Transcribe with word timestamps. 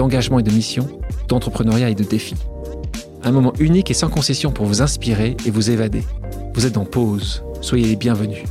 d'engagement 0.00 0.38
et 0.38 0.42
de 0.42 0.50
mission, 0.50 0.88
d'entrepreneuriat 1.28 1.90
et 1.90 1.94
de 1.94 2.04
défis. 2.04 2.34
Un 3.22 3.32
moment 3.32 3.52
unique 3.58 3.90
et 3.90 3.94
sans 3.94 4.08
concession 4.08 4.50
pour 4.50 4.64
vous 4.64 4.80
inspirer 4.80 5.36
et 5.44 5.50
vous 5.50 5.70
évader. 5.70 6.02
Vous 6.54 6.64
êtes 6.64 6.78
en 6.78 6.86
pause, 6.86 7.44
soyez 7.60 7.86
les 7.86 7.96
bienvenus. 7.96 8.44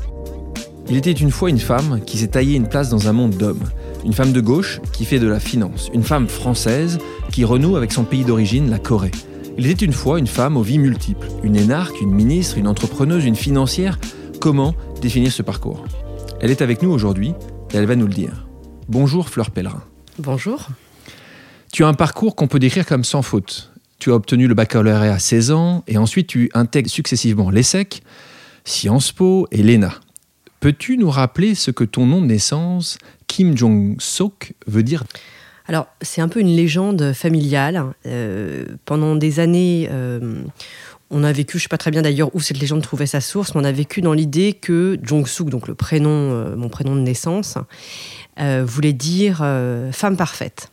Il 0.90 0.96
était 0.96 1.12
une 1.12 1.32
fois 1.32 1.50
une 1.50 1.58
femme 1.58 2.02
qui 2.06 2.20
s'est 2.20 2.28
taillée 2.28 2.56
une 2.56 2.70
place 2.70 2.90
dans 2.90 3.08
un 3.08 3.14
monde 3.14 3.36
d'hommes. 3.36 3.64
Une 4.06 4.14
femme 4.14 4.32
de 4.32 4.42
gauche 4.42 4.80
qui 4.94 5.06
fait 5.06 5.18
de 5.18 5.28
la 5.28 5.40
finance. 5.40 5.90
Une 5.92 6.04
femme 6.04 6.28
française 6.28 7.00
qui 7.32 7.44
renoue 7.44 7.78
avec 7.78 7.94
son 7.94 8.04
pays 8.04 8.24
d'origine, 8.24 8.70
la 8.70 8.78
Corée. 8.78 9.10
Il 9.58 9.66
était 9.66 9.86
une 9.86 9.92
fois 9.92 10.20
une 10.20 10.28
femme 10.28 10.56
aux 10.56 10.62
vies 10.62 10.78
multiples. 10.78 11.26
Une 11.42 11.56
énarque, 11.56 12.00
une 12.00 12.12
ministre, 12.12 12.60
une 12.60 12.68
entrepreneuse, 12.68 13.26
une 13.26 13.36
financière. 13.36 13.98
Comment 14.40 14.76
définir 15.02 15.32
ce 15.32 15.42
parcours? 15.42 15.84
Elle 16.42 16.52
est 16.52 16.62
avec 16.62 16.84
nous 16.84 16.92
aujourd'hui 16.92 17.34
et 17.74 17.78
elle 17.78 17.88
va 17.88 17.96
nous 17.96 18.06
le 18.06 18.14
dire. 18.14 18.46
Bonjour 18.88 19.30
Fleur 19.30 19.50
Pellerin. 19.50 19.82
Bonjour. 20.20 20.68
Tu 21.72 21.84
as 21.84 21.88
un 21.88 21.94
parcours 21.94 22.36
qu'on 22.36 22.48
peut 22.48 22.60
décrire 22.60 22.86
comme 22.86 23.04
sans 23.04 23.22
faute. 23.22 23.72
Tu 24.00 24.12
as 24.12 24.16
obtenu 24.16 24.48
le 24.48 24.56
baccalauréat 24.56 25.14
à 25.14 25.20
16 25.20 25.52
ans 25.52 25.84
et 25.88 25.98
ensuite 25.98 26.28
tu 26.28 26.50
intègres 26.54 26.90
successivement 26.90 27.52
l'ESSEC, 27.52 28.02
Sciences 28.66 29.12
Po 29.12 29.48
et 29.52 29.62
l'ENA. 29.62 29.94
Peux-tu 30.62 30.98
nous 30.98 31.10
rappeler 31.10 31.56
ce 31.56 31.70
que 31.72 31.84
ton 31.84 32.06
nom 32.06 32.22
de 32.22 32.26
naissance, 32.26 32.98
Kim 33.28 33.56
Jong-sok, 33.56 34.54
veut 34.68 34.84
dire? 34.84 35.04
Alors, 35.68 35.88
c'est 36.02 36.22
un 36.22 36.28
peu 36.28 36.40
une 36.40 36.56
légende 36.56 37.14
familiale. 37.14 37.84
Euh, 38.08 38.66
pendant 38.86 39.16
des 39.16 39.40
années, 39.40 39.88
euh, 39.92 40.42
on 41.12 41.24
a 41.24 41.32
vécu, 41.32 41.60
je 41.60 41.62
ne 41.62 41.64
sais 41.64 41.70
pas 41.70 41.78
très 41.78 41.92
bien 41.92 42.02
d'ailleurs 42.02 42.34
où 42.36 42.40
cette 42.40 42.60
légende 42.60 42.82
trouvait 42.82 43.06
sa 43.06 43.22
source, 43.22 43.54
mais 43.54 43.62
on 43.62 43.64
a 43.64 43.72
vécu 43.72 44.02
dans 44.02 44.14
l'idée 44.14 44.54
que 44.54 44.98
Jong-suk, 45.04 45.50
donc 45.50 45.68
le 45.68 45.76
prénom, 45.76 46.10
euh, 46.10 46.56
mon 46.56 46.70
prénom 46.70 46.96
de 46.96 47.02
naissance, 47.02 47.58
voulait 48.38 48.94
dire 48.94 49.46
femme 49.92 50.16
parfaite. 50.16 50.70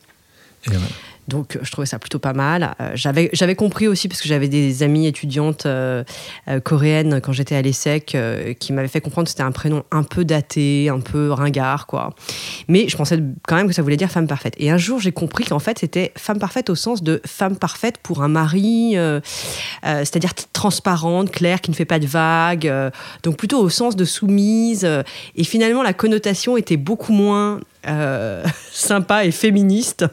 Donc, 1.27 1.59
je 1.61 1.71
trouvais 1.71 1.85
ça 1.85 1.99
plutôt 1.99 2.19
pas 2.19 2.33
mal. 2.33 2.73
Euh, 2.79 2.91
j'avais, 2.95 3.55
compris 3.55 3.87
aussi, 3.87 4.07
parce 4.07 4.21
que 4.21 4.29
j'avais 4.29 4.47
des 4.47 4.81
amies 4.83 5.07
étudiantes 5.07 5.65
euh, 5.65 6.03
euh, 6.47 6.59
coréennes 6.61 7.19
quand 7.21 7.33
j'étais 7.33 7.55
à 7.55 7.61
l'ESSEC, 7.61 8.17
qui 8.59 8.73
m'avaient 8.73 8.87
fait 8.87 9.01
comprendre 9.01 9.25
que 9.25 9.31
c'était 9.31 9.43
un 9.43 9.51
prénom 9.51 9.83
un 9.91 10.03
peu 10.03 10.23
daté, 10.23 10.89
un 10.89 10.99
peu 10.99 11.31
ringard, 11.31 11.85
quoi. 11.85 12.13
Mais 12.67 12.87
je 12.87 12.95
pensais 12.95 13.21
quand 13.45 13.55
même 13.55 13.67
que 13.67 13.73
ça 13.73 13.81
voulait 13.81 13.97
dire 13.97 14.09
femme 14.09 14.27
parfaite. 14.27 14.53
Et 14.57 14.71
un 14.71 14.77
jour, 14.77 14.99
j'ai 14.99 15.11
compris 15.11 15.43
qu'en 15.43 15.59
fait, 15.59 15.79
c'était 15.79 16.13
femme 16.15 16.39
parfaite 16.39 16.69
au 16.69 16.75
sens 16.75 17.03
de 17.03 17.21
femme 17.25 17.57
parfaite 17.57 17.97
pour 18.01 18.23
un 18.23 18.29
mari, 18.29 18.95
c'est-à-dire 19.83 20.33
transparente, 20.53 21.31
claire, 21.31 21.59
qui 21.61 21.71
ne 21.71 21.75
fait 21.75 21.85
pas 21.85 21.99
de 21.99 22.07
vagues. 22.07 22.71
donc, 23.23 23.37
plutôt 23.37 23.59
au 23.59 23.69
sens 23.69 23.95
de 23.95 24.05
soumise. 24.05 24.87
et 25.35 25.43
finalement, 25.43 25.83
la 25.83 25.93
connotation 25.93 26.55
était 26.55 26.77
beaucoup 26.77 27.13
moins 27.13 27.59
euh, 27.87 28.45
sympa 28.71 29.25
et 29.25 29.31
féministe 29.31 30.05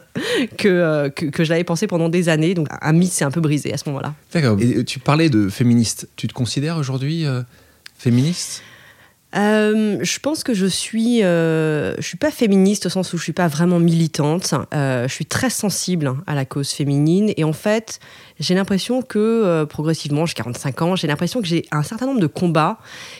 euh, 0.65 1.09
que, 1.09 1.29
que, 1.29 1.43
je 1.43 1.49
l'avais 1.49 1.63
pensé 1.63 1.87
pendant 1.87 2.09
des 2.09 2.29
années. 2.29 2.53
Donc 2.53 2.67
un 2.81 2.93
mythe 2.93 3.11
s'est 3.11 3.25
un 3.25 3.31
peu 3.31 3.41
brisé 3.41 3.73
à 3.73 3.77
ce 3.77 3.83
moment-là. 3.89 4.13
D'accord. 4.33 4.57
Et 4.61 4.83
tu 4.83 4.99
parlais 4.99 5.29
de 5.29 5.49
féministe. 5.49 6.07
Tu 6.15 6.27
te 6.27 6.33
considères 6.33 6.77
aujourd'hui 6.77 7.25
euh, 7.25 7.41
féministe? 7.97 8.63
Je 9.33 10.19
pense 10.19 10.45
que 10.45 10.53
je 10.53 10.65
suis, 10.65 11.19
je 11.19 11.95
suis 11.99 12.17
pas 12.17 12.31
féministe 12.31 12.85
au 12.85 12.89
sens 12.89 13.11
où 13.11 13.17
je 13.17 13.23
suis 13.23 13.33
pas 13.33 13.49
vraiment 13.49 13.79
militante. 13.79 14.53
je 14.71 15.09
suis 15.09 15.25
très 15.25 15.49
sensible 15.49 16.13
à 16.25 16.35
la 16.35 16.45
cause 16.45 16.69
féminine 16.69 17.33
et 17.35 17.43
en 17.43 17.51
fait, 17.51 17.99
j'ai 18.39 18.53
l'impression 18.53 19.01
que 19.01 19.19
euh, 19.19 19.65
progressivement, 19.65 20.25
j'ai 20.25 20.33
45 20.33 20.81
ans, 20.81 20.95
j'ai 20.95 21.07
l'impression 21.07 21.41
que 21.41 21.47
j'ai 21.47 21.65
un 21.71 21.83
certain 21.83 22.05
nombre 22.05 22.19
de 22.19 22.27
combats 22.27 22.77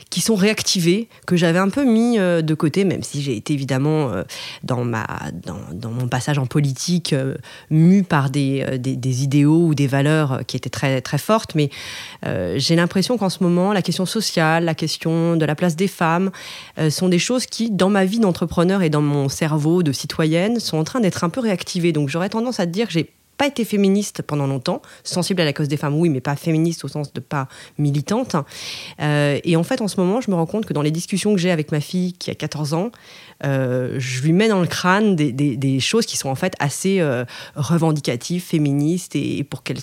qui 0.09 0.21
sont 0.21 0.35
réactivés, 0.35 1.07
que 1.25 1.35
j'avais 1.35 1.59
un 1.59 1.69
peu 1.69 1.85
mis 1.85 2.19
euh, 2.19 2.41
de 2.41 2.53
côté, 2.53 2.83
même 2.83 3.01
si 3.01 3.21
j'ai 3.21 3.35
été 3.35 3.53
évidemment 3.53 4.11
euh, 4.11 4.23
dans, 4.63 4.83
ma, 4.83 5.05
dans, 5.73 5.91
mon 5.91 6.07
passage 6.07 6.37
en 6.37 6.45
politique 6.45 7.15
mu 7.69 8.03
par 8.03 8.29
des, 8.29 8.77
des, 8.77 9.23
idéaux 9.23 9.67
ou 9.67 9.75
des 9.75 9.87
valeurs 9.87 10.41
qui 10.45 10.57
étaient 10.57 10.69
très, 10.69 11.01
très 11.01 11.17
fortes. 11.17 11.55
Mais 11.55 11.69
j'ai 12.55 12.75
l'impression 12.75 13.17
qu'en 13.17 13.29
ce 13.29 13.43
moment, 13.43 13.71
la 13.71 13.81
question 13.81 14.05
sociale, 14.05 14.65
la 14.65 14.75
question 14.75 15.37
de 15.37 15.45
la 15.45 15.55
place 15.55 15.75
des 15.75 15.87
femmes 15.87 16.31
sont 16.89 17.09
des 17.09 17.19
choses 17.19 17.45
qui, 17.45 17.71
dans 17.71 17.89
ma 17.89 18.05
vie 18.05 18.19
d'entrepreneur 18.19 18.81
et 18.81 18.89
dans 18.89 19.01
mon 19.01 19.29
cerveau 19.29 19.83
de 19.83 19.91
citoyenne, 19.91 20.59
sont 20.59 20.77
en 20.77 20.83
train 20.83 20.99
d'être 20.99 21.23
un 21.23 21.29
peu 21.29 21.39
réactivées. 21.39 21.91
Donc 21.91 22.09
j'aurais 22.09 22.29
tendance 22.29 22.59
à 22.59 22.65
dire 22.65 22.87
que 22.87 22.93
j'ai 22.93 23.13
pas 23.37 23.47
été 23.47 23.65
féministe 23.65 24.21
pendant 24.21 24.47
longtemps, 24.47 24.81
sensible 25.03 25.41
à 25.41 25.45
la 25.45 25.53
cause 25.53 25.67
des 25.67 25.77
femmes, 25.77 25.95
oui, 25.95 26.09
mais 26.09 26.21
pas 26.21 26.35
féministe 26.35 26.85
au 26.85 26.87
sens 26.87 27.13
de 27.13 27.19
pas 27.19 27.47
militante. 27.77 28.35
Euh, 29.01 29.39
et 29.43 29.55
en 29.55 29.63
fait, 29.63 29.81
en 29.81 29.87
ce 29.87 29.99
moment, 29.99 30.21
je 30.21 30.31
me 30.31 30.35
rends 30.35 30.45
compte 30.45 30.65
que 30.65 30.73
dans 30.73 30.81
les 30.81 30.91
discussions 30.91 31.33
que 31.33 31.39
j'ai 31.39 31.51
avec 31.51 31.71
ma 31.71 31.81
fille 31.81 32.13
qui 32.13 32.31
a 32.31 32.35
14 32.35 32.73
ans, 32.73 32.91
euh, 33.43 33.95
je 33.97 34.21
lui 34.21 34.33
mets 34.33 34.47
dans 34.47 34.61
le 34.61 34.67
crâne 34.67 35.15
des, 35.15 35.79
choses 35.79 36.05
qui 36.05 36.17
sont 36.17 36.29
en 36.29 36.35
fait 36.35 36.53
assez 36.59 36.99
euh, 37.01 37.25
revendicatives, 37.55 38.41
féministes, 38.41 39.15
et, 39.15 39.43
pour 39.43 39.63
qu'elle 39.63 39.77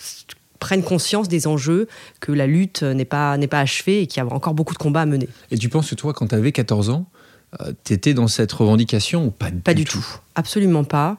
prenne 0.58 0.82
conscience 0.82 1.28
des 1.28 1.46
enjeux, 1.46 1.88
que 2.20 2.32
la 2.32 2.46
lutte 2.46 2.82
n'est 2.82 3.04
pas, 3.04 3.36
n'est 3.36 3.48
pas 3.48 3.60
achevée 3.60 4.02
et 4.02 4.06
qu'il 4.06 4.22
y 4.22 4.26
a 4.26 4.32
encore 4.32 4.54
beaucoup 4.54 4.74
de 4.74 4.78
combats 4.78 5.02
à 5.02 5.06
mener. 5.06 5.28
Et 5.50 5.58
tu 5.58 5.68
penses 5.68 5.90
que 5.90 5.94
toi, 5.94 6.12
quand 6.12 6.28
tu 6.28 6.34
avais 6.34 6.52
14 6.52 6.90
ans, 6.90 7.06
tu 7.84 7.92
étais 7.92 8.14
dans 8.14 8.28
cette 8.28 8.52
revendication 8.52 9.26
ou 9.26 9.30
pas, 9.30 9.50
pas 9.62 9.74
du, 9.74 9.84
tout 9.84 10.04
Absolument 10.34 10.84
pas. 10.84 11.18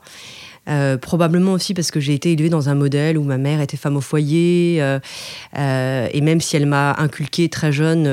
Euh, 0.69 0.97
probablement 0.97 1.51
aussi 1.51 1.73
parce 1.73 1.91
que 1.91 1.99
j'ai 1.99 2.13
été 2.13 2.31
élevée 2.31 2.49
dans 2.49 2.69
un 2.69 2.75
modèle 2.75 3.17
où 3.17 3.23
ma 3.23 3.37
mère 3.37 3.59
était 3.59 3.75
femme 3.75 3.97
au 3.97 4.01
foyer, 4.01 4.77
euh, 4.81 4.99
euh, 5.57 6.07
et 6.13 6.21
même 6.21 6.39
si 6.39 6.55
elle 6.55 6.67
m'a 6.67 6.95
inculqué 6.97 7.49
très 7.49 7.73
jeune 7.73 8.03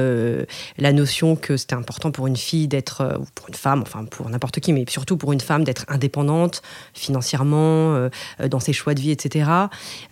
la 0.78 0.92
notion 0.92 1.36
que 1.36 1.56
c'était 1.56 1.74
important 1.74 2.10
pour 2.10 2.26
une 2.26 2.36
fille 2.36 2.66
d'être, 2.66 3.18
ou 3.20 3.24
pour 3.34 3.48
une 3.48 3.54
femme, 3.54 3.82
enfin 3.82 4.04
pour 4.04 4.28
n'importe 4.28 4.58
qui, 4.58 4.72
mais 4.72 4.84
surtout 4.88 5.16
pour 5.16 5.32
une 5.32 5.40
femme 5.40 5.62
d'être 5.62 5.84
indépendante 5.88 6.62
financièrement, 6.92 8.08
dans 8.48 8.60
ses 8.60 8.72
choix 8.72 8.94
de 8.94 9.00
vie, 9.00 9.10
etc. 9.10 9.50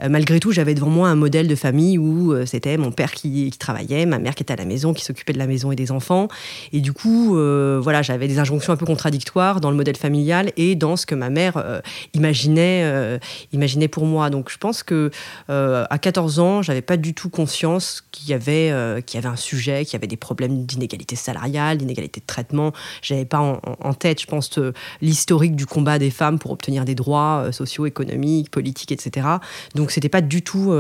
malgré 0.09 0.39
tout, 0.39 0.53
j'avais 0.53 0.75
devant 0.75 0.91
moi 0.91 1.09
un 1.09 1.17
modèle 1.17 1.49
de 1.49 1.55
famille 1.55 1.99
où 1.99 2.35
c'était 2.47 2.77
mon 2.77 2.93
père 2.93 3.13
qui, 3.13 3.51
qui, 3.51 3.59
travaillait, 3.59 4.07
ma 4.07 4.19
mère 4.19 4.35
qui 4.35 4.43
était 4.43 4.53
à 4.53 4.57
la 4.57 4.65
maison, 4.65 4.95
qui 4.95 5.05
s'occupait 5.05 5.33
de 5.33 5.39
la 5.39 5.47
maison 5.47 5.73
et 5.73 5.77
des 5.77 5.91
enfants, 5.91 6.29
et 6.73 6.81
du 6.81 6.93
coup, 6.93 7.35
voilà, 7.35 8.03
j'avais 8.03 8.29
des 8.29 8.39
injonctions 8.39 8.73
un 8.73 8.77
peu 8.77 8.87
contradictoires 8.87 9.61
dans 9.61 9.71
le 9.71 9.77
modèle 9.77 9.97
familial 9.97 10.53
et 10.57 10.77
dans 10.77 10.97
ce 10.97 11.07
que 11.07 11.15
ma 11.15 11.31
mère 11.31 11.83
imaginait 12.15 12.28
euh, 12.29 13.19
imaginait, 13.53 13.89
pour 13.89 14.07
moi. 14.07 14.31
Donc 14.31 14.51
je 14.51 14.59
pense 14.59 14.83
que 14.83 15.11
euh, 15.51 15.85
à 15.91 15.99
14 15.99 16.39
ans, 16.39 16.63
j'avais 16.63 16.83
pas 16.83 16.97
du 16.97 17.15
tout 17.15 17.29
conscience 17.29 18.03
qu'il 18.11 18.29
y 18.29 18.35
avait 18.35 18.71
euh, 18.71 19.01
qu'il 19.01 19.19
y 19.19 19.25
avait 19.25 19.33
un 19.33 19.37
sujet, 19.37 19.85
qu'il 19.85 19.95
y 19.95 19.97
avait 19.97 20.07
des 20.07 20.17
problèmes 20.17 20.65
d'inégalité 20.65 21.17
salariale, 21.17 21.79
d'inégalité 21.79 22.21
de 22.21 22.27
traitement. 22.27 22.73
J'avais 23.03 23.25
pas 23.25 23.39
en, 23.39 23.95
tête, 23.95 24.21
je 24.21 24.27
pense, 24.27 24.59
l'historique 25.01 25.57
du 25.57 25.67
combat 25.67 25.99
des 25.99 26.11
femmes 26.11 26.39
pour 26.39 26.51
obtenir 26.51 26.85
des 26.85 26.95
droits 26.95 27.49
sociaux, 27.53 27.87
économiques, 27.87 28.51
politiques, 28.51 28.93
etc. 28.93 29.27
Donc 29.75 29.91
c'était 29.91 30.09
pas 30.09 30.21
du 30.21 30.43
tout 30.43 30.73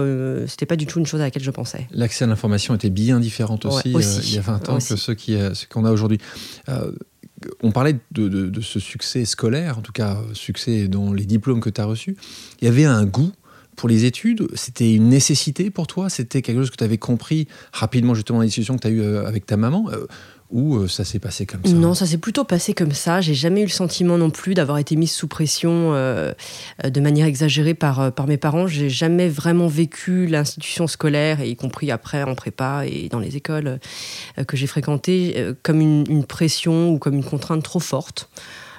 c'était 0.47 0.67
pas 0.67 0.77
du 0.77 0.87
tout 0.87 0.99
une 0.99 1.07
chose 1.07 1.21
à 1.21 1.25
laquelle 1.25 1.43
je 1.43 1.51
pensais. 1.51 1.87
L'accès 1.91 2.25
à 2.25 2.27
l'information 2.27 2.75
était 2.75 2.91
bien 2.91 3.21
différent 3.21 3.59
aussi, 3.65 3.91
il 3.91 4.35
y 4.35 4.39
a 4.39 4.43
20 4.43 4.69
ans 4.69 4.79
que 4.79 5.13
qui 5.13 5.33
ce 5.33 5.67
qu'on 5.67 5.85
a 5.85 5.91
aujourd'hui 5.91 6.19
on 7.63 7.71
parlait 7.71 7.97
de, 8.11 8.61
ce 8.61 8.81
succès 8.81 9.25
scolaire, 9.25 9.79
en 9.79 9.83
tout 9.83 9.93
cas 9.93 10.19
succès 10.33 10.89
dans 10.89 11.13
les 11.13 11.25
diplômes 11.25 11.61
que 11.61 11.71
tu 11.71 11.81
as 11.81 11.85
reçus. 11.85 12.17
Il 12.61 12.65
y 12.65 12.69
avait 12.69 12.85
un 12.85 13.05
goût 13.05 13.33
pour 13.77 13.89
les 13.89 14.05
études? 14.05 14.49
C'était 14.55 14.93
une 14.93 15.09
nécessité 15.09 15.71
pour 15.71 15.87
toi? 15.87 16.11
C'était 16.11 16.43
quelque 16.43 16.59
chose 16.59 16.71
que 16.71 16.77
tu 16.77 16.85
avais 16.85 16.99
compris 16.99 17.47
rapidement 17.73 18.15
justement 18.15 18.39
dans 18.39 18.43
les 18.43 18.49
discussions 18.49 18.77
que 18.77 18.83
tu 18.83 18.89
as 18.89 18.91
eues 18.91 19.03
euh, 19.03 19.27
avec 19.27 19.47
ta 19.47 19.57
maman? 19.57 19.89
Euh, 19.93 20.07
ou 20.51 20.77
euh, 20.77 20.89
ça 20.89 21.05
s'est 21.05 21.19
passé 21.19 21.45
comme 21.45 21.63
ça 21.65 21.73
Non, 21.73 21.93
ça 21.93 22.07
s'est 22.07 22.17
plutôt 22.17 22.45
passé 22.45 22.73
comme 22.73 22.93
ça. 22.93 23.21
J'ai 23.21 23.35
jamais 23.35 23.61
eu 23.61 23.65
le 23.65 23.71
sentiment 23.71 24.17
non 24.17 24.31
plus 24.31 24.55
d'avoir 24.55 24.79
été 24.79 24.97
mise 24.97 25.13
sous 25.13 25.29
pression 25.29 25.93
euh, 25.93 26.33
euh, 26.85 26.91
de 26.91 27.01
manière 27.01 27.27
exagérée 27.27 27.75
par, 27.75 28.13
mes 28.27 28.39
parents. 28.39 28.67
J'ai 28.67 28.89
jamais 28.89 29.29
vraiment 29.29 29.69
vécu 29.69 30.27
l'institution 30.27 30.87
scolaire, 30.87 31.45
y 31.45 31.55
compris 31.57 31.91
après 31.91 32.23
en 32.23 32.35
prépa 32.35 32.85
et 32.87 33.09
dans 33.09 33.19
les 33.19 33.37
écoles 33.37 33.79
que 34.47 34.57
j'ai 34.57 34.67
fréquentées, 34.67 35.55
comme 35.63 35.81
une, 35.81 36.25
pression 36.25 36.91
ou 36.91 36.99
comme 36.99 37.15
une 37.15 37.25
contrainte 37.25 37.63
trop 37.63 37.81
forte. 37.81 38.29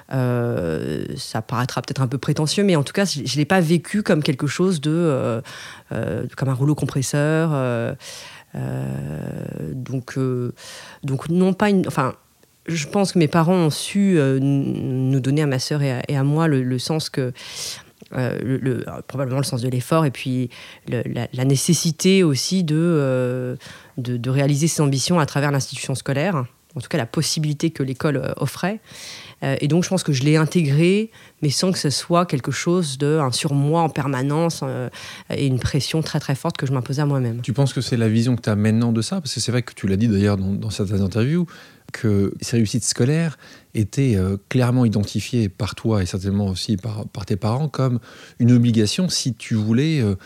ça 0.08 1.42
paraîtra 1.42 1.82
peut-être 1.82 2.02
un 2.02 2.06
peu 2.06 2.18
prétentieux, 2.18 2.64
mais 2.64 2.76
en 2.76 2.82
tout 2.82 2.92
cas, 2.92 3.04
je 3.04 3.20
ne 3.20 3.36
l'ai 3.36 3.44
pas 3.44 3.60
vécu 3.60 4.02
comme 4.02 4.22
quelque 4.22 4.46
chose 4.46 4.80
de. 4.80 5.42
comme 5.90 6.48
un 6.48 6.54
rouleau 6.54 6.74
compresseur. 6.74 7.96
Euh, 8.54 9.72
donc, 9.74 10.18
euh, 10.18 10.52
donc 11.02 11.28
non 11.28 11.52
pas 11.52 11.70
une, 11.70 11.86
enfin, 11.86 12.14
je 12.66 12.86
pense 12.86 13.12
que 13.12 13.18
mes 13.18 13.28
parents 13.28 13.54
ont 13.54 13.70
su 13.70 14.18
euh, 14.18 14.38
nous 14.40 15.20
donner 15.20 15.42
à 15.42 15.46
ma 15.46 15.58
sœur 15.58 15.82
et 15.82 16.16
à, 16.16 16.24
moi 16.24 16.48
le, 16.48 16.78
sens 16.78 17.10
que 17.10 17.32
le, 18.12 18.84
probablement 19.06 19.38
le 19.38 19.44
sens 19.44 19.62
de 19.62 19.68
l'effort 19.68 20.04
et 20.04 20.10
puis 20.10 20.50
la, 20.88 21.44
nécessité 21.44 22.22
aussi 22.22 22.64
de, 22.64 23.56
de, 23.98 24.30
réaliser 24.30 24.68
ses 24.68 24.82
ambitions 24.82 25.20
à 25.20 25.26
travers 25.26 25.52
l'institution 25.52 25.94
scolaire, 25.94 26.44
en 26.76 26.80
tout 26.80 26.88
cas 26.88 26.98
la 26.98 27.06
possibilité 27.06 27.70
que 27.70 27.82
l'école 27.82 28.34
offrait. 28.36 28.80
et 29.42 29.68
donc 29.68 29.84
je 29.84 29.88
pense 29.88 30.02
que 30.02 30.12
je 30.12 30.22
l'ai 30.22 30.36
intégré, 30.36 31.10
mais 31.42 31.50
sans 31.50 31.72
que 31.72 31.78
ce 31.78 31.90
soit 31.90 32.26
quelque 32.26 32.52
chose 32.52 32.98
de 32.98 33.18
un 33.18 33.32
surmoi 33.32 33.82
en 33.82 33.88
permanence 33.88 34.62
et 35.30 35.46
une 35.46 35.58
pression 35.58 36.02
très 36.02 36.20
très 36.20 36.34
forte 36.34 36.56
que 36.56 36.66
je 36.66 36.72
m'imposais 36.72 37.02
à 37.02 37.06
moi-même. 37.06 37.40
Tu 37.42 37.52
penses 37.52 37.72
que 37.72 37.80
c'est 37.80 37.96
la 37.96 38.08
vision 38.08 38.36
que 38.36 38.42
tu 38.42 38.50
as 38.50 38.56
maintenant 38.56 38.92
de 38.92 39.02
ça? 39.02 39.20
Parce 39.20 39.34
que 39.34 39.40
c'est 39.40 39.52
vrai 39.52 39.62
que 39.62 39.72
tu 39.74 39.86
l'as 39.86 39.96
dit 39.96 40.08
d'ailleurs 40.08 40.36
dans, 40.36 40.70
certaines 40.70 41.00
interviews, 41.00 41.46
que 41.92 42.34
ces 42.40 42.56
réussites 42.56 42.84
scolaires 42.84 43.38
étaient 43.74 44.16
euh, 44.16 44.36
clairement 44.48 44.84
identifiées 44.84 45.48
par 45.48 45.74
toi 45.74 46.02
et 46.02 46.06
certainement 46.06 46.46
aussi 46.46 46.76
par, 46.76 47.06
tes 47.26 47.36
parents 47.36 47.68
comme 47.68 47.98
une 48.38 48.52
obligation 48.52 49.08
si 49.08 49.34
tu 49.34 49.54
voulais 49.54 50.00
euh, 50.00 50.10
euh, 50.10 50.16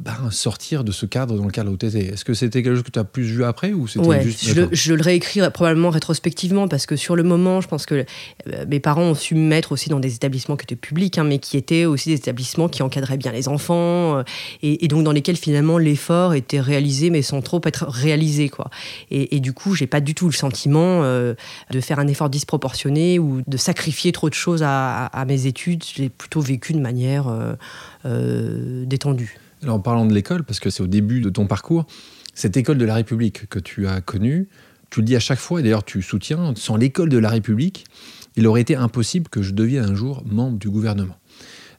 ben, 0.00 0.30
sortir 0.30 0.82
de 0.82 0.92
ce 0.92 1.04
cadre 1.04 1.36
dans 1.36 1.44
lequel 1.44 1.66
tu 1.78 1.86
étais. 1.86 2.06
Est-ce 2.06 2.24
que 2.24 2.32
c'était 2.32 2.62
quelque 2.62 2.76
chose 2.76 2.84
que 2.84 2.90
tu 2.90 2.98
as 2.98 3.04
plus 3.04 3.24
vu 3.24 3.44
après 3.44 3.74
ou 3.74 3.86
c'était 3.86 4.22
juste 4.22 4.42
je, 4.42 4.54
le, 4.54 4.68
je 4.72 4.94
le 4.94 5.02
réécris 5.02 5.40
probablement 5.52 5.90
rétrospectivement 5.90 6.68
parce 6.68 6.86
que 6.86 6.96
sur 6.96 7.16
le 7.16 7.22
moment, 7.22 7.60
je 7.60 7.68
pense 7.68 7.84
que 7.84 8.06
euh, 8.46 8.64
mes 8.66 8.80
parents 8.80 9.02
ont 9.02 9.14
su 9.14 9.34
me 9.34 9.46
mettre 9.46 9.72
aussi 9.72 9.90
dans 9.90 10.00
des 10.00 10.14
établissements 10.14 10.56
qui 10.56 10.64
étaient 10.64 10.74
publics, 10.74 11.18
hein, 11.18 11.24
mais 11.24 11.38
qui 11.38 11.58
étaient 11.58 11.84
aussi 11.84 12.08
des 12.08 12.14
établissements 12.14 12.70
qui 12.70 12.82
encadraient 12.82 13.18
bien 13.18 13.30
les 13.30 13.46
enfants 13.46 14.18
euh, 14.18 14.22
et, 14.62 14.88
donc 14.88 15.04
dans 15.04 15.12
lesquels 15.12 15.36
finalement 15.36 15.76
l'effort 15.76 16.32
était 16.32 16.60
réalisé 16.60 17.10
mais 17.10 17.20
sans 17.20 17.42
trop 17.42 17.60
être 17.64 17.84
réalisé. 17.86 18.48
Quoi. 18.48 18.70
Et, 19.10 19.40
du 19.40 19.52
coup, 19.52 19.74
j'ai 19.74 19.86
pas 19.86 20.00
du 20.00 20.14
tout 20.14 20.26
le 20.26 20.32
sentiment 20.32 21.02
de 21.02 21.80
faire 21.80 21.98
un 21.98 22.06
effort 22.06 22.30
disproportionné 22.30 23.18
ou 23.18 23.42
de 23.46 23.56
sacrifier 23.56 24.12
trop 24.12 24.28
de 24.28 24.34
choses 24.34 24.62
à, 24.62 25.06
à 25.06 25.24
mes 25.24 25.46
études. 25.46 25.84
J'ai 25.94 26.08
plutôt 26.08 26.40
vécu 26.40 26.72
de 26.72 26.80
manière 26.80 27.26
détendue. 28.04 29.38
En 29.68 29.80
parlant 29.80 30.04
de 30.06 30.14
l'école, 30.14 30.44
parce 30.44 30.60
que 30.60 30.70
c'est 30.70 30.82
au 30.82 30.86
début 30.86 31.20
de 31.20 31.30
ton 31.30 31.46
parcours, 31.46 31.86
cette 32.34 32.56
école 32.56 32.78
de 32.78 32.84
la 32.84 32.94
République 32.94 33.48
que 33.48 33.58
tu 33.58 33.86
as 33.86 34.00
connue, 34.00 34.48
tu 34.90 35.00
le 35.00 35.06
dis 35.06 35.16
à 35.16 35.20
chaque 35.20 35.38
fois, 35.38 35.60
et 35.60 35.62
d'ailleurs 35.62 35.84
tu 35.84 36.02
soutiens, 36.02 36.52
sans 36.56 36.76
l'école 36.76 37.08
de 37.08 37.18
la 37.18 37.28
République, 37.28 37.84
il 38.36 38.46
aurait 38.46 38.60
été 38.60 38.76
impossible 38.76 39.28
que 39.28 39.42
je 39.42 39.52
devienne 39.52 39.84
un 39.84 39.94
jour 39.94 40.22
membre 40.26 40.58
du 40.58 40.68
gouvernement. 40.68 41.16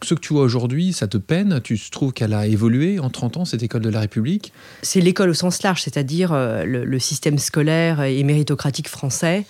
Ce 0.03 0.13
que 0.13 0.19
tu 0.19 0.33
vois 0.33 0.43
aujourd'hui, 0.43 0.93
ça 0.93 1.07
te 1.07 1.17
peine? 1.17 1.61
Tu 1.63 1.79
trouves 1.89 2.13
qu'elle 2.13 2.33
a 2.33 2.45
évolué 2.45 2.99
en 2.99 3.09
30 3.09 3.37
ans, 3.37 3.45
cette 3.45 3.63
école 3.63 3.81
de 3.81 3.89
la 3.89 4.01
République? 4.01 4.53
C'est 4.81 5.01
l'école 5.01 5.29
au 5.29 5.33
sens 5.33 5.63
large, 5.63 5.81
c'est-à-dire 5.81 6.31
euh, 6.33 6.63
le, 6.63 6.99
système 6.99 7.37
scolaire 7.37 8.03
et 8.03 8.21
méritocratique 8.23 8.89
français. 8.89 9.45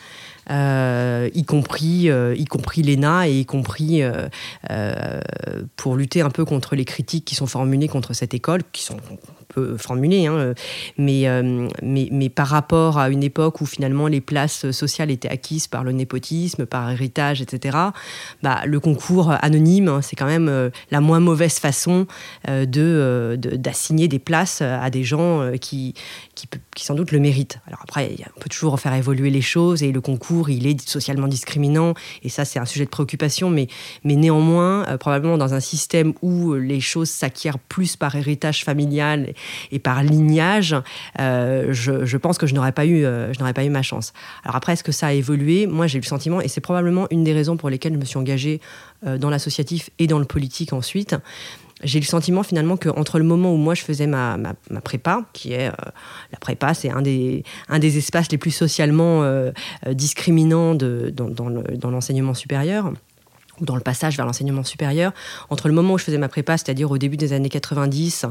Euh, 0.52 1.30
y 1.34 1.44
compris, 1.44 2.10
euh, 2.10 2.36
y 2.36 2.46
compris 2.46 2.84
l'ENA 2.84 3.28
et 3.28 3.40
y 3.40 3.46
compris 3.46 4.02
pour 5.76 5.96
lutter 5.96 6.22
un 6.22 6.30
peu 6.30 6.46
contre 6.46 6.76
les 6.76 6.86
critiques 6.86 7.26
qui 7.26 7.36
sont 7.36 7.48
formulées 7.48 7.88
contre 7.88 8.14
cette 8.14 8.34
école, 8.34 8.62
qui 8.72 8.84
sont 8.84 8.98
peu 9.48 9.78
formulées, 9.78 10.28
hein, 10.28 10.54
mais, 10.98 11.26
mais, 11.82 12.10
mais, 12.12 12.30
par 12.30 12.48
rapport 12.48 12.98
à 12.98 13.10
une 13.10 13.24
époque 13.24 13.62
où 13.62 13.66
finalement 13.66 14.08
les 14.08 14.22
places 14.22 14.72
sociales 14.72 15.12
étaient 15.12 15.30
acquises 15.30 15.68
par 15.68 15.84
le 15.84 15.92
népotisme, 15.92 16.66
par 16.66 16.92
héritage, 16.92 17.42
etc., 17.42 17.78
bah, 18.44 18.62
le 18.66 18.80
concours 18.80 19.32
anonyme, 19.42 19.88
hein, 19.88 20.02
c'est 20.02 20.16
quand 20.16 20.26
même 20.26 20.50
euh, 20.50 20.70
la 20.92 21.02
moins 21.02 21.20
mauvaise 21.20 21.60
façon 21.60 22.08
euh, 22.50 22.66
euh, 22.78 23.38
de, 23.38 23.56
d'assigner 23.56 24.08
des 24.08 24.20
places 24.20 24.62
à 24.62 24.90
des 24.90 25.04
gens 25.04 25.52
qui, 25.62 25.94
qui, 26.36 26.48
sans 26.78 26.96
doute 26.96 27.12
le 27.12 27.20
méritent. 27.20 27.60
Alors 27.68 27.80
après, 27.84 28.16
on 28.36 28.40
peut 28.40 28.50
toujours 28.50 28.80
faire 28.80 28.94
évoluer 28.94 29.30
les 29.30 29.42
choses 29.42 29.84
et 29.84 29.92
le 29.92 30.02
concours, 30.02 30.50
il 30.50 30.68
est 30.68 30.88
socialement 30.88 31.28
discriminant 31.28 31.94
et 32.24 32.30
ça, 32.30 32.46
c'est 32.46 32.60
un 32.60 32.66
sujet 32.66 32.86
de 32.86 32.90
préoccupation, 32.90 33.50
mais, 33.50 33.68
mais 34.04 34.16
néanmoins, 34.16 34.84
probablement 35.00 35.38
dans 35.38 35.54
un 35.54 35.60
système 35.60 36.14
où 36.22 36.54
les 36.54 36.82
choses 36.82 37.10
s'acquièrent 37.10 37.60
plus 37.60 37.96
par 37.96 38.16
héritage 38.16 38.64
familial 38.64 39.34
et 39.72 39.80
par 39.80 40.04
lignage, 40.04 40.76
je, 41.18 42.06
je, 42.06 42.18
pense 42.18 42.38
que 42.38 42.48
je 42.48 42.56
n'aurais 42.56 42.72
pas 42.72 42.86
eu, 42.86 43.06
n'aurais 43.40 43.54
pas 43.54 43.64
eu 43.64 43.70
ma 43.70 43.82
chance. 43.82 44.14
Alors 44.44 44.56
après, 44.56 44.74
est-ce 44.74 44.84
que 44.84 44.92
ça 44.92 45.08
a 45.08 45.14
évolué? 45.14 45.68
Moi, 45.68 45.88
j'ai 45.88 45.98
eu 45.98 46.02
le 46.02 46.08
sentiment, 46.08 46.42
et 46.42 46.48
c'est 46.48 46.62
probablement 46.62 47.08
une 47.12 47.24
des 47.24 47.34
raisons 47.34 47.58
pour 47.58 47.70
lesquelles 47.70 47.94
je 47.94 48.00
me 48.00 48.06
suis 48.06 48.18
engagée 48.18 48.62
dans 49.04 49.30
l'associatif 49.30 49.90
et 50.00 50.08
dans 50.08 50.20
le 50.20 50.26
politique 50.26 50.74
ensuite, 50.74 51.16
j'ai 51.84 52.00
eu 52.00 52.02
le 52.02 52.08
sentiment 52.08 52.44
finalement 52.44 52.78
qu'entre 52.78 53.20
le 53.20 53.26
moment 53.26 53.54
où 53.54 53.58
moi 53.58 53.74
je 53.74 53.84
faisais 53.84 54.08
ma, 54.08 54.38
ma, 54.38 54.82
prépa, 54.82 55.26
qui 55.34 55.54
est 55.54 55.68
euh, 55.68 55.92
la 56.32 56.40
prépa, 56.40 56.74
c'est 56.74 56.90
un 56.90 57.02
des, 57.02 57.44
un 57.68 57.80
des 57.80 57.98
espaces 57.98 58.32
les 58.32 58.38
plus 58.38 58.52
socialement 58.52 59.24
euh, 59.24 59.52
euh, 59.86 59.94
discriminants 59.94 60.76
dans, 60.76 61.30
dans 61.30 61.92
l'enseignement 61.92 62.34
supérieur, 62.34 62.92
ou 63.62 63.66
dans 63.66 63.76
le 63.76 63.82
passage 63.82 64.18
vers 64.18 64.26
l'enseignement 64.26 64.64
supérieur, 64.64 65.14
entre 65.50 65.68
le 65.68 65.74
moment 65.74 65.94
où 65.94 65.98
je 65.98 66.04
faisais 66.04 66.18
ma 66.18 66.28
prépa, 66.28 66.58
c'est-à-dire 66.58 66.92
au 66.92 66.98
début 66.98 67.18
des 67.18 67.34
années 67.34 67.50
90, 67.50 68.26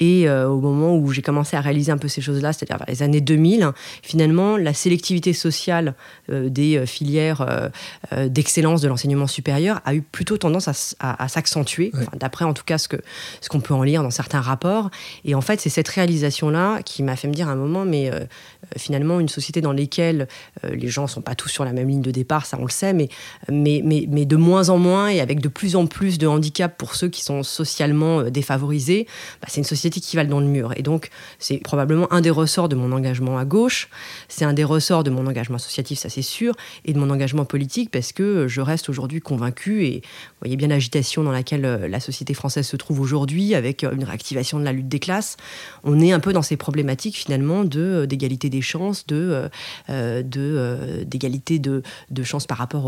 et 0.00 0.28
euh, 0.28 0.48
au 0.48 0.60
moment 0.60 0.96
où 0.96 1.12
j'ai 1.12 1.22
commencé 1.22 1.56
à 1.56 1.60
réaliser 1.60 1.92
un 1.92 1.98
peu 1.98 2.08
ces 2.08 2.20
choses-là, 2.20 2.52
c'est-à-dire 2.52 2.78
vers 2.78 2.88
les 2.88 3.02
années 3.02 3.20
2000, 3.20 3.70
finalement, 4.02 4.56
la 4.56 4.74
sélectivité 4.74 5.32
sociale 5.32 5.94
euh, 6.30 6.48
des 6.48 6.76
euh, 6.76 6.86
filières 6.86 7.46
d'excellence 8.16 8.80
de 8.80 8.88
l'enseignement 8.88 9.26
supérieur 9.26 9.80
a 9.84 9.94
eu 9.94 10.02
plutôt 10.02 10.38
tendance 10.38 10.68
à, 11.00 11.28
s'accentuer, 11.28 11.92
d'après 12.14 12.44
en 12.44 12.54
tout 12.54 12.64
cas 12.64 12.78
ce 12.78 12.88
qu'on 12.88 12.98
ce 13.40 13.48
qu'on 13.48 13.60
peut 13.60 13.74
en 13.74 13.82
lire 13.82 14.02
dans 14.02 14.10
certains 14.10 14.40
rapports. 14.40 14.90
Et 15.24 15.34
en 15.34 15.40
fait, 15.40 15.60
c'est 15.60 15.68
cette 15.68 15.88
réalisation-là 15.88 16.82
qui 16.82 17.02
m'a 17.02 17.16
fait 17.16 17.28
me 17.28 17.32
dire 17.32 17.48
à 17.48 17.52
un 17.52 17.56
moment, 17.56 17.84
mais 17.84 18.10
finalement, 18.76 19.20
une 19.20 19.28
société 19.28 19.60
dans 19.60 19.72
laquelle 19.72 20.28
les 20.64 20.88
gens 20.88 21.02
ne 21.02 21.08
sont 21.08 21.22
pas 21.22 21.34
tous 21.34 21.48
sur 21.48 21.64
la 21.64 21.72
même 21.72 21.88
ligne 21.88 22.02
de 22.02 22.10
départ, 22.10 22.46
ça 22.46 22.56
on 22.60 22.64
le 22.64 22.70
sait, 22.70 22.92
mais, 22.92 23.08
mais, 23.50 23.82
mais, 23.84 24.06
mais 24.08 24.24
de 24.24 24.36
moins 24.36 24.67
en 24.70 24.78
moins 24.78 25.08
et 25.08 25.20
avec 25.20 25.40
de 25.40 25.48
plus 25.48 25.76
en 25.76 25.86
plus 25.86 26.18
de 26.18 26.26
handicaps 26.26 26.74
pour 26.76 26.94
ceux 26.94 27.08
qui 27.08 27.22
sont 27.22 27.42
socialement 27.42 28.20
euh, 28.20 28.30
défavorisés, 28.30 29.06
bah, 29.40 29.48
c'est 29.50 29.58
une 29.58 29.64
société 29.64 30.00
qui 30.00 30.16
va 30.16 30.24
dans 30.24 30.40
le 30.40 30.46
mur. 30.46 30.72
Et 30.76 30.82
donc, 30.82 31.10
c'est 31.38 31.58
probablement 31.58 32.12
un 32.12 32.20
des 32.20 32.30
ressorts 32.30 32.68
de 32.68 32.76
mon 32.76 32.92
engagement 32.92 33.38
à 33.38 33.44
gauche, 33.44 33.88
c'est 34.28 34.44
un 34.44 34.52
des 34.52 34.64
ressorts 34.64 35.04
de 35.04 35.10
mon 35.10 35.26
engagement 35.26 35.56
associatif, 35.56 35.98
ça 35.98 36.08
c'est 36.08 36.22
sûr, 36.22 36.54
et 36.84 36.92
de 36.92 36.98
mon 36.98 37.10
engagement 37.10 37.44
politique 37.44 37.90
parce 37.90 38.12
que 38.12 38.48
je 38.48 38.60
reste 38.60 38.88
aujourd'hui 38.88 39.20
convaincu 39.20 39.84
et 39.84 40.00
vous 40.00 40.36
voyez 40.42 40.56
bien 40.56 40.68
l'agitation 40.68 41.22
dans 41.22 41.32
laquelle 41.32 41.64
euh, 41.64 41.88
la 41.88 42.00
société 42.00 42.34
française 42.34 42.66
se 42.66 42.76
trouve 42.76 43.00
aujourd'hui 43.00 43.54
avec 43.54 43.84
euh, 43.84 43.92
une 43.92 44.04
réactivation 44.04 44.58
de 44.58 44.64
la 44.64 44.72
lutte 44.72 44.88
des 44.88 45.00
classes. 45.00 45.36
On 45.84 46.00
est 46.00 46.12
un 46.12 46.20
peu 46.20 46.32
dans 46.32 46.42
ces 46.42 46.56
problématiques 46.56 47.16
finalement 47.16 47.64
de 47.64 48.06
d'égalité 48.06 48.50
des 48.50 48.62
chances, 48.62 49.06
de 49.06 49.48
d'égalité 49.88 51.58
de, 51.58 51.82
chances 52.22 52.46
par 52.46 52.58
rapport 52.58 52.86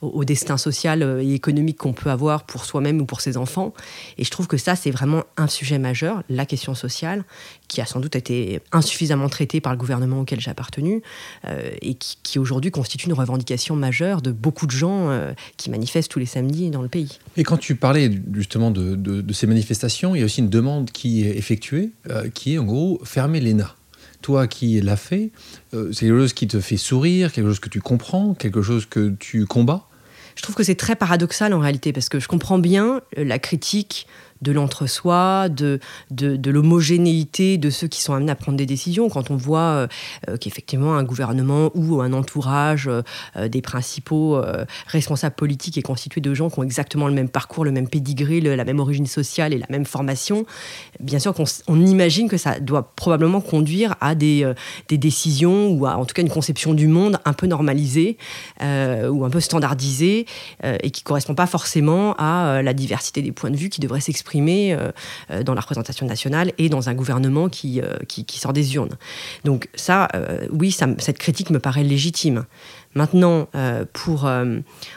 au, 0.00 0.24
destin 0.24 0.56
social 0.56 1.02
euh, 1.02 1.11
et 1.20 1.34
économique 1.34 1.78
qu'on 1.78 1.92
peut 1.92 2.10
avoir 2.10 2.44
pour 2.44 2.64
soi-même 2.64 3.00
ou 3.00 3.06
pour 3.06 3.20
ses 3.20 3.36
enfants. 3.36 3.74
Et 4.18 4.24
je 4.24 4.30
trouve 4.30 4.46
que 4.46 4.56
ça, 4.56 4.76
c'est 4.76 4.90
vraiment 4.90 5.24
un 5.36 5.46
sujet 5.46 5.78
majeur, 5.78 6.22
la 6.28 6.46
question 6.46 6.74
sociale, 6.74 7.24
qui 7.68 7.80
a 7.80 7.86
sans 7.86 8.00
doute 8.00 8.16
été 8.16 8.60
insuffisamment 8.72 9.28
traitée 9.28 9.60
par 9.60 9.72
le 9.72 9.78
gouvernement 9.78 10.20
auquel 10.20 10.40
j'ai 10.40 10.50
appartenu 10.50 11.02
euh, 11.46 11.70
et 11.80 11.94
qui, 11.94 12.38
aujourd'hui 12.38 12.70
constitue 12.70 13.06
une 13.06 13.12
revendication 13.12 13.76
majeure 13.76 14.22
de 14.22 14.32
beaucoup 14.32 14.66
de 14.66 14.72
gens 14.72 15.10
euh, 15.10 15.32
qui 15.56 15.70
manifestent 15.70 16.10
tous 16.10 16.18
les 16.18 16.26
samedis 16.26 16.70
dans 16.70 16.82
le 16.82 16.88
pays. 16.88 17.18
Et 17.36 17.44
quand 17.44 17.56
tu 17.56 17.74
parlais 17.74 18.10
justement 18.34 18.70
de, 18.70 19.24
ces 19.32 19.46
manifestations, 19.46 20.14
il 20.14 20.20
y 20.20 20.22
a 20.22 20.24
aussi 20.24 20.40
une 20.40 20.50
demande 20.50 20.90
qui 20.90 21.26
est 21.26 21.36
effectuée, 21.36 21.90
qui 22.34 22.54
est 22.54 22.58
en 22.58 22.64
gros 22.64 23.00
fermer 23.04 23.40
l'ENA 23.40 23.74
toi 24.20 24.46
qui 24.46 24.80
l'as 24.80 24.96
fait, 24.96 25.32
c'est 25.72 26.06
quelque 26.06 26.18
chose 26.18 26.32
qui 26.32 26.46
te 26.46 26.60
fait 26.60 26.76
sourire, 26.76 27.32
quelque 27.32 27.48
chose 27.48 27.58
que 27.58 27.68
tu 27.68 27.80
comprends, 27.80 28.34
quelque 28.34 28.62
chose 28.62 28.86
que 28.86 29.12
tu 29.18 29.46
combats 29.46 29.88
je 30.36 30.42
trouve 30.42 30.54
que 30.54 30.62
c'est 30.62 30.74
très 30.74 30.96
paradoxal 30.96 31.52
en 31.54 31.58
réalité, 31.60 31.92
parce 31.92 32.08
que 32.08 32.20
je 32.20 32.28
comprends 32.28 32.58
bien 32.58 33.00
euh, 33.18 33.24
la 33.24 33.38
critique 33.38 34.06
de 34.42 34.52
l'entre-soi, 34.52 35.48
de, 35.48 35.78
de, 36.10 36.50
l'homogénéité 36.50 37.56
de 37.56 37.70
ceux 37.70 37.86
qui 37.86 38.02
sont 38.02 38.12
amenés 38.12 38.32
à 38.32 38.34
prendre 38.34 38.58
des 38.58 38.66
décisions. 38.66 39.08
Quand 39.08 39.30
on 39.30 39.36
voit 39.36 39.60
euh, 39.60 39.86
euh, 40.28 40.36
qu'effectivement 40.36 40.96
un 40.96 41.04
gouvernement 41.04 41.70
ou 41.74 42.00
un 42.02 42.12
entourage 42.12 42.88
euh, 42.88 43.48
des 43.48 43.62
principaux 43.62 44.42
responsables 44.86 45.34
politiques 45.34 45.78
est 45.78 45.82
constitué 45.82 46.20
de 46.20 46.34
gens 46.34 46.50
qui 46.50 46.58
ont 46.58 46.62
exactement 46.62 47.06
le 47.06 47.14
même 47.14 47.28
parcours, 47.28 47.64
le 47.64 47.70
même 47.70 47.88
pédigré, 47.88 48.40
la 48.40 48.64
même 48.64 48.80
origine 48.80 49.06
sociale 49.06 49.52
et 49.52 49.58
la 49.58 49.66
même 49.70 49.84
formation, 49.84 50.44
bien 51.00 51.18
sûr 51.18 51.32
qu'on 51.32 51.44
on 51.68 51.80
imagine 51.80 52.28
que 52.28 52.36
ça 52.36 52.58
doit 52.58 52.92
probablement 52.96 53.40
conduire 53.40 53.94
à 54.00 54.14
des, 54.14 54.50
des 54.88 54.98
décisions 54.98 55.70
ou 55.70 55.86
en 55.86 56.04
tout 56.04 56.14
cas 56.14 56.22
une 56.22 56.30
conception 56.30 56.74
du 56.74 56.88
monde 56.88 57.18
un 57.24 57.32
peu 57.32 57.46
normalisée 57.46 58.16
ou 58.60 59.24
un 59.24 59.30
peu 59.30 59.40
standardisée 59.40 60.26
et 60.62 60.90
qui 60.90 61.02
ne 61.02 61.04
correspond 61.04 61.34
pas 61.34 61.46
forcément 61.46 62.14
à 62.18 62.62
la 62.62 62.74
diversité 62.74 63.22
des 63.22 63.32
points 63.32 63.50
de 63.50 63.56
vue 63.56 63.68
qui 63.68 63.80
devraient 63.80 64.00
s'exprimer 64.00 64.31
euh, 64.34 64.90
euh, 65.30 65.42
dans 65.42 65.54
la 65.54 65.60
représentation 65.60 66.06
nationale 66.06 66.52
et 66.58 66.68
dans 66.68 66.88
un 66.88 66.94
gouvernement 66.94 67.48
qui, 67.48 67.80
euh, 67.80 67.96
sort 68.28 68.52
des 68.52 68.74
urnes. 68.74 68.96
Donc 69.44 69.68
ça, 69.74 70.08
oui, 70.50 70.72
cette 70.72 71.18
critique 71.18 71.50
me 71.50 71.58
paraît 71.58 71.84
légitime. 71.84 72.44
Maintenant, 72.94 73.48
pour, 73.92 74.30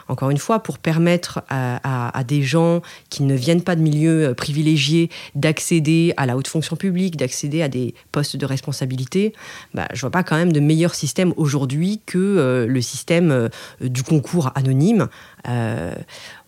encore 0.08 0.30
une 0.30 0.38
fois, 0.38 0.60
pour 0.60 0.80
permettre 0.80 1.44
à, 1.50 2.24
des 2.28 2.42
gens 2.42 2.82
qui 3.10 3.24
ne 3.24 3.36
viennent 3.36 3.62
pas 3.62 3.76
de 3.76 3.82
milieux 3.82 4.34
privilégiés 4.36 5.10
d'accéder 5.36 6.14
à 6.18 6.26
la 6.26 6.36
haute 6.36 6.48
fonction 6.48 6.76
publique, 6.76 7.18
d'accéder 7.18 7.62
à 7.62 7.68
des 7.68 7.94
postes 8.12 8.36
de 8.36 8.46
responsabilité, 8.46 9.34
bah, 9.74 9.88
je 9.92 9.98
ne 9.98 10.02
vois 10.02 10.12
pas 10.12 10.24
quand 10.24 10.36
même 10.36 10.54
de 10.54 10.60
meilleur 10.60 10.96
système 10.96 11.34
aujourd'hui 11.38 12.02
que 12.06 12.66
le 12.68 12.82
système 12.82 13.50
du 13.82 14.04
concours 14.04 14.52
anonyme 14.56 15.08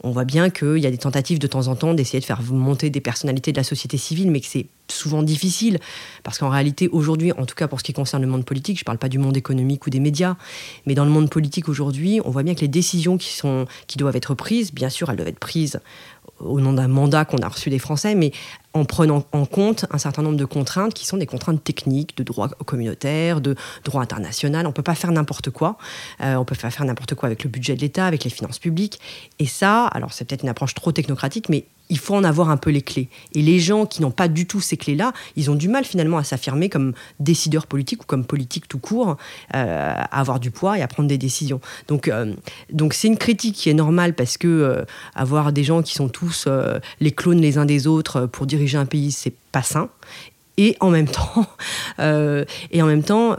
on 0.07 0.11
voit 0.11 0.25
bien 0.25 0.49
qu'il 0.49 0.77
y 0.77 0.85
a 0.85 0.91
des 0.91 0.97
tentatives 0.97 1.39
de 1.39 1.47
temps 1.47 1.67
en 1.67 1.75
temps 1.75 1.93
d'essayer 1.93 2.19
de 2.19 2.25
faire 2.25 2.41
monter 2.41 2.89
des 2.89 3.01
personnalités 3.01 3.51
de 3.51 3.57
la 3.57 3.63
société 3.63 3.97
civile, 3.97 4.31
mais 4.31 4.39
que 4.39 4.47
c'est 4.47 4.67
souvent 4.89 5.21
difficile, 5.21 5.79
parce 6.23 6.37
qu'en 6.37 6.49
réalité, 6.49 6.87
aujourd'hui, 6.87 7.33
en 7.33 7.45
tout 7.45 7.55
cas 7.55 7.67
pour 7.67 7.79
ce 7.79 7.83
qui 7.83 7.91
concerne 7.93 8.23
le 8.23 8.29
monde 8.29 8.45
politique, 8.45 8.77
je 8.77 8.83
ne 8.83 8.85
parle 8.85 8.97
pas 8.97 9.09
du 9.09 9.19
monde 9.19 9.35
économique 9.35 9.85
ou 9.85 9.89
des 9.89 9.99
médias, 9.99 10.37
mais 10.85 10.95
dans 10.95 11.03
le 11.03 11.11
monde 11.11 11.29
politique 11.29 11.67
aujourd'hui, 11.67 12.21
on 12.23 12.31
voit 12.31 12.43
bien 12.43 12.55
que 12.55 12.61
les 12.61 12.69
décisions 12.69 13.17
qui, 13.17 13.41
qui 13.87 13.97
doivent 13.97 14.15
être 14.15 14.33
prises, 14.33 14.73
bien 14.73 14.89
sûr, 14.89 15.09
elles 15.09 15.17
doivent 15.17 15.27
être 15.27 15.39
prises 15.39 15.81
au 16.39 16.61
nom 16.61 16.73
d'un 16.73 16.87
mandat 16.87 17.25
qu'on 17.25 17.39
a 17.39 17.47
reçu 17.47 17.69
des 17.69 17.79
Français, 17.79 18.15
mais 18.15 18.31
en 18.77 18.85
prenant 18.85 19.25
en 19.31 19.45
compte 19.45 19.85
un 19.91 19.97
certain 19.97 20.21
nombre 20.21 20.37
de 20.37 20.45
contraintes 20.45 20.93
qui 20.93 21.05
sont 21.05 21.17
des 21.17 21.25
contraintes 21.25 21.63
techniques, 21.63 22.15
de 22.17 22.23
droit 22.23 22.49
communautaire, 22.49 23.41
de 23.41 23.55
droit 23.83 24.01
international. 24.01 24.65
On 24.65 24.69
ne 24.69 24.73
peut 24.73 24.83
pas 24.83 24.95
faire 24.95 25.11
n'importe 25.11 25.49
quoi. 25.49 25.77
Euh, 26.21 26.35
on 26.35 26.45
peut 26.45 26.55
pas 26.55 26.69
faire 26.69 26.85
n'importe 26.85 27.15
quoi 27.15 27.27
avec 27.27 27.43
le 27.43 27.49
budget 27.49 27.75
de 27.75 27.81
l'État, 27.81 28.05
avec 28.05 28.23
les 28.23 28.29
finances 28.29 28.59
publiques. 28.59 28.99
Et 29.39 29.45
ça, 29.45 29.85
alors 29.87 30.13
c'est 30.13 30.25
peut-être 30.25 30.43
une 30.43 30.49
approche 30.49 30.73
trop 30.73 30.91
technocratique, 30.91 31.49
mais 31.49 31.65
il 31.89 31.99
faut 31.99 32.15
en 32.15 32.25
avoir 32.25 32.49
un 32.49 32.57
peu 32.57 32.69
les 32.69 32.81
clés. 32.81 33.07
Et 33.33 33.41
les 33.41 33.59
gens 33.59 33.85
qui 33.85 34.01
n'ont 34.01 34.11
pas 34.11 34.27
du 34.27 34.45
tout 34.45 34.59
ces 34.59 34.75
clés-là, 34.75 35.13
ils 35.37 35.49
ont 35.49 35.55
du 35.55 35.69
mal 35.69 35.85
finalement 35.85 36.17
à 36.17 36.23
s'affirmer 36.25 36.67
comme 36.67 36.93
décideurs 37.21 37.65
politiques 37.65 38.03
ou 38.03 38.05
comme 38.05 38.25
politiques 38.25 38.67
tout 38.67 38.79
court, 38.79 39.15
euh, 39.55 39.93
à 39.95 40.19
avoir 40.19 40.41
du 40.41 40.51
poids 40.51 40.77
et 40.77 40.81
à 40.81 40.87
prendre 40.87 41.07
des 41.07 41.17
décisions. 41.17 41.61
Donc, 41.87 42.09
euh, 42.09 42.33
donc 42.73 42.93
c'est 42.93 43.07
une 43.07 43.17
critique 43.17 43.55
qui 43.55 43.69
est 43.69 43.73
normale 43.73 44.15
parce 44.15 44.37
que 44.37 44.85
avoir 45.15 45.53
des 45.53 45.63
gens 45.63 45.81
qui 45.81 45.93
sont 45.93 46.09
tous 46.09 46.47
les 46.99 47.11
clones 47.11 47.39
les 47.39 47.57
uns 47.57 47.65
des 47.65 47.87
autres 47.87 48.25
pour 48.25 48.45
diriger 48.45 48.66
un 48.75 48.85
pays, 48.85 49.11
c'est 49.11 49.33
pas 49.51 49.63
sain. 49.63 49.89
Et 50.57 50.75
en 50.79 50.89
même 50.89 51.07
temps, 51.07 51.45
et 51.99 52.81
en 52.81 52.87
même 52.87 53.03
temps, 53.03 53.35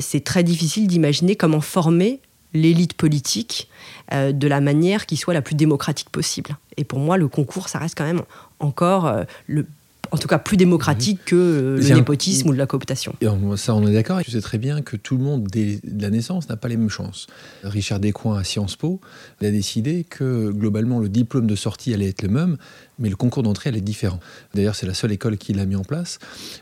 c'est 0.00 0.24
très 0.24 0.42
difficile 0.42 0.86
d'imaginer 0.86 1.36
comment 1.36 1.60
former 1.60 2.20
l'élite 2.54 2.94
politique 2.94 3.68
euh, 4.12 4.32
de 4.32 4.48
la 4.48 4.60
manière 4.60 5.06
qui 5.06 5.16
soit 5.16 5.34
la 5.34 5.42
plus 5.42 5.54
démocratique 5.54 6.10
possible. 6.10 6.56
Et 6.76 6.84
pour 6.84 6.98
moi, 6.98 7.16
le 7.16 7.28
concours, 7.28 7.68
ça 7.68 7.78
reste 7.78 7.96
quand 7.96 8.06
même 8.06 8.22
encore 8.58 9.06
euh, 9.06 9.24
le 9.46 9.66
en 10.10 10.16
tout 10.16 10.28
cas 10.28 10.38
plus 10.38 10.56
démocratique 10.56 11.20
que 11.26 11.36
euh, 11.36 11.76
le 11.76 11.94
népotisme 11.94 12.48
ou 12.48 12.52
de 12.54 12.56
la 12.56 12.66
cooptation. 12.66 13.14
Et 13.20 13.26
ça, 13.56 13.74
on 13.74 13.86
est 13.86 13.92
d'accord. 13.92 14.22
Tu 14.22 14.30
sais 14.30 14.40
très 14.40 14.56
bien 14.56 14.80
que 14.80 14.96
tout 14.96 15.18
le 15.18 15.22
monde, 15.22 15.46
dès 15.52 15.80
la 15.84 16.08
naissance, 16.08 16.48
n'a 16.48 16.56
pas 16.56 16.68
les 16.68 16.78
mêmes 16.78 16.88
chances. 16.88 17.26
Richard 17.62 18.00
Descoings 18.00 18.38
à 18.38 18.42
Sciences 18.42 18.76
Po 18.76 19.02
a 19.42 19.50
décidé 19.50 20.04
que 20.08 20.50
globalement, 20.50 20.98
le 20.98 21.10
diplôme 21.10 21.46
de 21.46 21.54
sortie 21.54 21.92
allait 21.92 22.08
être 22.08 22.22
le 22.22 22.30
même, 22.30 22.56
mais 22.98 23.08
le 23.08 23.16
concours 23.16 23.42
d'entrée, 23.42 23.70
elle 23.70 23.76
est 23.76 23.80
différent. 23.80 24.20
D'ailleurs, 24.54 24.74
c'est 24.74 24.86
la 24.86 24.94
seule 24.94 25.12
école 25.12 25.38
qui 25.38 25.52
l'a 25.52 25.64
mis 25.66 25.76
en 25.76 25.84
place. 25.84 26.18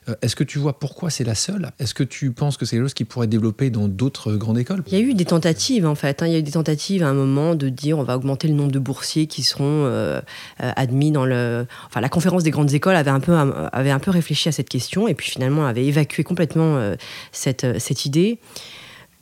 Euh, 0.08 0.14
est-ce 0.22 0.36
que 0.36 0.44
tu 0.44 0.58
vois 0.58 0.78
pourquoi 0.78 1.10
c'est 1.10 1.24
la 1.24 1.34
seule? 1.34 1.70
Est-ce 1.78 1.94
que 1.94 2.02
tu 2.02 2.30
penses 2.32 2.56
que 2.56 2.64
c'est 2.64 2.76
quelque 2.76 2.84
chose 2.84 2.94
qui 2.94 3.04
pourrait 3.04 3.26
développer 3.26 3.70
dans 3.70 3.88
d'autres 3.88 4.34
grandes 4.34 4.58
écoles? 4.58 4.82
Il 4.88 4.94
y 4.94 4.96
a 4.96 5.00
eu 5.00 5.14
des 5.14 5.24
tentatives, 5.24 5.86
en 5.86 5.94
fait. 5.94 6.22
Hein. 6.22 6.26
Il 6.26 6.32
y 6.32 6.36
a 6.36 6.38
eu 6.38 6.42
des 6.42 6.52
tentatives 6.52 7.02
à 7.02 7.08
un 7.08 7.14
moment 7.14 7.54
de 7.54 7.68
dire 7.68 7.98
on 7.98 8.02
va 8.02 8.16
augmenter 8.16 8.48
le 8.48 8.54
nombre 8.54 8.72
de 8.72 8.78
boursiers 8.78 9.26
qui 9.26 9.42
seront 9.42 9.84
euh, 9.86 10.20
euh, 10.62 10.72
admis 10.76 11.10
dans 11.10 11.24
le... 11.24 11.66
Enfin, 11.86 12.00
la 12.00 12.08
conférence 12.08 12.42
des 12.42 12.50
grandes 12.50 12.72
écoles 12.74 12.96
avait 12.96 13.10
un 13.10 13.20
peu, 13.20 13.34
avait 13.34 13.90
un 13.90 13.98
peu 13.98 14.10
réfléchi 14.10 14.48
à 14.48 14.52
cette 14.52 14.68
question 14.68 15.08
et 15.08 15.14
puis 15.14 15.30
finalement 15.30 15.66
avait 15.66 15.86
évacué 15.86 16.24
complètement 16.24 16.94
cette, 17.32 17.78
cette 17.78 18.04
idée 18.04 18.38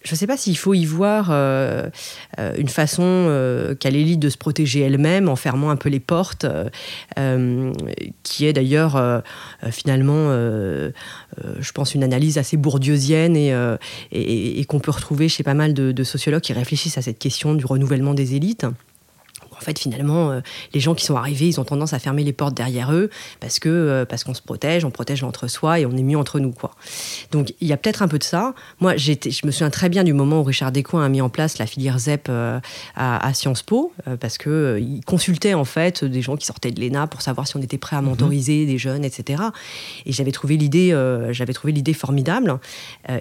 je 0.04 0.12
ne 0.12 0.16
sais 0.16 0.26
pas 0.26 0.36
s'il 0.36 0.56
faut 0.58 0.74
y 0.74 0.84
voir 0.84 1.28
euh, 1.30 1.88
euh, 2.38 2.52
une 2.58 2.68
façon 2.68 3.02
euh, 3.02 3.74
qu'a 3.74 3.88
l'élite 3.88 4.20
de 4.20 4.28
se 4.28 4.36
protéger 4.36 4.80
elle-même 4.80 5.30
en 5.30 5.36
fermant 5.36 5.70
un 5.70 5.76
peu 5.76 5.88
les 5.88 6.00
portes, 6.00 6.46
qui 8.22 8.46
est 8.46 8.52
d'ailleurs 8.52 9.22
finalement, 9.70 10.28
je 10.30 11.72
pense, 11.72 11.94
une 11.94 12.04
analyse 12.04 12.38
assez 12.38 12.56
bourdieusienne 12.56 13.36
et, 13.36 13.54
et, 14.12 14.64
qu'on 14.66 14.80
peut 14.80 14.90
retrouver 14.90 15.28
chez 15.28 15.42
pas 15.42 15.54
mal 15.54 15.72
de 15.72 16.04
sociologues 16.04 16.42
qui 16.42 16.52
réfléchissent 16.52 16.98
à 16.98 17.02
cette 17.02 17.18
question 17.18 17.54
du 17.54 17.64
renouvellement 17.64 18.14
des 18.14 18.34
élites 18.34 18.66
en 19.56 19.60
fait, 19.60 19.78
finalement, 19.78 20.30
euh, 20.30 20.40
les 20.72 20.80
gens 20.80 20.94
qui 20.94 21.04
sont 21.04 21.16
arrivés, 21.16 21.48
ils 21.48 21.60
ont 21.60 21.64
tendance 21.64 21.92
à 21.92 21.98
fermer 21.98 22.24
les 22.24 22.32
portes 22.32 22.54
derrière 22.54 22.92
eux 22.92 23.10
parce 23.40 23.58
que 23.58 23.68
euh, 23.68 24.04
parce 24.04 24.24
qu'on 24.24 24.34
se 24.34 24.42
protège, 24.42 24.84
on 24.84 24.90
protège 24.90 25.22
l'entre-soi 25.22 25.80
et 25.80 25.86
on 25.86 25.96
est 25.96 26.02
mieux 26.02 26.18
entre 26.18 26.40
nous, 26.40 26.52
quoi. 26.52 26.72
Donc, 27.30 27.54
il 27.60 27.68
y 27.68 27.72
a 27.72 27.76
peut-être 27.76 28.02
un 28.02 28.08
peu 28.08 28.18
de 28.18 28.24
ça. 28.24 28.54
Moi, 28.80 28.96
je 28.96 29.12
me 29.46 29.50
souviens 29.50 29.70
très 29.70 29.88
bien 29.88 30.04
du 30.04 30.12
moment 30.12 30.40
où 30.40 30.44
Richard 30.44 30.72
Descoings 30.72 31.04
a 31.04 31.08
mis 31.08 31.20
en 31.20 31.28
place 31.28 31.58
la 31.58 31.66
filière 31.66 31.98
ZEP 31.98 32.26
euh, 32.28 32.60
à, 32.96 33.32
Sciences 33.34 33.62
Po 33.62 33.92
parce 34.20 34.38
que 34.38 34.78
il 34.80 35.04
consultait 35.04 35.54
en 35.54 35.64
fait 35.64 36.04
des 36.04 36.22
gens 36.22 36.36
qui 36.36 36.46
sortaient 36.46 36.70
de 36.70 36.80
l'ENA 36.80 37.06
pour 37.06 37.22
savoir 37.22 37.48
si 37.48 37.56
on 37.56 37.62
était 37.62 37.78
prêt 37.78 37.96
à 37.96 38.00
mhm. 38.00 38.08
mentoriser 38.08 38.66
des 38.66 38.78
jeunes, 38.78 39.04
etc. 39.04 39.42
Et 40.06 40.12
j'avais 40.12 40.30
trouvé 40.30 40.56
l'idée, 40.56 40.90
j'avais 41.30 41.52
trouvé 41.52 41.72
l'idée 41.72 41.94
formidable. 41.94 42.58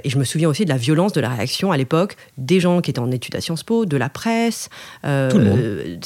et 0.04 0.10
je 0.10 0.18
me 0.18 0.24
souviens 0.24 0.50
aussi 0.50 0.66
de 0.66 0.70
la 0.70 0.78
violence 0.78 1.14
de 1.14 1.22
la 1.22 1.30
réaction 1.30 1.72
à 1.72 1.78
l'époque 1.78 2.16
des 2.38 2.60
gens 2.60 2.82
qui 2.82 2.92
étaient 2.92 3.00
en 3.00 3.12
études 3.12 3.36
à 3.36 3.42
Sciences 3.42 3.64
Po, 3.64 3.86
de 3.86 3.98
la 3.98 4.10
presse. 4.10 4.70
Tout 5.02 5.08
le 5.10 5.44
monde 5.44 6.00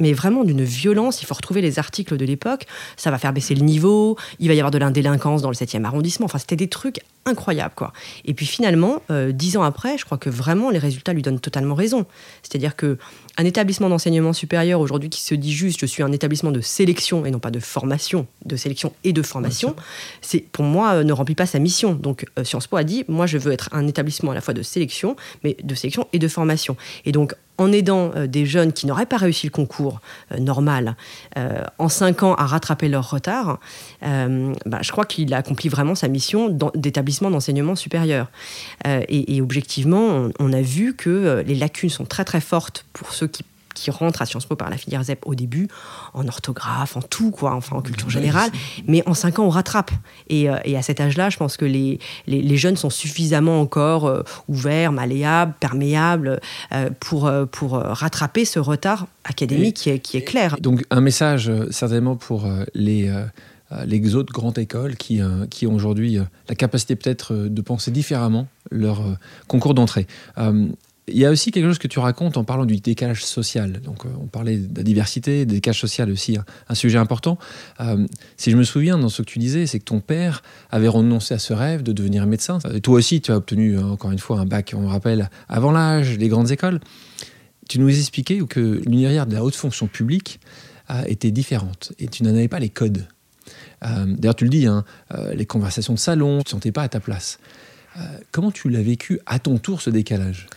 mais 0.00 0.12
vraiment 0.12 0.44
d'une 0.44 0.64
violence. 0.64 1.22
Il 1.22 1.26
faut 1.26 1.34
retrouver 1.34 1.60
les 1.60 1.78
articles 1.78 2.16
de 2.16 2.24
l'époque. 2.24 2.66
Ça 2.96 3.10
va 3.10 3.18
faire 3.18 3.32
baisser 3.32 3.54
le 3.54 3.62
niveau. 3.62 4.16
Il 4.38 4.48
va 4.48 4.54
y 4.54 4.60
avoir 4.60 4.70
de 4.70 4.78
l'indélinquance 4.78 5.42
dans 5.42 5.50
le 5.50 5.54
7e 5.54 5.84
arrondissement. 5.84 6.26
Enfin, 6.26 6.38
c'était 6.38 6.56
des 6.56 6.68
trucs 6.68 7.00
incroyables, 7.24 7.74
quoi. 7.76 7.92
Et 8.24 8.34
puis 8.34 8.46
finalement, 8.46 9.02
euh, 9.10 9.32
dix 9.32 9.56
ans 9.56 9.62
après, 9.62 9.96
je 9.96 10.04
crois 10.04 10.18
que 10.18 10.30
vraiment 10.30 10.70
les 10.70 10.78
résultats 10.78 11.12
lui 11.12 11.22
donnent 11.22 11.40
totalement 11.40 11.74
raison. 11.74 12.06
C'est-à-dire 12.42 12.74
que 12.74 12.98
un 13.38 13.44
établissement 13.44 13.88
d'enseignement 13.88 14.32
supérieur 14.32 14.80
aujourd'hui 14.80 15.10
qui 15.10 15.22
se 15.22 15.34
dit 15.34 15.52
juste 15.52 15.80
je 15.80 15.86
suis 15.86 16.02
un 16.02 16.12
établissement 16.12 16.50
de 16.50 16.60
sélection 16.60 17.24
et 17.24 17.30
non 17.30 17.38
pas 17.38 17.50
de 17.50 17.60
formation, 17.60 18.26
de 18.44 18.56
sélection 18.56 18.92
et 19.04 19.12
de 19.12 19.22
formation, 19.22 19.74
c'est 20.20 20.40
pour 20.40 20.64
moi 20.64 20.94
euh, 20.94 21.04
ne 21.04 21.12
remplit 21.12 21.34
pas 21.34 21.46
sa 21.46 21.58
mission. 21.58 21.94
Donc 21.94 22.26
euh, 22.38 22.44
Sciences 22.44 22.66
Po 22.66 22.76
a 22.76 22.84
dit 22.84 23.04
moi 23.08 23.26
je 23.26 23.38
veux 23.38 23.52
être 23.52 23.68
un 23.72 23.86
établissement 23.86 24.32
à 24.32 24.34
la 24.34 24.40
fois 24.40 24.54
de 24.54 24.62
sélection, 24.62 25.16
mais 25.44 25.56
de 25.62 25.74
sélection 25.74 26.06
et 26.12 26.18
de 26.18 26.28
formation. 26.28 26.76
Et 27.04 27.12
donc 27.12 27.34
en 27.58 27.70
aidant 27.70 28.12
euh, 28.16 28.26
des 28.26 28.44
jeunes 28.44 28.72
qui 28.72 28.86
n'auraient 28.86 29.06
pas 29.06 29.18
réussi 29.18 29.46
le 29.46 29.52
concours 29.52 30.00
normal 30.38 30.96
en 31.78 31.88
cinq 31.88 32.22
ans 32.22 32.34
à 32.34 32.46
rattraper 32.46 32.88
leur 32.88 33.10
retard, 33.10 33.58
bah, 34.00 34.78
je 34.80 34.90
crois 34.90 35.04
qu'il 35.04 35.32
a 35.34 35.38
accompli 35.38 35.68
vraiment 35.68 35.94
sa 35.94 36.08
mission 36.08 36.48
d'établissement 36.74 37.30
d'enseignement 37.30 37.76
supérieur. 37.76 38.30
Et, 39.08 39.40
objectivement, 39.40 40.28
on, 40.38 40.52
a 40.52 40.62
vu 40.62 40.94
que 40.94 41.42
les 41.46 41.54
lacunes 41.54 41.90
sont 41.90 42.04
très 42.04 42.24
très 42.24 42.40
fortes 42.40 42.84
pour 42.92 43.12
ceux 43.22 43.28
qui 43.28 43.44
qui 43.74 43.90
rentrent 43.90 44.20
à 44.20 44.26
Sciences 44.26 44.44
Po 44.44 44.54
par 44.54 44.68
la 44.68 44.76
filière 44.76 45.02
ZEP 45.02 45.20
au 45.24 45.34
début, 45.34 45.66
en 46.12 46.28
orthographe, 46.28 46.94
en 46.94 47.00
tout, 47.00 47.30
quoi, 47.30 47.54
enfin 47.54 47.76
en 47.76 47.80
culture 47.80 48.10
générale. 48.10 48.50
Mais 48.86 49.02
en 49.06 49.14
cinq 49.14 49.38
ans, 49.38 49.44
on 49.44 49.48
rattrape. 49.48 49.90
Et, 50.28 50.50
euh, 50.50 50.56
à 50.76 50.82
cet 50.82 51.00
âge-là, 51.00 51.30
je 51.30 51.38
pense 51.38 51.56
que 51.56 51.64
les, 51.64 51.98
les, 52.26 52.56
jeunes 52.58 52.76
sont 52.76 52.90
suffisamment 52.90 53.62
encore 53.62 54.04
euh, 54.04 54.22
ouverts, 54.46 54.92
malléables, 54.92 55.54
perméables 55.58 56.38
euh, 56.72 56.90
pour, 57.00 57.32
pour 57.50 57.72
rattraper 57.72 58.44
ce 58.44 58.58
retard 58.58 59.06
académique 59.24 59.76
qui, 59.76 59.88
est, 59.88 60.00
qui, 60.00 60.18
est, 60.18 60.22
clair. 60.22 60.56
Donc 60.60 60.84
un 60.90 61.00
message 61.00 61.50
certainement 61.70 62.16
pour 62.16 62.46
les 62.74 63.10
les 63.86 64.14
autres 64.16 64.34
grandes 64.34 64.58
écoles 64.58 64.96
qui, 64.96 65.22
qui 65.48 65.66
ont 65.66 65.74
aujourd'hui 65.74 66.18
la 66.48 66.54
capacité 66.54 66.94
peut-être 66.94 67.32
de 67.34 67.62
penser 67.62 67.90
différemment 67.90 68.46
leur 68.70 69.02
concours 69.48 69.72
d'entrée. 69.72 70.06
Il 71.12 71.18
y 71.18 71.26
a 71.26 71.30
aussi 71.30 71.50
quelque 71.50 71.66
chose 71.66 71.78
que 71.78 71.88
tu 71.88 71.98
racontes 71.98 72.36
en 72.36 72.44
parlant 72.44 72.64
du 72.64 72.76
décalage 72.76 73.24
social. 73.24 73.80
Donc, 73.80 74.06
euh, 74.06 74.08
on 74.20 74.26
parlait 74.26 74.56
de 74.56 74.76
la 74.76 74.82
diversité, 74.82 75.44
des 75.44 75.56
décalage 75.56 75.80
social 75.80 76.10
aussi, 76.10 76.38
un, 76.68 76.74
sujet 76.74 76.98
important. 76.98 77.38
Euh, 77.80 78.06
si 78.36 78.50
je 78.50 78.56
me 78.56 78.64
souviens 78.64 78.98
dans 78.98 79.10
ce 79.10 79.22
que 79.22 79.26
tu 79.26 79.38
disais, 79.38 79.66
c'est 79.66 79.78
que 79.78 79.84
ton 79.84 80.00
père 80.00 80.42
avait 80.70 80.88
renoncé 80.88 81.34
à 81.34 81.38
ce 81.38 81.52
rêve 81.52 81.82
de 81.82 81.92
devenir 81.92 82.26
médecin. 82.26 82.58
Toi 82.82 82.94
aussi, 82.94 83.20
tu 83.20 83.30
as 83.30 83.36
obtenu 83.36 83.76
euh, 83.76 83.82
encore 83.82 84.10
une 84.10 84.18
fois 84.18 84.38
un 84.38 84.46
bac, 84.46 84.74
on 84.76 84.86
rappelle, 84.86 85.28
avant 85.48 85.70
l'âge, 85.70 86.16
les 86.18 86.28
grandes 86.28 86.50
écoles. 86.50 86.80
Tu 87.68 87.78
nous 87.78 87.88
expliquais 87.88 88.40
que 88.48 88.80
l'univers 88.86 89.26
de 89.26 89.34
la 89.34 89.44
haute 89.44 89.54
fonction 89.54 89.86
publique 89.86 90.40
était 91.06 91.30
différente 91.30 91.92
et 91.98 92.08
tu 92.08 92.22
n'en 92.22 92.30
avais 92.30 92.48
pas 92.48 92.58
les 92.58 92.68
codes. 92.68 93.06
D'ailleurs, 93.80 94.34
tu 94.34 94.44
le 94.44 94.50
dis, 94.50 94.66
hein, 94.66 94.84
les 95.32 95.46
conversations 95.46 95.94
de 95.94 95.98
salon, 95.98 96.42
tu 96.42 96.48
ne 96.48 96.50
sentais 96.50 96.72
pas 96.72 96.82
à 96.82 96.88
ta 96.88 97.00
place. 97.00 97.38
comment 98.30 98.50
tu 98.50 98.68
l'as 98.68 98.82
vécu 98.82 99.20
à 99.24 99.38
ton 99.38 99.58
tour 99.58 99.80
ce 99.80 99.88
décalage? 99.88 100.48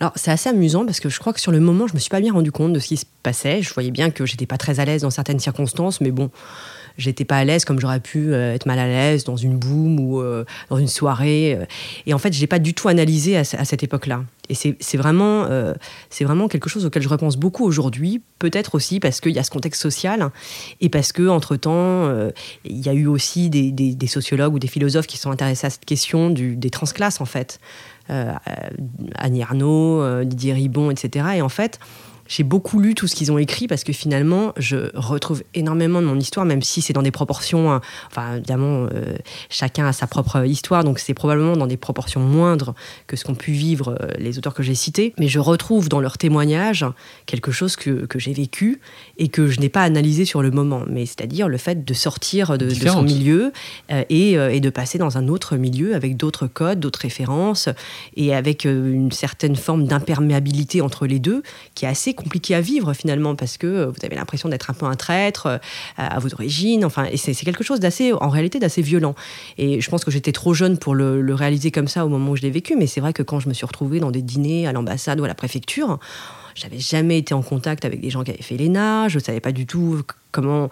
Alors 0.00 0.12
c'est 0.16 0.30
assez 0.30 0.48
amusant 0.48 0.84
parce 0.84 1.00
que 1.00 1.08
je 1.08 1.18
crois 1.18 1.32
que 1.32 1.40
sur 1.40 1.52
le 1.52 1.60
moment, 1.60 1.86
je 1.86 1.94
me 1.94 1.98
suis 1.98 2.10
pas 2.10 2.20
bien 2.20 2.32
rendu 2.32 2.52
compte 2.52 2.72
de 2.72 2.78
ce 2.78 2.88
qui 2.88 2.96
se 2.96 3.06
passait. 3.22 3.62
Je 3.62 3.72
voyais 3.72 3.90
bien 3.90 4.10
que 4.10 4.26
j'étais 4.26 4.46
pas 4.46 4.58
très 4.58 4.80
à 4.80 4.84
l'aise 4.84 5.02
dans 5.02 5.10
certaines 5.10 5.38
circonstances, 5.38 6.00
mais 6.00 6.10
bon, 6.10 6.30
j'étais 6.98 7.24
pas 7.24 7.36
à 7.36 7.44
l'aise 7.44 7.64
comme 7.64 7.80
j'aurais 7.80 8.00
pu 8.00 8.32
euh, 8.32 8.54
être 8.54 8.66
mal 8.66 8.78
à 8.78 8.86
l'aise 8.86 9.24
dans 9.24 9.36
une 9.36 9.56
boum 9.56 9.98
ou 10.00 10.20
euh, 10.20 10.44
dans 10.70 10.78
une 10.78 10.88
soirée. 10.88 11.56
Euh. 11.58 11.64
Et 12.06 12.14
en 12.14 12.18
fait, 12.18 12.32
j'ai 12.32 12.46
pas 12.46 12.58
du 12.58 12.74
tout 12.74 12.88
analysé 12.88 13.36
à, 13.36 13.44
cette 13.44 13.82
époque-là. 13.82 14.24
Et 14.50 14.54
c'est 14.54 14.98
vraiment, 14.98 15.48
vraiment 16.20 16.48
quelque 16.48 16.68
chose 16.68 16.84
auquel 16.84 17.02
je 17.02 17.08
repense 17.08 17.38
beaucoup 17.38 17.64
aujourd'hui, 17.64 18.20
peut-être 18.38 18.74
aussi 18.74 19.00
parce 19.00 19.22
qu'il 19.22 19.32
y 19.32 19.38
a 19.38 19.42
ce 19.42 19.50
contexte 19.50 19.80
social 19.80 20.30
et 20.82 20.90
parce 20.90 21.12
que 21.12 21.26
entre 21.28 21.56
temps, 21.56 22.14
il 22.66 22.78
y 22.78 22.90
a 22.90 22.92
eu 22.92 23.06
aussi 23.06 23.48
des, 23.48 24.06
sociologues 24.06 24.52
ou 24.52 24.58
des 24.58 24.68
philosophes 24.68 25.06
qui 25.06 25.16
sont 25.16 25.30
intéressés 25.30 25.66
à 25.66 25.70
cette 25.70 25.86
question 25.86 26.28
des 26.28 26.70
transclasses 26.70 27.22
en 27.22 27.24
fait. 27.24 27.58
Euh, 28.10 28.34
Annie 29.14 29.42
Arnaud, 29.42 30.02
euh, 30.02 30.24
Didier 30.24 30.52
Ribon, 30.52 30.90
etc. 30.90 31.26
Et 31.36 31.42
en 31.42 31.48
fait, 31.48 31.80
J'ai 32.26 32.42
beaucoup 32.42 32.80
lu 32.80 32.94
tout 32.94 33.06
ce 33.06 33.14
qu'ils 33.14 33.30
ont 33.32 33.38
écrit 33.38 33.66
parce 33.66 33.84
que 33.84 33.92
finalement, 33.92 34.52
je 34.56 34.90
retrouve 34.94 35.42
énormément 35.54 36.00
de 36.00 36.06
mon 36.06 36.18
histoire, 36.18 36.46
même 36.46 36.62
si 36.62 36.80
c'est 36.82 36.92
dans 36.92 37.02
des 37.02 37.10
proportions. 37.10 37.70
hein, 37.72 37.80
enfin, 38.10 38.36
évidemment, 38.36 38.86
euh, 38.92 39.16
chacun 39.50 39.86
a 39.86 39.92
sa 39.92 40.06
propre 40.06 40.44
histoire, 40.46 40.84
donc 40.84 40.98
c'est 40.98 41.14
probablement 41.14 41.56
dans 41.56 41.66
des 41.66 41.76
proportions 41.76 42.20
moindres 42.20 42.74
que 43.06 43.16
ce 43.16 43.24
qu'ont 43.24 43.34
pu 43.34 43.52
vivre 43.52 43.96
euh, 44.00 44.08
les 44.18 44.38
auteurs 44.38 44.54
que 44.54 44.62
j'ai 44.62 44.74
cités. 44.74 45.14
Mais 45.18 45.28
je 45.28 45.38
retrouve 45.38 45.88
dans 45.88 46.00
leurs 46.00 46.18
témoignages 46.18 46.86
quelque 47.26 47.52
chose 47.52 47.76
que, 47.76 48.06
que 48.06 48.18
j'ai 48.18 48.32
vécu 48.32 48.80
et 49.18 49.28
que 49.28 49.46
je 49.46 49.60
n'ai 49.60 49.68
pas 49.68 49.82
analysé 49.82 50.24
sur 50.24 50.42
le 50.42 50.50
moment. 50.50 50.82
Mais 50.88 51.06
c'est-à-dire 51.06 51.48
le 51.48 51.58
fait 51.58 51.84
de 51.84 51.94
sortir 51.94 52.56
de, 52.58 52.66
de 52.66 52.74
son 52.88 53.02
milieu 53.02 53.52
euh, 53.90 54.04
et, 54.08 54.38
euh, 54.38 54.50
et 54.50 54.60
de 54.60 54.70
passer 54.70 54.98
dans 54.98 55.18
un 55.18 55.28
autre 55.28 55.56
milieu 55.56 55.94
avec 55.94 56.16
d'autres 56.16 56.46
codes, 56.46 56.80
d'autres 56.80 57.00
références 57.00 57.68
et 58.16 58.34
avec 58.34 58.64
une 58.64 59.12
certaine 59.12 59.56
forme 59.56 59.86
d'imperméabilité 59.86 60.80
entre 60.80 61.06
les 61.06 61.18
deux 61.18 61.42
qui 61.74 61.84
est 61.84 61.88
assez 61.88 62.13
compliqué 62.14 62.54
à 62.54 62.60
vivre 62.60 62.94
finalement 62.94 63.34
parce 63.34 63.58
que 63.58 63.66
euh, 63.66 63.86
vous 63.86 64.04
avez 64.04 64.16
l'impression 64.16 64.48
d'être 64.48 64.70
un 64.70 64.74
peu 64.74 64.86
un 64.86 64.94
traître 64.94 65.46
euh, 65.46 65.58
à 65.96 66.18
vos 66.18 66.32
origines. 66.32 66.84
Enfin, 66.84 67.04
et 67.04 67.16
c'est 67.16 67.34
c'est 67.34 67.44
quelque 67.44 67.64
chose 67.64 67.80
d'assez, 67.80 68.12
en 68.12 68.28
réalité, 68.28 68.58
d'assez 68.58 68.82
violent. 68.82 69.14
Et 69.58 69.80
je 69.80 69.90
pense 69.90 70.04
que 70.04 70.10
j'étais 70.10 70.32
trop 70.32 70.54
jeune 70.54 70.78
pour 70.78 70.94
le, 70.94 71.20
le 71.20 71.34
réaliser 71.34 71.70
comme 71.70 71.88
ça 71.88 72.06
au 72.06 72.08
moment 72.08 72.32
où 72.32 72.36
je 72.36 72.42
l'ai 72.42 72.50
vécu. 72.50 72.76
Mais 72.76 72.86
c'est 72.86 73.00
vrai 73.00 73.12
que 73.12 73.22
quand 73.22 73.40
je 73.40 73.48
me 73.48 73.54
suis 73.54 73.66
retrouvée 73.66 74.00
dans 74.00 74.10
des 74.10 74.22
dîners 74.22 74.66
à 74.66 74.72
l'ambassade 74.72 75.20
ou 75.20 75.24
à 75.24 75.28
la 75.28 75.34
préfecture, 75.34 75.98
j'avais 76.54 76.78
jamais 76.78 77.18
été 77.18 77.34
en 77.34 77.42
contact 77.42 77.84
avec 77.84 78.00
des 78.00 78.10
gens 78.10 78.22
qui 78.22 78.30
avaient 78.30 78.42
fait 78.42 78.56
l'ENA, 78.56 79.08
je 79.08 79.18
savais 79.18 79.40
pas 79.40 79.52
du 79.52 79.66
tout 79.66 80.02
comment 80.34 80.68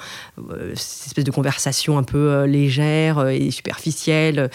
euh, 0.50 0.72
cette 0.74 1.06
espèce 1.06 1.24
de 1.24 1.30
conversation 1.30 1.96
un 1.96 2.02
peu 2.02 2.18
euh, 2.18 2.46
légère 2.46 3.18
euh, 3.18 3.28
et 3.28 3.50
superficielle, 3.50 4.50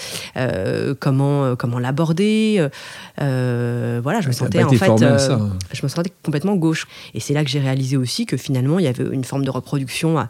comment 0.99 1.55
comment 1.55 1.79
l'aborder. 1.79 2.67
voilà, 3.17 4.21
je 4.21 4.27
me 4.27 4.33
sentais 4.33 4.63
en 4.63 4.69
fait, 4.69 4.89
hein. 4.89 5.17
je 5.73 5.83
me 5.83 5.87
sentais 5.87 6.11
complètement 6.23 6.55
gauche. 6.55 6.87
Et 7.13 7.19
c'est 7.19 7.33
là 7.33 7.43
que 7.43 7.49
j'ai 7.49 7.59
réalisé 7.59 7.97
aussi 7.97 8.25
que 8.25 8.37
finalement, 8.37 8.79
il 8.79 8.85
y 8.85 8.87
avait 8.87 9.05
une 9.11 9.23
forme 9.23 9.45
de 9.45 9.49
reproduction 9.49 10.27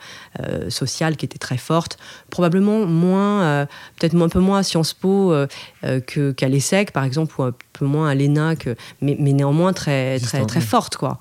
sociale 0.70 1.18
qui 1.18 1.26
était 1.26 1.40
très 1.40 1.58
forte. 1.58 1.98
Probablement 2.30 2.86
moins, 2.86 3.68
peut-être 3.98 4.16
un 4.16 4.30
peu 4.30 4.40
moins 4.40 4.60
à 4.60 4.64
Sciences 4.64 4.94
Po 4.94 5.34
que- 5.82 6.32
qu'à 6.32 6.48
l'ESSEC, 6.48 6.92
par 6.92 7.04
exemple, 7.04 7.34
ou 7.40 7.44
un 7.44 7.54
peu 7.74 7.86
moins 7.86 8.10
à 8.10 8.16
l'ENA, 8.16 8.56
que, 8.56 8.76
mais, 9.02 9.16
mais 9.20 9.34
néanmoins 9.34 9.74
très, 9.74 10.20
très, 10.20 10.46
très 10.46 10.62
forte. 10.62 10.98
Quoi. 10.98 11.20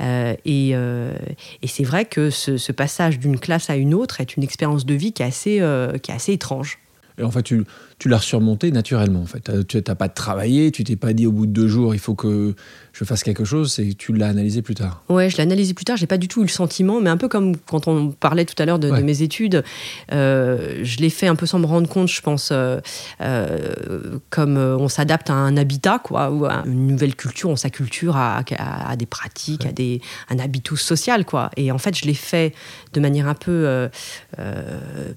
Euh, 0.00 0.34
et 0.44 0.70
euh, 0.74 1.14
et 1.62 1.66
c'est 1.66 1.84
vrai 1.84 2.04
que 2.04 2.30
ce, 2.30 2.56
ce 2.56 2.72
passage 2.72 2.93
d'une 3.18 3.38
classe 3.38 3.70
à 3.70 3.76
une 3.76 3.94
autre 3.94 4.20
est 4.20 4.36
une 4.36 4.42
expérience 4.42 4.84
de 4.86 4.94
vie 4.94 5.12
qui 5.12 5.22
est 5.22 5.26
assez, 5.26 5.60
euh, 5.60 5.98
qui 5.98 6.10
est 6.10 6.14
assez 6.14 6.32
étrange. 6.32 6.78
Et 7.18 7.22
en 7.22 7.30
fait, 7.30 7.42
tu, 7.44 7.62
tu 8.00 8.08
l'as 8.08 8.18
surmonté 8.18 8.72
naturellement. 8.72 9.22
En 9.22 9.26
fait, 9.26 9.40
T'as- 9.40 9.62
tu 9.62 9.76
n'as 9.86 9.94
pas 9.94 10.08
travaillé, 10.08 10.72
tu 10.72 10.82
t'es 10.82 10.96
pas 10.96 11.12
dit 11.12 11.26
au 11.26 11.32
bout 11.32 11.46
de 11.46 11.52
deux 11.52 11.68
jours, 11.68 11.94
il 11.94 12.00
faut 12.00 12.14
que 12.16 12.54
je 12.94 13.04
fasse 13.04 13.24
quelque 13.24 13.44
chose. 13.44 13.72
C'est 13.72 13.94
tu 13.98 14.12
l'as 14.12 14.28
analysé 14.28 14.62
plus 14.62 14.74
tard. 14.74 15.02
Ouais, 15.08 15.28
je 15.28 15.36
l'ai 15.36 15.42
analysé 15.42 15.74
plus 15.74 15.84
tard, 15.84 15.96
j'ai 15.96 16.06
pas 16.06 16.16
du 16.16 16.28
tout 16.28 16.40
eu 16.40 16.44
le 16.44 16.50
sentiment, 16.50 17.00
mais 17.00 17.10
un 17.10 17.16
peu 17.16 17.28
comme 17.28 17.56
quand 17.56 17.88
on 17.88 18.12
parlait 18.12 18.44
tout 18.44 18.54
à 18.62 18.64
l'heure 18.64 18.78
de, 18.78 18.90
mes 18.90 19.22
études, 19.22 19.64
euh, 20.12 20.80
je 20.82 20.98
l'ai 20.98 21.10
fait 21.10 21.26
un 21.26 21.34
peu 21.34 21.44
sans 21.44 21.58
me 21.58 21.66
rendre 21.66 21.88
compte, 21.88 22.08
je 22.08 22.20
pense, 22.20 22.50
euh, 22.52 22.80
euh, 23.20 24.18
comme 24.30 24.56
on 24.56 24.88
s'adapte 24.88 25.28
à 25.28 25.34
un 25.34 25.56
habitat, 25.56 25.98
quoi, 25.98 26.30
ou 26.30 26.46
à 26.46 26.62
une 26.64 26.86
nouvelle 26.86 27.16
culture, 27.16 27.50
on 27.50 27.56
s'acculture 27.56 28.16
à, 28.16 28.44
à, 28.56 28.90
à 28.90 28.96
des 28.96 29.06
pratiques, 29.06 29.66
à 29.66 29.72
des, 29.72 30.00
un 30.30 30.38
habitus 30.38 30.80
social, 30.80 31.24
quoi. 31.24 31.50
Et 31.56 31.72
en 31.72 31.78
fait, 31.78 31.96
je 31.96 32.04
l'ai 32.04 32.14
fait 32.14 32.54
de 32.92 33.00
manière 33.00 33.26
un 33.26 33.34
peu 33.34 33.88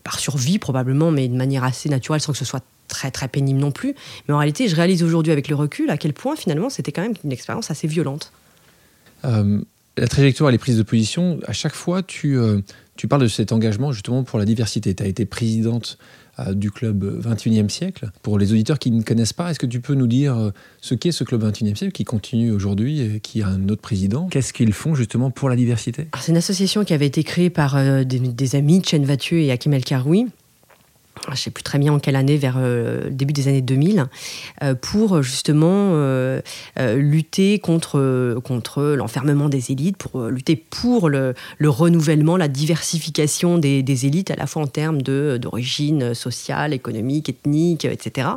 par 0.03 0.19
survie 0.19 0.57
probablement, 0.57 1.11
mais 1.11 1.27
de 1.27 1.35
manière 1.35 1.63
assez 1.63 1.89
naturelle, 1.89 2.21
sans 2.21 2.31
que 2.31 2.39
ce 2.39 2.45
soit 2.45 2.63
très 2.87 3.11
très 3.11 3.27
pénible 3.27 3.59
non 3.59 3.71
plus. 3.71 3.95
Mais 4.27 4.33
en 4.33 4.37
réalité, 4.37 4.67
je 4.67 4.75
réalise 4.75 5.03
aujourd'hui 5.03 5.31
avec 5.31 5.47
le 5.47 5.55
recul 5.55 5.89
à 5.89 5.97
quel 5.97 6.13
point 6.13 6.35
finalement 6.35 6.69
c'était 6.69 6.91
quand 6.91 7.01
même 7.01 7.13
une 7.23 7.31
expérience 7.31 7.71
assez 7.71 7.87
violente. 7.87 8.31
Euh, 9.25 9.61
la 9.97 10.07
trajectoire 10.07 10.49
et 10.49 10.51
les 10.51 10.57
prises 10.59 10.77
de 10.77 10.83
position, 10.83 11.39
à 11.47 11.53
chaque 11.53 11.73
fois, 11.73 12.03
tu, 12.03 12.37
euh, 12.37 12.59
tu 12.97 13.07
parles 13.07 13.23
de 13.23 13.27
cet 13.27 13.51
engagement 13.51 13.91
justement 13.91 14.23
pour 14.23 14.37
la 14.37 14.45
diversité. 14.45 14.93
Tu 14.93 15.01
as 15.01 15.07
été 15.07 15.25
présidente 15.25 15.97
euh, 16.39 16.53
du 16.53 16.69
club 16.69 17.03
21e 17.25 17.67
siècle. 17.67 18.11
Pour 18.21 18.37
les 18.37 18.51
auditeurs 18.51 18.77
qui 18.77 18.91
ne 18.91 19.01
connaissent 19.01 19.33
pas, 19.33 19.49
est-ce 19.49 19.57
que 19.57 19.65
tu 19.65 19.81
peux 19.81 19.95
nous 19.95 20.05
dire 20.05 20.51
ce 20.81 20.93
qu'est 20.93 21.11
ce 21.11 21.23
club 21.23 21.43
21e 21.43 21.75
siècle 21.75 21.93
qui 21.93 22.03
continue 22.03 22.51
aujourd'hui 22.51 23.01
et 23.01 23.19
qui 23.19 23.41
a 23.41 23.47
un 23.47 23.69
autre 23.69 23.81
président? 23.81 24.27
Qu'est-ce 24.27 24.53
qu'ils 24.53 24.73
font 24.73 24.93
justement 24.93 25.31
pour 25.31 25.49
la 25.49 25.55
diversité? 25.55 26.07
C'est 26.21 26.31
une 26.31 26.37
association 26.37 26.83
qui 26.83 26.93
avait 26.93 27.07
été 27.07 27.23
créée 27.23 27.49
par 27.49 27.75
euh, 27.75 28.03
des, 28.03 28.19
des 28.19 28.55
amis, 28.55 28.83
Chen 28.85 29.03
Vathieu 29.03 29.39
et 29.39 29.51
Hakim 29.51 29.73
El 29.73 29.83
Karoui. 29.83 30.27
Je 31.25 31.31
ne 31.31 31.35
sais 31.35 31.51
plus 31.51 31.63
très 31.63 31.79
bien 31.79 31.93
en 31.93 31.99
quelle 31.99 32.15
année, 32.15 32.37
vers 32.37 32.55
euh, 32.57 33.05
le 33.05 33.11
début 33.11 33.33
des 33.33 33.47
années 33.47 33.61
2000, 33.61 34.05
euh, 34.63 34.75
pour 34.75 35.21
justement 35.21 35.91
euh, 35.93 36.41
euh, 36.79 36.95
lutter 36.95 37.59
contre, 37.59 38.39
contre 38.43 38.83
l'enfermement 38.83 39.49
des 39.49 39.71
élites, 39.71 39.97
pour 39.97 40.21
euh, 40.21 40.29
lutter 40.29 40.55
pour 40.55 41.09
le, 41.09 41.33
le 41.57 41.69
renouvellement, 41.69 42.37
la 42.37 42.47
diversification 42.47 43.57
des, 43.57 44.05
élites, 44.05 44.31
à 44.31 44.35
la 44.35 44.47
fois 44.47 44.63
en 44.63 44.67
termes 44.67 45.01
d'origine 45.01 46.13
sociale, 46.13 46.73
économique, 46.73 47.29
ethnique, 47.29 47.85
etc. 47.85 48.27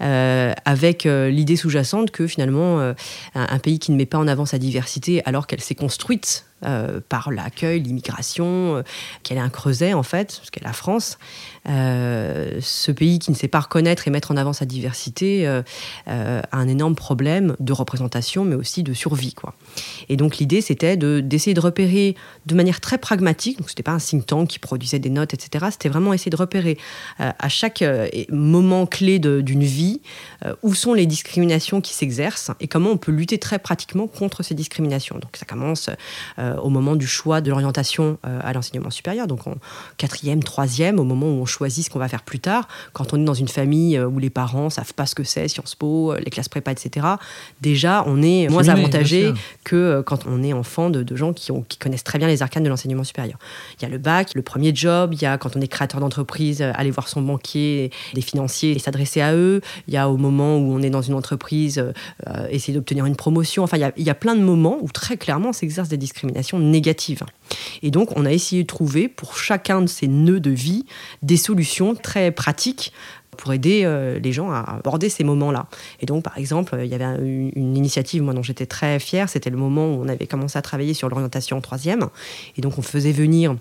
Euh, 0.00 0.52
avec 0.64 1.06
euh, 1.06 1.30
l'idée 1.30 1.56
sous-jacente 1.56 2.10
que 2.10 2.26
finalement, 2.26 2.80
euh, 2.80 2.92
un, 3.34 3.58
pays 3.58 3.78
qui 3.78 3.92
ne 3.92 3.96
met 3.96 4.06
pas 4.06 4.18
en 4.18 4.28
avant 4.28 4.46
sa 4.46 4.58
diversité 4.58 5.22
alors 5.24 5.46
qu'elle 5.46 5.60
s'est 5.60 5.74
construite 5.74 6.46
euh, 6.64 7.00
par 7.08 7.32
l'accueil, 7.32 7.80
l'immigration, 7.80 8.76
euh, 8.76 8.82
qu'elle 9.22 9.36
est 9.36 9.40
un 9.40 9.48
creuset 9.48 9.94
en 9.94 10.04
fait, 10.04 10.40
ce 10.44 10.50
qu'est 10.50 10.62
la 10.62 10.72
France, 10.72 11.18
euh, 11.18 11.51
ce 11.66 12.90
pays 12.90 13.18
qui 13.18 13.30
ne 13.30 13.36
sait 13.36 13.48
pas 13.48 13.60
reconnaître 13.60 14.08
et 14.08 14.10
mettre 14.10 14.30
en 14.30 14.36
avant 14.36 14.52
sa 14.52 14.64
diversité 14.64 15.46
euh, 15.46 15.62
euh, 16.08 16.40
a 16.50 16.56
un 16.56 16.68
énorme 16.68 16.94
problème 16.94 17.56
de 17.60 17.72
représentation, 17.72 18.44
mais 18.44 18.54
aussi 18.54 18.82
de 18.82 18.92
survie. 18.92 19.34
Et 20.08 20.16
donc 20.16 20.38
l'idée, 20.38 20.60
c'était 20.60 20.96
de- 20.96 21.20
d'essayer 21.20 21.54
de, 21.54 21.60
repérer 21.60 22.16
de 22.46 22.54
manière 22.54 22.80
très 22.80 22.98
pragmatique, 22.98 23.58
donc 23.58 23.68
c'était 23.70 23.82
pas 23.82 23.92
un 23.92 23.98
think 23.98 24.26
tank 24.26 24.48
qui 24.48 24.58
produisait 24.58 24.98
des 24.98 25.10
notes, 25.10 25.34
etc. 25.34 25.66
C'était 25.70 25.88
vraiment 25.88 26.12
essayer 26.12 26.30
de 26.30 26.36
repérer 26.36 26.78
euh, 27.20 27.30
à 27.38 27.48
chaque 27.48 27.82
euh, 27.82 28.08
moment 28.30 28.86
clé 28.86 29.18
d'une 29.18 29.62
vie 29.64 30.00
euh, 30.44 30.54
où 30.62 30.74
sont 30.74 30.94
les 30.94 31.06
discriminations 31.06 31.80
qui 31.80 31.94
s'exercent 31.94 32.50
et 32.60 32.68
comment 32.68 32.90
on 32.90 32.96
peut 32.96 33.12
lutter 33.12 33.38
très 33.38 33.58
pratiquement 33.58 34.06
contre 34.06 34.42
ces 34.42 34.54
discriminations. 34.54 35.18
Donc 35.18 35.36
ça 35.36 35.44
commence 35.46 35.90
euh, 36.38 36.56
au 36.56 36.68
moment 36.70 36.96
du 36.96 37.06
choix 37.06 37.40
de 37.40 37.50
l'orientation 37.50 38.18
euh, 38.26 38.40
à 38.42 38.52
l'enseignement 38.52 38.90
supérieur, 38.90 39.26
donc 39.26 39.46
en 39.46 39.54
quatrième, 39.96 40.42
troisième, 40.42 40.98
au 40.98 41.04
moment 41.04 41.26
où 41.26 41.40
on 41.42 41.46
choisit 41.52 41.84
ce 41.84 41.90
qu'on 41.90 41.98
va 41.98 42.08
faire 42.08 42.22
plus 42.22 42.40
tard. 42.40 42.66
Quand 42.92 43.12
on 43.12 43.20
est 43.20 43.24
dans 43.24 43.34
une 43.34 43.48
famille 43.48 43.96
euh, 43.96 44.06
où 44.06 44.18
les 44.18 44.30
parents 44.30 44.70
savent 44.70 44.94
pas 44.94 45.06
ce 45.06 45.14
que 45.14 45.24
c'est, 45.24 45.48
Sciences 45.48 45.74
Po, 45.74 46.12
euh, 46.12 46.18
les 46.18 46.30
classes 46.30 46.48
prépa, 46.48 46.72
etc. 46.72 47.06
Déjà, 47.60 48.04
on 48.06 48.22
est 48.22 48.48
moins 48.48 48.62
avantagé 48.80 49.32
que 49.64 49.76
euh, 49.76 50.02
quand 50.02 50.26
on 50.26 50.42
est 50.42 50.52
enfant 50.52 50.90
de, 50.90 51.02
de 51.02 51.16
gens 51.16 51.32
qui, 51.32 51.52
ont- 51.52 51.64
qui 51.68 51.78
connaissent 51.78 52.04
très 52.04 52.18
bien 52.18 52.28
les 52.28 52.42
arcanes 52.42 52.64
de 52.64 52.68
l'enseignement 52.68 53.04
supérieur. 53.04 53.38
Il 53.78 53.82
y 53.82 53.86
a 53.86 53.88
le 53.88 53.98
bac, 53.98 54.30
le 54.34 54.42
premier 54.42 54.74
job, 54.74 55.12
il 55.12 55.20
y 55.22 55.26
a 55.26 55.38
quand 55.38 55.56
on 55.56 55.60
est 55.60 55.68
créateur 55.68 56.00
d'entreprise, 56.00 56.62
aller 56.62 56.90
voir 56.90 57.08
son 57.08 57.22
banquier, 57.22 57.90
des 58.14 58.20
financiers 58.22 58.72
et 58.72 58.78
s'adresser 58.78 59.20
à 59.20 59.34
eux. 59.34 59.60
Il 59.88 59.94
y 59.94 59.96
a 59.96 60.08
au 60.08 60.16
moment 60.16 60.56
où 60.58 60.72
on 60.72 60.82
est 60.82 60.90
dans 60.90 61.02
une 61.02 61.14
entreprise, 61.14 61.78
euh, 61.78 62.46
essayer 62.50 62.74
d'obtenir 62.74 63.06
une 63.06 63.16
promotion. 63.16 63.62
Enfin, 63.62 63.76
il 63.76 63.80
y, 63.80 63.84
a, 63.84 63.92
il 63.96 64.04
y 64.04 64.10
a 64.10 64.14
plein 64.14 64.34
de 64.36 64.42
moments 64.42 64.78
où 64.80 64.88
très 64.90 65.16
clairement 65.16 65.52
s'exercent 65.52 65.88
des 65.88 65.96
discriminations 65.96 66.58
négatives. 66.58 67.22
Et 67.82 67.90
donc, 67.90 68.16
on 68.16 68.24
a 68.24 68.32
essayé 68.32 68.62
de 68.62 68.66
trouver 68.66 69.08
pour 69.08 69.36
chacun 69.36 69.82
de 69.82 69.86
ces 69.86 70.08
nœuds 70.08 70.40
de 70.40 70.50
vie 70.50 70.86
des 71.22 71.36
solutions 71.42 71.94
très 71.94 72.30
pratiques 72.30 72.92
pour 73.36 73.52
aider 73.52 73.82
euh, 73.84 74.18
les 74.18 74.32
gens 74.32 74.50
à 74.50 74.60
aborder 74.78 75.08
ces 75.08 75.24
moments-là. 75.24 75.66
Et 76.00 76.06
donc, 76.06 76.22
par 76.22 76.36
exemple, 76.38 76.78
il 76.82 76.86
y 76.88 76.94
avait 76.94 77.04
un- 77.04 77.22
une, 77.22 77.76
initiative, 77.76 78.22
moi, 78.22 78.34
dont 78.34 78.42
j'étais 78.42 78.66
très 78.66 78.98
fière, 78.98 79.28
c'était 79.28 79.50
le 79.50 79.56
moment 79.56 79.86
où 79.86 80.02
on 80.02 80.08
avait 80.08 80.26
commencé 80.26 80.58
à 80.58 80.62
travailler 80.62 80.94
sur 80.94 81.08
l'orientation 81.08 81.56
en 81.56 81.60
troisième. 81.60 82.08
Et 82.56 82.60
donc, 82.60 82.78
on 82.78 82.82
faisait 82.82 83.12
venir 83.12 83.56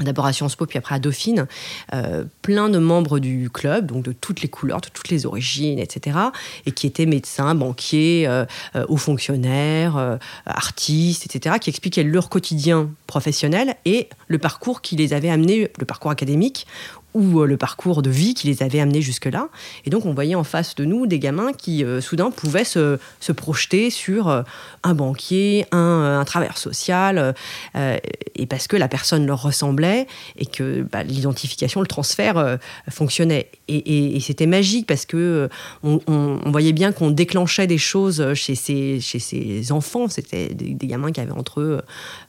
d'abord 0.00 0.24
à 0.24 0.32
Sciences 0.32 0.56
Po, 0.56 0.64
puis 0.64 0.78
après 0.78 0.94
à 0.94 0.98
Dauphine, 0.98 1.46
euh, 1.92 2.24
plein 2.40 2.70
de 2.70 2.78
membres 2.78 3.18
du 3.18 3.50
club, 3.50 3.86
donc 3.86 4.02
de 4.02 4.12
toutes 4.12 4.40
les 4.40 4.48
couleurs, 4.48 4.80
de 4.80 4.88
toutes 4.88 5.10
les 5.10 5.26
origines, 5.26 5.78
etc., 5.78 6.18
et 6.64 6.72
qui 6.72 6.86
étaient 6.86 7.04
médecins, 7.04 7.54
banquiers, 7.54 8.26
euh, 8.26 8.46
euh, 8.74 8.86
hauts 8.88 8.96
fonctionnaires, 8.96 9.98
euh, 9.98 10.16
artistes, 10.46 11.26
etc., 11.26 11.56
qui 11.60 11.68
expliquaient 11.68 12.04
leur 12.04 12.30
quotidien 12.30 12.88
professionnel 13.12 13.76
et 13.84 14.08
le 14.26 14.38
parcours 14.38 14.80
qui 14.80 14.96
les 14.96 15.12
avait 15.12 15.28
amenés, 15.28 15.70
le 15.78 15.84
parcours 15.84 16.10
académique, 16.10 16.66
ou 17.14 17.40
euh, 17.40 17.46
le 17.46 17.56
parcours 17.56 18.00
de 18.00 18.08
vie 18.08 18.32
qui 18.32 18.46
les 18.46 18.62
avait 18.62 18.80
amenés 18.80 19.02
jusque-là. 19.02 19.48
Et 19.84 19.90
donc, 19.90 20.06
on 20.06 20.14
voyait 20.14 20.34
en 20.34 20.44
face 20.44 20.74
de 20.74 20.86
nous 20.86 21.06
des 21.06 21.18
gamins 21.18 21.52
qui, 21.52 21.84
euh, 21.84 22.00
soudain, 22.00 22.30
pouvaient 22.30 22.64
se, 22.64 22.98
se 23.20 23.32
projeter 23.32 23.90
sur 23.90 24.28
euh, 24.28 24.42
un 24.82 24.94
banquier, 24.94 25.66
un, 25.72 26.18
un 26.20 26.24
travailleur 26.24 26.56
social, 26.56 27.34
et 27.74 28.46
parce 28.46 28.66
que 28.66 28.76
la 28.76 28.88
personne 28.88 29.26
leur 29.26 29.42
ressemblait 29.42 30.06
et 30.36 30.46
que 30.46 30.82
bah, 30.82 31.02
l'identification, 31.02 31.80
le 31.80 31.86
transfert 31.86 32.58
fonctionnait. 32.88 33.48
Et, 33.68 34.18
c'était 34.20 34.46
magique 34.46 34.86
parce 34.86 35.04
que 35.04 35.48
on, 35.82 36.40
voyait 36.46 36.72
bien 36.72 36.92
qu'on 36.92 37.10
déclenchait 37.10 37.66
des 37.66 37.78
choses 37.78 38.34
chez 38.34 38.54
ces, 38.54 39.00
chez 39.00 39.18
ces 39.18 39.72
enfants. 39.72 40.08
C'était 40.08 40.48
des, 40.48 40.74
des 40.74 40.86
gamins 40.86 41.12
qui 41.12 41.20
avaient 41.20 41.32
entre 41.32 41.60
eux, 41.60 41.82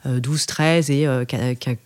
euh, 0.06 0.20
12, 0.20 0.46
13 0.46 0.73
et 0.80 1.06
euh, 1.06 1.24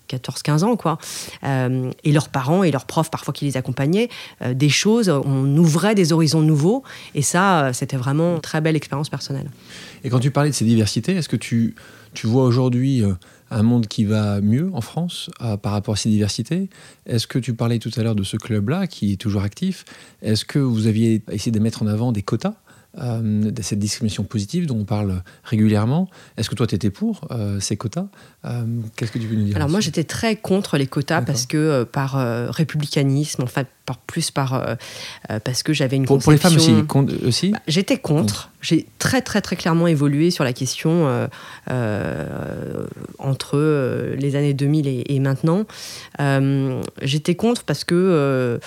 14, 0.08 0.42
15 0.42 0.64
ans, 0.64 0.76
quoi. 0.76 0.98
Euh, 1.44 1.90
et 2.04 2.12
leurs 2.12 2.28
parents 2.28 2.64
et 2.64 2.70
leurs 2.70 2.86
profs, 2.86 3.10
parfois 3.10 3.32
qui 3.32 3.44
les 3.44 3.56
accompagnaient, 3.56 4.08
euh, 4.42 4.54
des 4.54 4.68
choses, 4.68 5.08
on 5.08 5.56
ouvrait 5.56 5.94
des 5.94 6.12
horizons 6.12 6.40
nouveaux. 6.40 6.82
Et 7.14 7.22
ça, 7.22 7.66
euh, 7.66 7.72
c'était 7.72 7.96
vraiment 7.96 8.36
une 8.36 8.40
très 8.40 8.60
belle 8.60 8.76
expérience 8.76 9.08
personnelle. 9.08 9.50
Et 10.04 10.10
quand 10.10 10.20
tu 10.20 10.30
parlais 10.30 10.50
de 10.50 10.54
ces 10.54 10.64
diversités, 10.64 11.12
est-ce 11.12 11.28
que 11.28 11.36
tu, 11.36 11.74
tu 12.14 12.26
vois 12.26 12.44
aujourd'hui 12.44 13.02
un 13.50 13.62
monde 13.62 13.86
qui 13.86 14.04
va 14.04 14.40
mieux 14.40 14.70
en 14.72 14.80
France 14.80 15.28
par 15.62 15.72
rapport 15.72 15.94
à 15.94 15.96
ces 15.96 16.08
diversités? 16.08 16.68
Est-ce 17.06 17.26
que 17.26 17.38
tu 17.38 17.52
parlais 17.52 17.80
tout 17.80 17.90
à 17.96 18.02
l'heure 18.02 18.14
de 18.14 18.22
ce 18.22 18.36
club-là 18.36 18.86
qui 18.86 19.12
est 19.12 19.16
toujours 19.16 19.42
actif? 19.42 19.84
Est-ce 20.22 20.44
que 20.44 20.60
vous 20.60 20.86
aviez 20.86 21.22
essayé 21.32 21.50
de 21.50 21.58
mettre 21.58 21.82
en 21.82 21.88
avant 21.88 22.12
des 22.12 22.22
quotas? 22.22 22.54
Euh, 23.00 23.50
de 23.50 23.62
cette 23.62 23.78
discrimination 23.78 24.24
positive 24.24 24.66
dont 24.66 24.78
on 24.78 24.84
parle 24.84 25.22
régulièrement. 25.44 26.08
Est-ce 26.36 26.50
que 26.50 26.54
toi, 26.54 26.66
tu 26.66 26.74
étais 26.74 26.90
pour 26.90 27.28
euh, 27.30 27.60
ces 27.60 27.76
quotas? 27.76 28.06
Euh, 28.44 28.64
Qu'est-ce 28.96 29.12
que 29.12 29.18
tu 29.18 29.26
peux 29.26 29.34
nous 29.34 29.44
dire 29.44 29.56
Alors 29.56 29.68
moi, 29.68 29.80
j'étais 29.80 30.04
très 30.04 30.36
contre 30.36 30.76
les 30.78 30.86
quotas 30.86 31.22
parce 31.22 31.46
que 31.46 31.84
par 31.84 32.12
républicanisme, 32.52 33.42
enfin, 33.42 33.64
par 33.86 33.98
plus 33.98 34.30
par 34.30 34.76
parce 35.44 35.62
que 35.62 35.72
j'avais 35.72 35.96
une 35.96 36.04
pour, 36.04 36.18
pour 36.18 36.32
les 36.32 36.38
femmes 36.38 36.56
aussi, 36.56 36.74
aussi? 37.26 37.50
Bah, 37.50 37.60
J'étais 37.66 37.98
contre. 37.98 38.50
J'ai 38.60 38.86
très 38.98 39.22
très 39.22 39.40
très 39.40 39.56
clairement 39.56 39.86
évolué 39.86 40.30
sur 40.30 40.44
la 40.44 40.52
question 40.52 41.28
entre 43.18 44.14
les 44.18 44.36
années 44.36 44.54
2000 44.54 45.04
et, 45.06 45.20
maintenant. 45.20 45.64
J'étais 47.02 47.34
contre 47.34 47.64
parce 47.64 47.84
que 47.84 48.58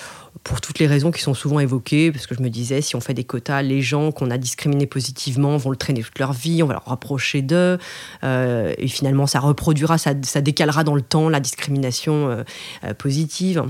pour 0.44 0.60
toutes 0.60 0.78
les 0.78 0.86
raisons 0.86 1.10
qui 1.10 1.22
sont 1.22 1.34
souvent 1.34 1.60
évoquées, 1.60 2.10
parce 2.10 2.26
que 2.26 2.34
je 2.34 2.42
me 2.42 2.50
disais, 2.50 2.80
si 2.80 2.96
on 2.96 3.00
fait 3.00 3.14
des 3.14 3.24
quotas, 3.24 3.62
les 3.62 3.80
gens 3.80 4.12
qu'on 4.12 4.30
a 4.30 4.38
discriminés 4.38 4.86
positivement 4.86 5.56
vont 5.56 5.70
le 5.70 5.76
traîner 5.76 6.02
toute 6.02 6.18
leur 6.18 6.32
vie, 6.32 6.62
on 6.62 6.66
va 6.66 6.74
leur 6.74 6.86
rapprocher 6.86 7.42
d'eux, 7.42 7.78
euh, 8.24 8.74
et 8.78 8.88
finalement 8.88 9.26
ça 9.26 9.40
reproduira, 9.40 9.98
ça, 9.98 10.14
décalera 10.14 10.84
dans 10.84 10.94
le 10.94 11.02
temps 11.02 11.28
la 11.28 11.40
discrimination 11.40 12.28
euh, 12.28 12.42
euh, 12.84 12.94
positive. 12.94 13.64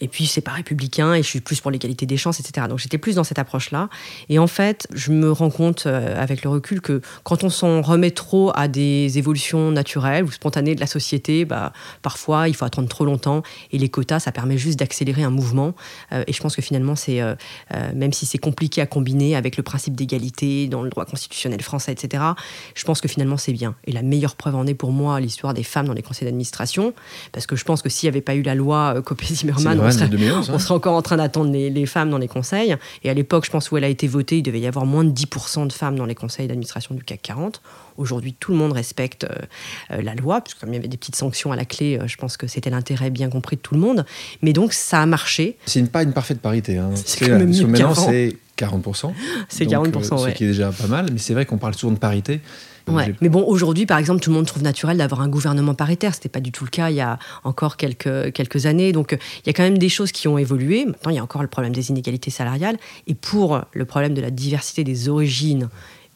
Et 0.00 0.08
puis, 0.08 0.26
c'est 0.26 0.40
pas 0.40 0.52
républicain 0.52 1.14
et 1.14 1.22
je 1.22 1.28
suis 1.28 1.40
plus 1.40 1.60
pour 1.60 1.70
l'égalité 1.70 2.06
des 2.06 2.16
chances, 2.16 2.40
etc. 2.40 2.66
Donc, 2.68 2.78
j'étais 2.78 2.98
plus 2.98 3.16
dans 3.16 3.24
cette 3.24 3.38
approche-là. 3.38 3.88
Et 4.28 4.38
en 4.38 4.46
fait, 4.46 4.86
je 4.92 5.12
me 5.12 5.30
rends 5.30 5.50
compte 5.50 5.84
euh, 5.86 6.20
avec 6.20 6.42
le 6.42 6.50
recul 6.50 6.80
que 6.80 7.02
quand 7.22 7.44
on 7.44 7.50
s'en 7.50 7.82
remet 7.82 8.10
trop 8.10 8.50
à 8.54 8.68
des 8.68 9.18
évolutions 9.18 9.70
naturelles 9.70 10.24
ou 10.24 10.30
spontanées 10.30 10.74
de 10.74 10.80
la 10.80 10.86
société, 10.86 11.44
bah, 11.44 11.72
parfois, 12.02 12.48
il 12.48 12.54
faut 12.54 12.64
attendre 12.64 12.88
trop 12.88 13.04
longtemps. 13.04 13.42
Et 13.72 13.78
les 13.78 13.90
quotas, 13.90 14.20
ça 14.20 14.32
permet 14.32 14.56
juste 14.56 14.78
d'accélérer 14.78 15.22
un 15.22 15.30
mouvement. 15.30 15.74
Euh, 16.12 16.24
et 16.26 16.32
je 16.32 16.40
pense 16.40 16.56
que 16.56 16.62
finalement, 16.62 16.96
c'est, 16.96 17.20
euh, 17.20 17.34
même 17.94 18.12
si 18.12 18.24
c'est 18.24 18.38
compliqué 18.38 18.80
à 18.80 18.86
combiner 18.86 19.36
avec 19.36 19.56
le 19.56 19.62
principe 19.62 19.94
d'égalité 19.96 20.66
dans 20.66 20.82
le 20.82 20.88
droit 20.88 21.04
constitutionnel 21.04 21.60
français, 21.60 21.92
etc., 21.92 22.24
je 22.74 22.84
pense 22.84 23.00
que 23.00 23.08
finalement, 23.08 23.36
c'est 23.36 23.52
bien. 23.52 23.74
Et 23.84 23.92
la 23.92 24.02
meilleure 24.02 24.36
preuve 24.36 24.54
en 24.54 24.66
est 24.66 24.74
pour 24.74 24.92
moi 24.92 25.20
l'histoire 25.20 25.52
des 25.52 25.62
femmes 25.62 25.86
dans 25.86 25.92
les 25.92 26.02
conseils 26.02 26.26
d'administration. 26.26 26.94
Parce 27.32 27.46
que 27.46 27.56
je 27.56 27.64
pense 27.64 27.82
que 27.82 27.90
s'il 27.90 28.06
n'y 28.08 28.12
avait 28.14 28.22
pas 28.22 28.34
eu 28.34 28.42
la 28.42 28.54
loi 28.54 29.02
Copé-Zimmermann, 29.10 29.80
on 29.80 29.90
serait, 30.60 30.72
encore 30.72 30.94
en 30.94 31.02
train 31.02 31.16
d'attendre 31.16 31.50
les, 31.50 31.86
femmes 31.86 32.10
dans 32.10 32.18
les 32.18 32.28
conseils. 32.28 32.76
Et 33.02 33.10
à 33.10 33.14
l'époque, 33.14 33.44
je 33.44 33.50
pense 33.50 33.72
où 33.72 33.76
elle 33.76 33.82
a 33.82 33.88
été 33.88 34.06
votée, 34.06 34.38
il 34.38 34.42
devait 34.44 34.60
y 34.60 34.68
avoir 34.68 34.86
moins 34.86 35.02
de 35.02 35.10
10% 35.10 35.66
de 35.66 35.72
femmes 35.72 35.96
dans 35.96 36.04
les 36.04 36.14
conseils 36.14 36.46
d'administration 36.46 36.94
du 36.94 37.02
CAC 37.02 37.20
40. 37.20 37.60
Aujourd'hui, 37.96 38.36
tout 38.38 38.52
le 38.52 38.58
monde 38.58 38.72
respecte 38.72 39.24
euh, 39.24 39.34
euh, 39.90 40.00
la 40.00 40.14
loi, 40.14 40.40
puisque 40.42 40.60
comme 40.60 40.68
il 40.68 40.76
y 40.76 40.78
avait 40.78 40.86
des 40.86 40.96
petites 40.96 41.16
sanctions 41.16 41.50
à 41.50 41.56
la 41.56 41.64
clé, 41.64 41.98
euh, 41.98 42.06
je 42.06 42.16
pense 42.18 42.36
que 42.36 42.46
c'était 42.46 42.70
l'intérêt 42.70 43.10
bien 43.10 43.28
compris 43.30 43.56
de 43.56 43.60
tout 43.60 43.74
le 43.74 43.80
monde. 43.80 44.06
Mais 44.42 44.52
donc, 44.52 44.72
ça 44.72 45.02
a 45.02 45.06
marché. 45.06 45.56
C'est 45.66 45.90
pas 45.90 46.04
une 46.04 46.12
parfaite 46.12 46.40
parité. 46.40 46.78
Hein. 46.78 46.90
C'est 46.94 47.28
maintenant, 47.28 47.94
c'est 47.94 48.36
40%. 48.56 49.12
C'est 49.48 49.64
40%, 49.64 50.24
Ce 50.24 50.30
qui 50.30 50.44
est 50.44 50.48
déjà 50.48 50.70
pas 50.70 50.86
mal. 50.86 51.06
Mais 51.12 51.18
c'est 51.18 51.34
vrai 51.34 51.46
qu'on 51.46 51.58
parle 51.58 51.74
souvent 51.74 51.92
de 51.92 51.98
parité. 51.98 52.40
Mais 52.88 53.28
bon, 53.28 53.44
aujourd'hui, 53.46 53.86
par 53.86 53.98
exemple, 53.98 54.20
tout 54.20 54.30
le 54.30 54.36
monde 54.36 54.46
trouve 54.46 54.62
naturel 54.62 54.98
d'avoir 54.98 55.20
un 55.20 55.28
gouvernement 55.28 55.74
paritaire. 55.74 56.14
C'était 56.14 56.28
pas 56.28 56.40
du 56.40 56.52
tout 56.52 56.64
le 56.64 56.70
cas 56.70 56.90
il 56.90 56.96
y 56.96 57.00
a 57.00 57.18
encore 57.44 57.76
quelques, 57.76 58.32
quelques 58.32 58.66
années. 58.66 58.92
Donc, 58.92 59.12
il 59.12 59.46
y 59.46 59.50
a 59.50 59.52
quand 59.52 59.62
même 59.62 59.78
des 59.78 59.88
choses 59.88 60.12
qui 60.12 60.28
ont 60.28 60.38
évolué. 60.38 60.84
Maintenant, 60.86 61.10
il 61.10 61.16
y 61.16 61.18
a 61.18 61.22
encore 61.22 61.42
le 61.42 61.48
problème 61.48 61.72
des 61.72 61.90
inégalités 61.90 62.30
salariales. 62.30 62.76
Et 63.06 63.14
pour 63.14 63.60
le 63.72 63.84
problème 63.84 64.14
de 64.14 64.20
la 64.20 64.30
diversité 64.30 64.84
des 64.84 65.08
origines 65.08 65.68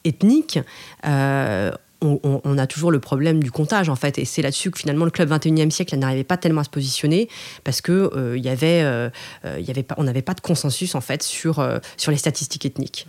ethniques, 0.05 0.59
euh, 1.07 1.71
on, 2.03 2.59
a 2.59 2.67
toujours 2.67 2.91
le 2.91 3.01
problème 3.01 3.43
du 3.43 3.51
comptage 3.51 3.89
en 3.89 3.97
fait 3.97 4.19
et 4.19 4.27
c'est 4.27 4.43
là-dessus 4.43 4.71
que 4.71 4.79
finalement 4.79 5.07
le 5.07 5.11
club 5.11 5.33
21e 5.33 5.71
siècle 5.71 5.97
n'arrivait 5.97 6.23
pas 6.23 6.37
tellement 6.37 6.61
à 6.61 6.65
se 6.65 6.69
positionner 6.69 7.31
parce 7.63 7.81
que 7.81 8.11
euh, 8.15 8.37
il 8.37 8.45
y 8.45 8.51
avait, 8.51 8.83
euh, 8.83 9.09
y 9.59 9.71
avait 9.71 9.83
pas, 9.83 9.95
on 9.97 10.05
n'avait 10.05 10.21
pas 10.21 10.35
de 10.35 10.43
consensus 10.43 10.95
en 10.95 11.01
fait 11.01 11.23
sur, 11.23 11.67
sur 11.97 12.11
les 12.11 12.19
statistiques 12.19 12.67
ethniques. 12.67 13.07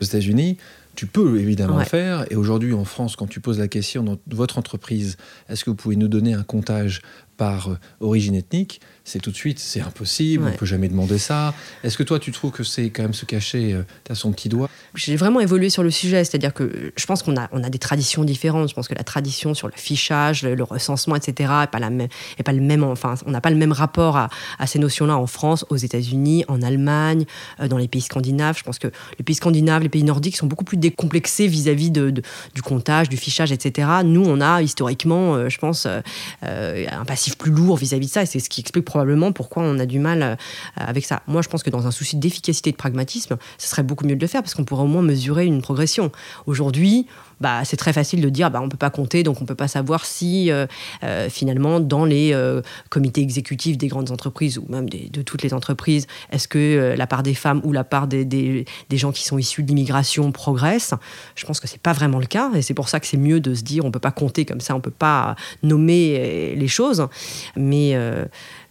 Aux 0.00 0.04
États-Unis, 0.04 0.58
tu 0.96 1.06
peux 1.06 1.38
évidemment 1.38 1.78
le 1.78 1.84
faire. 1.84 2.24
Et 2.30 2.36
aujourd'hui, 2.36 2.72
en 2.72 2.84
France, 2.84 3.14
quand 3.14 3.28
tu 3.28 3.40
poses 3.40 3.58
la 3.58 3.68
question 3.68 4.02
dans 4.02 4.18
votre 4.28 4.58
entreprise, 4.58 5.16
est-ce 5.48 5.64
que 5.64 5.70
vous 5.70 5.76
pouvez 5.76 5.96
nous 5.96 6.08
donner 6.08 6.34
un 6.34 6.42
comptage 6.42 7.02
par 7.36 7.68
euh, 7.68 7.78
origine 8.00 8.34
ethnique 8.34 8.80
c'est 9.06 9.20
tout 9.20 9.30
de 9.30 9.36
suite, 9.36 9.60
c'est 9.60 9.80
impossible, 9.80 10.44
on 10.44 10.48
on 10.48 10.58
peut 10.58 10.66
jamais 10.66 10.88
demander 10.88 11.18
ça. 11.18 11.54
Est-ce 11.84 11.96
que 11.96 12.02
toi, 12.02 12.18
tu 12.18 12.32
trouves 12.32 12.50
que 12.50 12.64
c'est 12.64 12.90
quand 12.90 13.02
même 13.02 13.14
se 13.14 13.24
cacher 13.24 13.72
euh, 13.72 13.82
à 14.10 14.16
son 14.16 14.32
petit 14.32 14.48
doigt? 14.48 14.68
J'ai 14.94 15.14
vraiment 15.14 15.38
évolué 15.38 15.70
sur 15.70 15.84
le 15.84 15.92
sujet, 15.92 16.24
c'est-à-dire 16.24 16.52
que 16.52 16.92
je 16.96 17.06
pense 17.06 17.22
qu'on 17.22 17.36
a, 17.36 17.48
on 17.52 17.62
a 17.62 17.70
des 17.70 17.78
traditions 17.78 18.24
différentes. 18.24 18.68
Je 18.68 18.74
pense 18.74 18.88
que 18.88 18.94
la 18.94 19.04
tradition 19.04 19.54
sur 19.54 19.68
le 19.68 19.74
fichage, 19.76 20.42
le, 20.42 20.60
recensement, 20.64 21.14
etc., 21.14 21.52
n'est 21.60 21.66
pas, 21.68 21.78
la 21.78 21.90
même, 21.90 22.08
est 22.38 22.42
pas 22.42 22.52
le 22.52 22.60
même, 22.60 22.82
enfin, 22.82 23.14
on 23.26 23.30
n'a 23.30 23.40
pas 23.40 23.50
le 23.50 23.56
même 23.56 23.70
rapport 23.70 24.16
à, 24.16 24.28
ces 24.66 24.80
notions-là 24.80 25.16
en 25.16 25.28
France, 25.28 25.64
aux 25.68 25.76
États-Unis, 25.76 26.44
en 26.48 26.60
Allemagne, 26.60 27.26
euh, 27.60 27.68
dans 27.68 27.78
les 27.78 27.86
pays 27.86 28.02
scandinaves. 28.02 28.58
Je 28.58 28.64
pense 28.64 28.80
que 28.80 28.88
les 29.18 29.24
pays 29.24 29.36
scandinaves, 29.36 29.82
les 29.82 29.88
pays 29.88 30.02
nordiques 30.02 30.36
sont 30.36 30.46
beaucoup 30.46 30.64
plus 30.64 30.78
décomplexés 30.78 31.46
vis-à-vis 31.46 31.92
de, 31.92 32.10
du 32.10 32.62
comptage, 32.62 33.08
du 33.08 33.16
fichage, 33.16 33.52
etc. 33.52 33.88
Nous, 34.04 34.24
on 34.26 34.40
a 34.40 34.62
historiquement, 34.62 35.36
euh, 35.36 35.48
je 35.48 35.58
pense, 35.58 35.86
un 36.42 37.04
passif 37.04 37.38
plus 37.38 37.52
lourd 37.52 37.76
vis-à-vis 37.76 38.06
de 38.06 38.10
ça, 38.10 38.22
et 38.22 38.26
c'est 38.26 38.40
ce 38.40 38.48
qui 38.48 38.60
explique 38.60 38.84
probablement 38.96 39.30
pourquoi 39.30 39.62
on 39.62 39.78
a 39.78 39.84
du 39.84 39.98
mal 39.98 40.22
euh, 40.22 40.36
avec 40.74 41.04
ça. 41.04 41.20
Moi, 41.26 41.42
je 41.42 41.50
pense 41.50 41.62
que 41.62 41.68
dans 41.68 41.86
un 41.86 41.90
souci 41.90 42.16
d'efficacité 42.16 42.70
et 42.70 42.72
de 42.72 42.78
pragmatisme, 42.78 43.36
ce 43.58 43.68
serait 43.68 43.82
beaucoup 43.82 44.06
mieux 44.06 44.16
de 44.16 44.20
le 44.20 44.26
faire 44.26 44.42
parce 44.42 44.54
qu'on 44.54 44.64
pourrait 44.64 44.84
au 44.84 44.86
moins 44.86 45.02
mesurer 45.02 45.44
une 45.44 45.60
progression. 45.60 46.10
Aujourd'hui, 46.46 47.06
bah, 47.40 47.60
c'est 47.66 47.76
très 47.76 47.92
facile 47.92 48.22
de 48.22 48.30
dire 48.30 48.50
bah, 48.50 48.60
on 48.62 48.64
ne 48.64 48.70
peut 48.70 48.78
pas 48.78 48.88
compter, 48.88 49.22
donc 49.22 49.36
on 49.38 49.42
ne 49.42 49.46
peut 49.46 49.54
pas 49.54 49.68
savoir 49.68 50.06
si 50.06 50.50
euh, 50.50 50.66
euh, 51.04 51.28
finalement 51.28 51.78
dans 51.78 52.06
les 52.06 52.34
comités 52.88 53.20
exécutifs 53.20 53.76
des 53.76 53.88
grandes 53.88 54.10
entreprises 54.10 54.56
ou 54.56 54.64
même 54.70 54.88
de 54.88 55.20
toutes 55.20 55.42
les 55.42 55.52
entreprises, 55.52 56.06
est-ce 56.30 56.48
que 56.48 56.94
la 56.96 57.06
part 57.06 57.22
des 57.22 57.34
femmes 57.34 57.60
ou 57.64 57.72
la 57.72 57.84
part 57.84 58.06
des, 58.06 58.24
des, 58.24 58.64
gens 58.92 59.12
qui 59.12 59.24
sont 59.24 59.36
issus 59.36 59.62
de 59.62 59.68
l'immigration 59.68 60.32
progresse 60.32 60.94
Je 61.34 61.44
pense 61.44 61.60
que 61.60 61.68
ce 61.68 61.74
n'est 61.74 61.80
pas 61.80 61.92
vraiment 61.92 62.18
le 62.18 62.26
cas 62.26 62.50
et 62.54 62.62
c'est 62.62 62.72
pour 62.72 62.88
ça 62.88 62.98
que 62.98 63.06
c'est 63.06 63.18
mieux 63.18 63.40
de 63.40 63.52
se 63.52 63.62
dire 63.62 63.84
on 63.84 63.88
ne 63.88 63.92
peut 63.92 63.98
pas 63.98 64.10
compter 64.10 64.46
comme 64.46 64.60
ça, 64.60 64.72
on 64.72 64.78
ne 64.78 64.82
peut 64.82 64.90
pas 64.90 65.36
nommer 65.62 66.54
les 66.56 66.68
choses. 66.68 67.06
Mais 67.56 67.94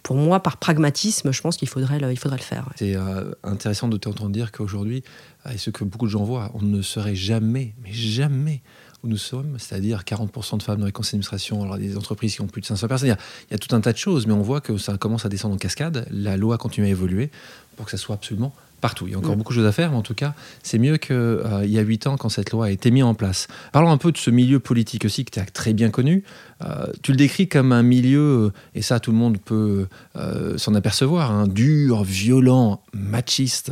pour 0.05 0.17
moi, 0.17 0.39
par 0.39 0.57
pragmatisme, 0.57 1.31
je 1.31 1.41
pense 1.41 1.57
qu'il 1.57 1.67
faudrait 1.67 1.97
le, 1.97 2.11
il 2.11 2.19
faudrait 2.19 2.37
le 2.37 2.43
faire. 2.43 2.69
C'est 2.75 2.95
euh, 2.95 3.31
intéressant 3.43 3.87
de 3.87 3.97
t'entendre 3.97 4.29
dire 4.29 4.51
qu'aujourd'hui, 4.51 5.03
euh, 5.47 5.49
et 5.49 5.57
ce 5.57 5.71
que 5.71 5.83
beaucoup 5.83 6.05
de 6.05 6.11
gens 6.11 6.23
voient, 6.23 6.51
on 6.53 6.61
ne 6.61 6.83
serait 6.83 7.15
jamais, 7.15 7.73
mais 7.81 7.91
jamais 7.91 8.61
où 9.03 9.07
nous 9.07 9.17
sommes, 9.17 9.57
c'est-à-dire 9.57 10.03
40% 10.03 10.59
de 10.59 10.63
femmes 10.63 10.79
dans 10.79 10.85
les 10.85 10.91
conseils 10.91 11.13
d'administration, 11.13 11.63
alors 11.63 11.79
des 11.79 11.97
entreprises 11.97 12.35
qui 12.35 12.41
ont 12.41 12.47
plus 12.47 12.61
de 12.61 12.67
500 12.67 12.87
personnes. 12.87 13.17
Il 13.49 13.51
y, 13.51 13.55
a, 13.55 13.57
tout 13.57 13.75
un 13.75 13.81
tas 13.81 13.93
de 13.93 13.97
choses, 13.97 14.27
mais 14.27 14.33
on 14.33 14.43
voit 14.43 14.61
que 14.61 14.77
ça 14.77 14.95
commence 14.99 15.25
à 15.25 15.29
descendre 15.29 15.55
en 15.55 15.57
cascade. 15.57 16.07
La 16.11 16.37
loi 16.37 16.59
continue 16.59 16.85
à 16.85 16.89
évoluer 16.91 17.31
pour 17.75 17.85
que 17.85 17.91
ça 17.91 17.97
soit 17.97 18.13
absolument 18.13 18.53
partout. 18.81 19.07
Il 19.07 19.11
y 19.11 19.15
a 19.15 19.17
encore 19.17 19.35
mm. 19.35 19.37
beaucoup 19.37 19.53
de 19.53 19.59
choses 19.59 19.67
à 19.67 19.71
faire, 19.71 19.91
mais 19.91 19.97
en 19.97 20.01
tout 20.01 20.13
cas, 20.13 20.33
c'est 20.63 20.77
mieux 20.77 20.97
qu'il 20.97 21.15
euh, 21.15 21.65
y 21.65 21.79
a 21.79 21.81
huit 21.81 22.07
ans 22.07 22.17
quand 22.17 22.29
cette 22.29 22.51
loi 22.51 22.67
a 22.67 22.69
été 22.69 22.91
mise 22.91 23.03
en 23.03 23.13
place. 23.13 23.47
Parlons 23.71 23.91
un 23.91 23.97
peu 23.97 24.11
de 24.11 24.17
ce 24.17 24.29
milieu 24.29 24.59
politique 24.59 25.05
aussi 25.05 25.25
que 25.25 25.31
tu 25.31 25.39
as 25.39 25.45
très 25.45 25.73
bien 25.73 25.89
connu. 25.89 26.23
Euh, 26.63 26.87
tu 27.01 27.11
le 27.11 27.17
décris 27.17 27.47
comme 27.47 27.71
un 27.71 27.83
milieu, 27.83 28.51
et 28.73 28.81
ça 28.81 28.99
tout 28.99 29.11
le 29.11 29.17
monde 29.17 29.37
peut 29.39 29.87
euh, 30.15 30.57
s'en 30.57 30.75
apercevoir, 30.75 31.31
hein, 31.31 31.47
dur, 31.47 32.03
violent, 32.03 32.81
machiste. 32.93 33.71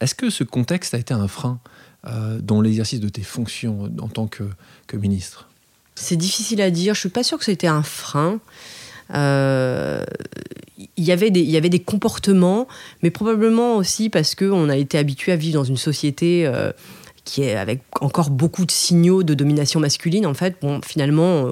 Est-ce 0.00 0.14
que 0.14 0.30
ce 0.30 0.44
contexte 0.44 0.94
a 0.94 0.98
été 0.98 1.12
un 1.12 1.28
frein 1.28 1.58
dans 2.40 2.62
l'exercice 2.62 3.00
de 3.00 3.08
tes 3.10 3.22
fonctions 3.22 3.92
en 4.00 4.08
tant 4.08 4.26
que, 4.26 4.44
que 4.86 4.96
ministre? 4.96 5.48
C'est 5.94 6.16
difficile 6.16 6.62
à 6.62 6.70
dire. 6.70 6.94
Je 6.94 7.00
suis 7.00 7.08
pas 7.10 7.22
sûr 7.22 7.38
que 7.38 7.44
c'était 7.44 7.66
un 7.66 7.82
frein. 7.82 8.40
Euh, 9.14 10.04
il 10.78 11.04
y 11.04 11.12
avait 11.12 11.30
des, 11.30 11.40
il 11.40 11.50
y 11.50 11.56
avait 11.56 11.68
des 11.68 11.80
comportements, 11.80 12.68
mais 13.02 13.10
probablement 13.10 13.76
aussi 13.76 14.10
parce 14.10 14.34
qu'on 14.34 14.68
a 14.68 14.76
été 14.76 14.98
habitué 14.98 15.32
à 15.32 15.36
vivre 15.36 15.54
dans 15.54 15.64
une 15.64 15.76
société 15.76 16.46
euh, 16.46 16.72
qui 17.24 17.42
est 17.42 17.56
avec 17.56 17.82
encore 18.00 18.30
beaucoup 18.30 18.64
de 18.64 18.70
signaux 18.70 19.22
de 19.22 19.34
domination 19.34 19.80
masculine. 19.80 20.24
En 20.24 20.34
fait, 20.34 20.56
bon, 20.62 20.80
finalement, 20.82 21.46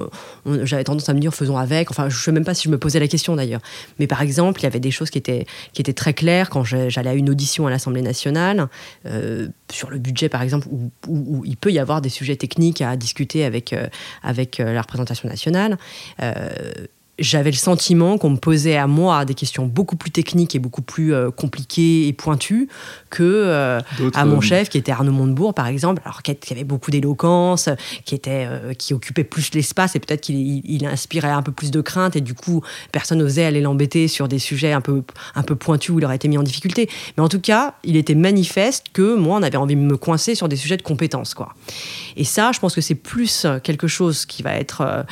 euh, 0.47 0.65
j'avais 0.65 0.83
tendance 0.83 1.07
à 1.09 1.13
me 1.13 1.19
dire 1.19 1.33
faisons 1.33 1.57
avec. 1.57 1.91
Enfin, 1.91 2.09
je 2.09 2.17
sais 2.17 2.31
même 2.31 2.45
pas 2.45 2.53
si 2.53 2.63
je 2.63 2.69
me 2.69 2.79
posais 2.79 2.99
la 2.99 3.07
question 3.07 3.35
d'ailleurs. 3.35 3.61
Mais 3.99 4.07
par 4.07 4.21
exemple, 4.21 4.61
il 4.61 4.63
y 4.63 4.67
avait 4.67 4.79
des 4.79 4.91
choses 4.91 5.09
qui 5.09 5.17
étaient, 5.17 5.45
qui 5.73 5.81
étaient 5.81 5.93
très 5.93 6.13
claires 6.13 6.49
quand 6.49 6.63
j'allais 6.63 7.09
à 7.09 7.13
une 7.13 7.29
audition 7.29 7.67
à 7.67 7.69
l'Assemblée 7.69 8.01
nationale 8.01 8.69
euh, 9.05 9.49
sur 9.71 9.89
le 9.89 9.99
budget, 9.99 10.29
par 10.29 10.41
exemple, 10.41 10.67
où, 10.71 10.89
où, 11.07 11.43
il 11.45 11.57
peut 11.57 11.71
y 11.71 11.79
avoir 11.79 12.01
des 12.01 12.09
sujets 12.09 12.37
techniques 12.37 12.81
à 12.81 12.95
discuter 12.95 13.43
avec, 13.43 13.75
avec 14.23 14.57
la 14.57 14.81
représentation 14.81 15.27
nationale 15.27 15.77
j'avais 17.19 17.51
le 17.51 17.57
sentiment 17.57 18.17
qu'on 18.17 18.31
me 18.31 18.37
posait 18.37 18.77
à 18.77 18.87
moi 18.87 19.25
des 19.25 19.33
questions 19.33 19.65
beaucoup 19.65 19.95
plus 19.95 20.11
techniques 20.11 20.55
et 20.55 20.59
beaucoup 20.59 20.81
plus 20.81 21.13
euh, 21.13 21.31
compliquées 21.31 22.07
et 22.07 22.13
pointues 22.13 22.69
que 23.09 23.23
euh, 23.23 23.79
à 24.13 24.25
mon 24.25 24.39
chef 24.39 24.69
qui 24.69 24.77
était 24.77 24.91
Arnaud 24.91 25.11
Montebourg 25.11 25.53
par 25.53 25.67
exemple, 25.67 26.01
alors 26.05 26.21
qui 26.21 26.53
avait 26.53 26.63
beaucoup 26.63 26.91
d'éloquence, 26.91 27.69
qui 28.05 28.13
était 28.13 28.45
euh, 28.47 28.73
qui 28.73 28.93
occupait 28.93 29.23
plus 29.23 29.53
l'espace 29.53 29.95
et 29.95 29.99
peut-être 29.99 30.21
qu'il 30.21 30.61
il 30.63 30.85
inspirait 30.85 31.29
un 31.29 31.41
peu 31.41 31.51
plus 31.51 31.71
de 31.71 31.81
crainte 31.81 32.15
et 32.15 32.21
du 32.21 32.33
coup 32.33 32.61
personne 32.91 33.17
n'osait 33.17 33.45
aller 33.45 33.61
l'embêter 33.61 34.07
sur 34.07 34.27
des 34.27 34.39
sujets 34.39 34.73
un 34.73 34.81
peu 34.81 35.03
un 35.35 35.43
peu 35.43 35.55
pointus 35.55 35.89
où 35.89 35.99
il 35.99 36.05
aurait 36.05 36.15
été 36.17 36.27
mis 36.27 36.37
en 36.37 36.43
difficulté. 36.43 36.89
Mais 37.17 37.23
en 37.23 37.29
tout 37.29 37.41
cas, 37.41 37.75
il 37.83 37.95
était 37.95 38.15
manifeste 38.15 38.87
que 38.93 39.15
moi 39.15 39.37
on 39.39 39.43
avait 39.43 39.57
envie 39.57 39.75
de 39.75 39.81
me 39.81 39.97
coincer 39.97 40.35
sur 40.35 40.47
des 40.47 40.55
sujets 40.55 40.77
de 40.77 40.83
compétences 40.83 41.33
quoi. 41.33 41.55
Et 42.15 42.23
ça, 42.23 42.51
je 42.51 42.59
pense 42.59 42.75
que 42.75 42.81
c'est 42.81 42.95
plus 42.95 43.45
quelque 43.63 43.87
chose 43.87 44.25
qui 44.25 44.43
va 44.43 44.55
être 44.55 45.05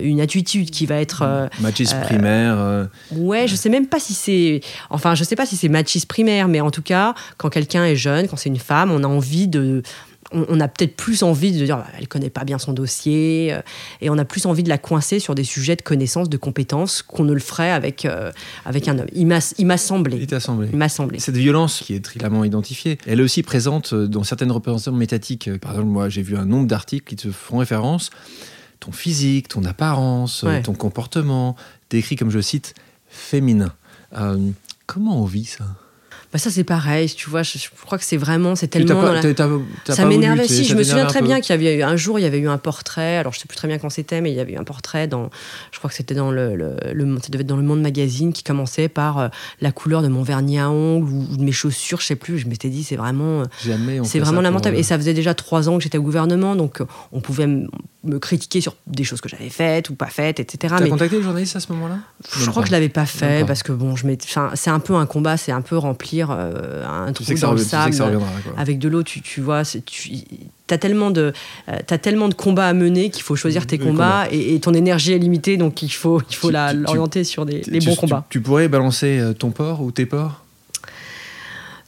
une 0.00 0.20
attitude 0.20 0.70
qui 0.70 0.86
va 0.86 0.96
être 0.96 1.47
Machisme 1.60 1.96
euh, 1.96 2.02
primaire. 2.02 2.58
Euh. 2.58 2.84
Ouais, 3.12 3.48
je 3.48 3.56
sais 3.56 3.68
même 3.68 3.86
pas 3.86 4.00
si 4.00 4.14
c'est. 4.14 4.60
Enfin, 4.90 5.14
je 5.14 5.24
sais 5.24 5.36
pas 5.36 5.46
si 5.46 5.56
c'est 5.56 5.68
machisme 5.68 6.06
primaire, 6.06 6.48
mais 6.48 6.60
en 6.60 6.70
tout 6.70 6.82
cas, 6.82 7.14
quand 7.36 7.50
quelqu'un 7.50 7.84
est 7.84 7.96
jeune, 7.96 8.28
quand 8.28 8.36
c'est 8.36 8.48
une 8.48 8.58
femme, 8.58 8.90
on 8.90 9.04
a 9.04 9.06
envie 9.06 9.48
de 9.48 9.82
on, 10.30 10.60
a 10.60 10.68
peut-être 10.68 10.94
plus 10.94 11.22
envie 11.22 11.52
de 11.52 11.64
dire 11.64 11.82
elle 11.98 12.06
connaît 12.06 12.28
pas 12.28 12.44
bien 12.44 12.58
son 12.58 12.74
dossier 12.74 13.48
euh, 13.50 13.62
et 14.02 14.10
on 14.10 14.18
a 14.18 14.26
plus 14.26 14.44
envie 14.44 14.62
de 14.62 14.68
la 14.68 14.76
coincer 14.76 15.20
sur 15.20 15.34
des 15.34 15.42
sujets 15.42 15.74
de 15.74 15.80
connaissances, 15.80 16.28
de 16.28 16.36
compétences 16.36 17.00
qu'on 17.00 17.24
ne 17.24 17.32
le 17.32 17.40
ferait 17.40 17.70
avec, 17.70 18.06
avec 18.66 18.88
un 18.88 18.98
homme. 18.98 19.06
Il 19.14 19.26
m'a 19.26 19.40
semblé. 19.40 20.18
Il 20.70 20.76
m'a 20.76 20.90
semblé. 20.90 21.18
Cette 21.18 21.38
violence 21.38 21.82
qui 21.82 21.94
est 21.94 22.04
trilamment 22.04 22.44
identifiée, 22.44 22.98
elle 23.06 23.20
est 23.20 23.22
aussi 23.22 23.42
présente 23.42 23.94
dans 23.94 24.22
certaines 24.22 24.52
représentations 24.52 24.92
métatiques. 24.92 25.48
Par 25.60 25.70
exemple, 25.70 25.88
moi 25.88 26.10
j'ai 26.10 26.22
vu 26.22 26.36
un 26.36 26.44
nombre 26.44 26.66
d'articles 26.66 27.04
qui 27.04 27.16
te 27.16 27.30
font 27.30 27.56
référence 27.56 28.10
ton 28.80 28.92
physique, 28.92 29.48
ton 29.48 29.64
apparence, 29.64 30.44
ton 30.64 30.74
comportement, 30.74 31.56
décrit 31.90 32.16
comme 32.16 32.30
je 32.30 32.40
cite 32.40 32.74
féminin. 33.08 33.72
Euh, 34.16 34.50
comment 34.86 35.22
on 35.22 35.24
vit 35.24 35.44
ça? 35.44 35.64
Bah 36.30 36.38
ça 36.38 36.50
c'est 36.50 36.64
pareil, 36.64 37.08
tu 37.08 37.30
vois, 37.30 37.42
je, 37.42 37.56
crois 37.86 37.96
que 37.96 38.04
c'est 38.04 38.18
vraiment, 38.18 38.54
c'est 38.54 38.68
tellement... 38.68 39.02
ça 39.86 40.04
m'énervait, 40.04 40.46
si, 40.46 40.64
je 40.64 40.74
me 40.74 40.82
souviens 40.82 41.06
très 41.06 41.22
bien 41.22 41.40
qu'il 41.40 41.54
y 41.54 41.58
avait 41.58 41.76
eu, 41.76 41.82
un 41.82 41.96
jour, 41.96 42.18
il 42.18 42.22
y 42.22 42.26
avait 42.26 42.38
eu 42.38 42.48
un 42.48 42.58
portrait, 42.58 43.16
alors 43.16 43.32
je 43.32 43.38
sais 43.38 43.46
plus 43.46 43.56
très 43.56 43.66
bien 43.66 43.78
quand 43.78 43.88
c'était, 43.88 44.20
mais 44.20 44.30
il 44.30 44.36
y 44.36 44.40
avait 44.40 44.52
eu 44.52 44.58
un 44.58 44.64
portrait 44.64 45.08
dans, 45.08 45.30
je 45.72 45.78
crois 45.78 45.88
que 45.88 45.96
c'était 45.96 46.14
dans 46.14 46.30
le, 46.30 46.54
le, 46.54 46.76
ça 47.22 47.28
devait 47.30 47.42
être 47.42 47.46
dans 47.46 47.56
le 47.56 47.62
Monde 47.62 47.80
Magazine, 47.80 48.34
qui 48.34 48.42
commençait 48.42 48.90
par 48.90 49.18
euh, 49.18 49.28
la 49.62 49.72
couleur 49.72 50.02
de 50.02 50.08
mon 50.08 50.22
vernis 50.22 50.58
à 50.58 50.68
ongles 50.68 51.08
ou, 51.10 51.36
de 51.38 51.42
mes 51.42 51.52
chaussures, 51.52 52.00
je 52.00 52.06
sais 52.06 52.16
plus, 52.16 52.38
je 52.38 52.46
m'étais 52.46 52.68
dit, 52.68 52.84
c'est 52.84 52.96
vraiment... 52.96 53.44
C'est 54.04 54.20
vraiment 54.20 54.42
lamentable. 54.42 54.76
Et 54.76 54.82
ça 54.82 54.98
faisait 54.98 55.14
déjà 55.14 55.32
trois 55.32 55.70
ans 55.70 55.78
que 55.78 55.82
j'étais 55.82 55.98
au 55.98 56.02
gouvernement, 56.02 56.56
donc 56.56 56.82
euh, 56.82 56.86
on 57.12 57.20
pouvait 57.20 57.46
me 57.46 58.18
critiquer 58.18 58.60
sur 58.60 58.76
des 58.86 59.04
choses 59.04 59.20
que 59.20 59.28
j'avais 59.28 59.48
faites 59.48 59.90
ou 59.90 59.94
pas 59.94 60.06
faites, 60.06 60.40
etc. 60.40 60.74
Tu 60.78 60.84
as 60.84 60.88
contacté 60.88 61.16
le 61.16 61.22
journaliste 61.22 61.56
à 61.56 61.60
ce 61.60 61.72
moment-là? 61.72 61.98
Je 62.38 62.48
crois 62.50 62.62
que 62.62 62.68
je 62.68 62.72
l'avais 62.72 62.88
pas 62.88 63.06
fait 63.06 63.44
parce 63.46 63.62
que 63.62 63.72
bon, 63.72 63.96
je 63.96 64.06
c'est 64.54 64.70
un 64.70 64.80
peu 64.80 64.94
un 64.94 65.06
combat, 65.06 65.36
c'est 65.36 65.52
un 65.52 65.60
peu 65.60 65.76
remplir 66.22 66.30
euh, 66.30 66.84
un 66.86 67.12
trou 67.12 67.24
dans 67.40 67.52
le 67.52 67.58
sable 67.58 67.94
avec 68.56 68.78
de 68.78 68.88
l'eau. 68.88 69.02
Tu, 69.02 69.20
tu 69.20 69.40
vois, 69.40 69.62
tu 69.64 70.24
as 70.70 70.78
tellement 70.78 71.10
de 71.10 71.32
euh, 71.68 71.76
as 71.90 71.98
tellement 71.98 72.28
de 72.28 72.34
combats 72.34 72.68
à 72.68 72.72
mener 72.72 73.10
qu'il 73.10 73.22
faut 73.22 73.36
choisir 73.36 73.66
tes 73.66 73.78
combats, 73.78 74.26
Et, 74.30 74.58
ton 74.60 74.74
énergie 74.74 75.12
est 75.12 75.18
limitée, 75.18 75.56
donc 75.56 75.82
il 75.82 75.90
faut 75.90 76.20
il 76.30 76.36
faut 76.36 76.50
l'orienter 76.50 77.24
sur 77.24 77.46
des, 77.46 77.62
les 77.66 77.80
bons 77.80 77.96
combats. 77.96 78.24
Tu, 78.30 78.40
pourrais 78.40 78.68
balancer 78.68 79.18
euh, 79.18 79.32
ton 79.32 79.50
port 79.50 79.82
ou 79.82 79.90
tes 79.90 80.06
ports 80.06 80.44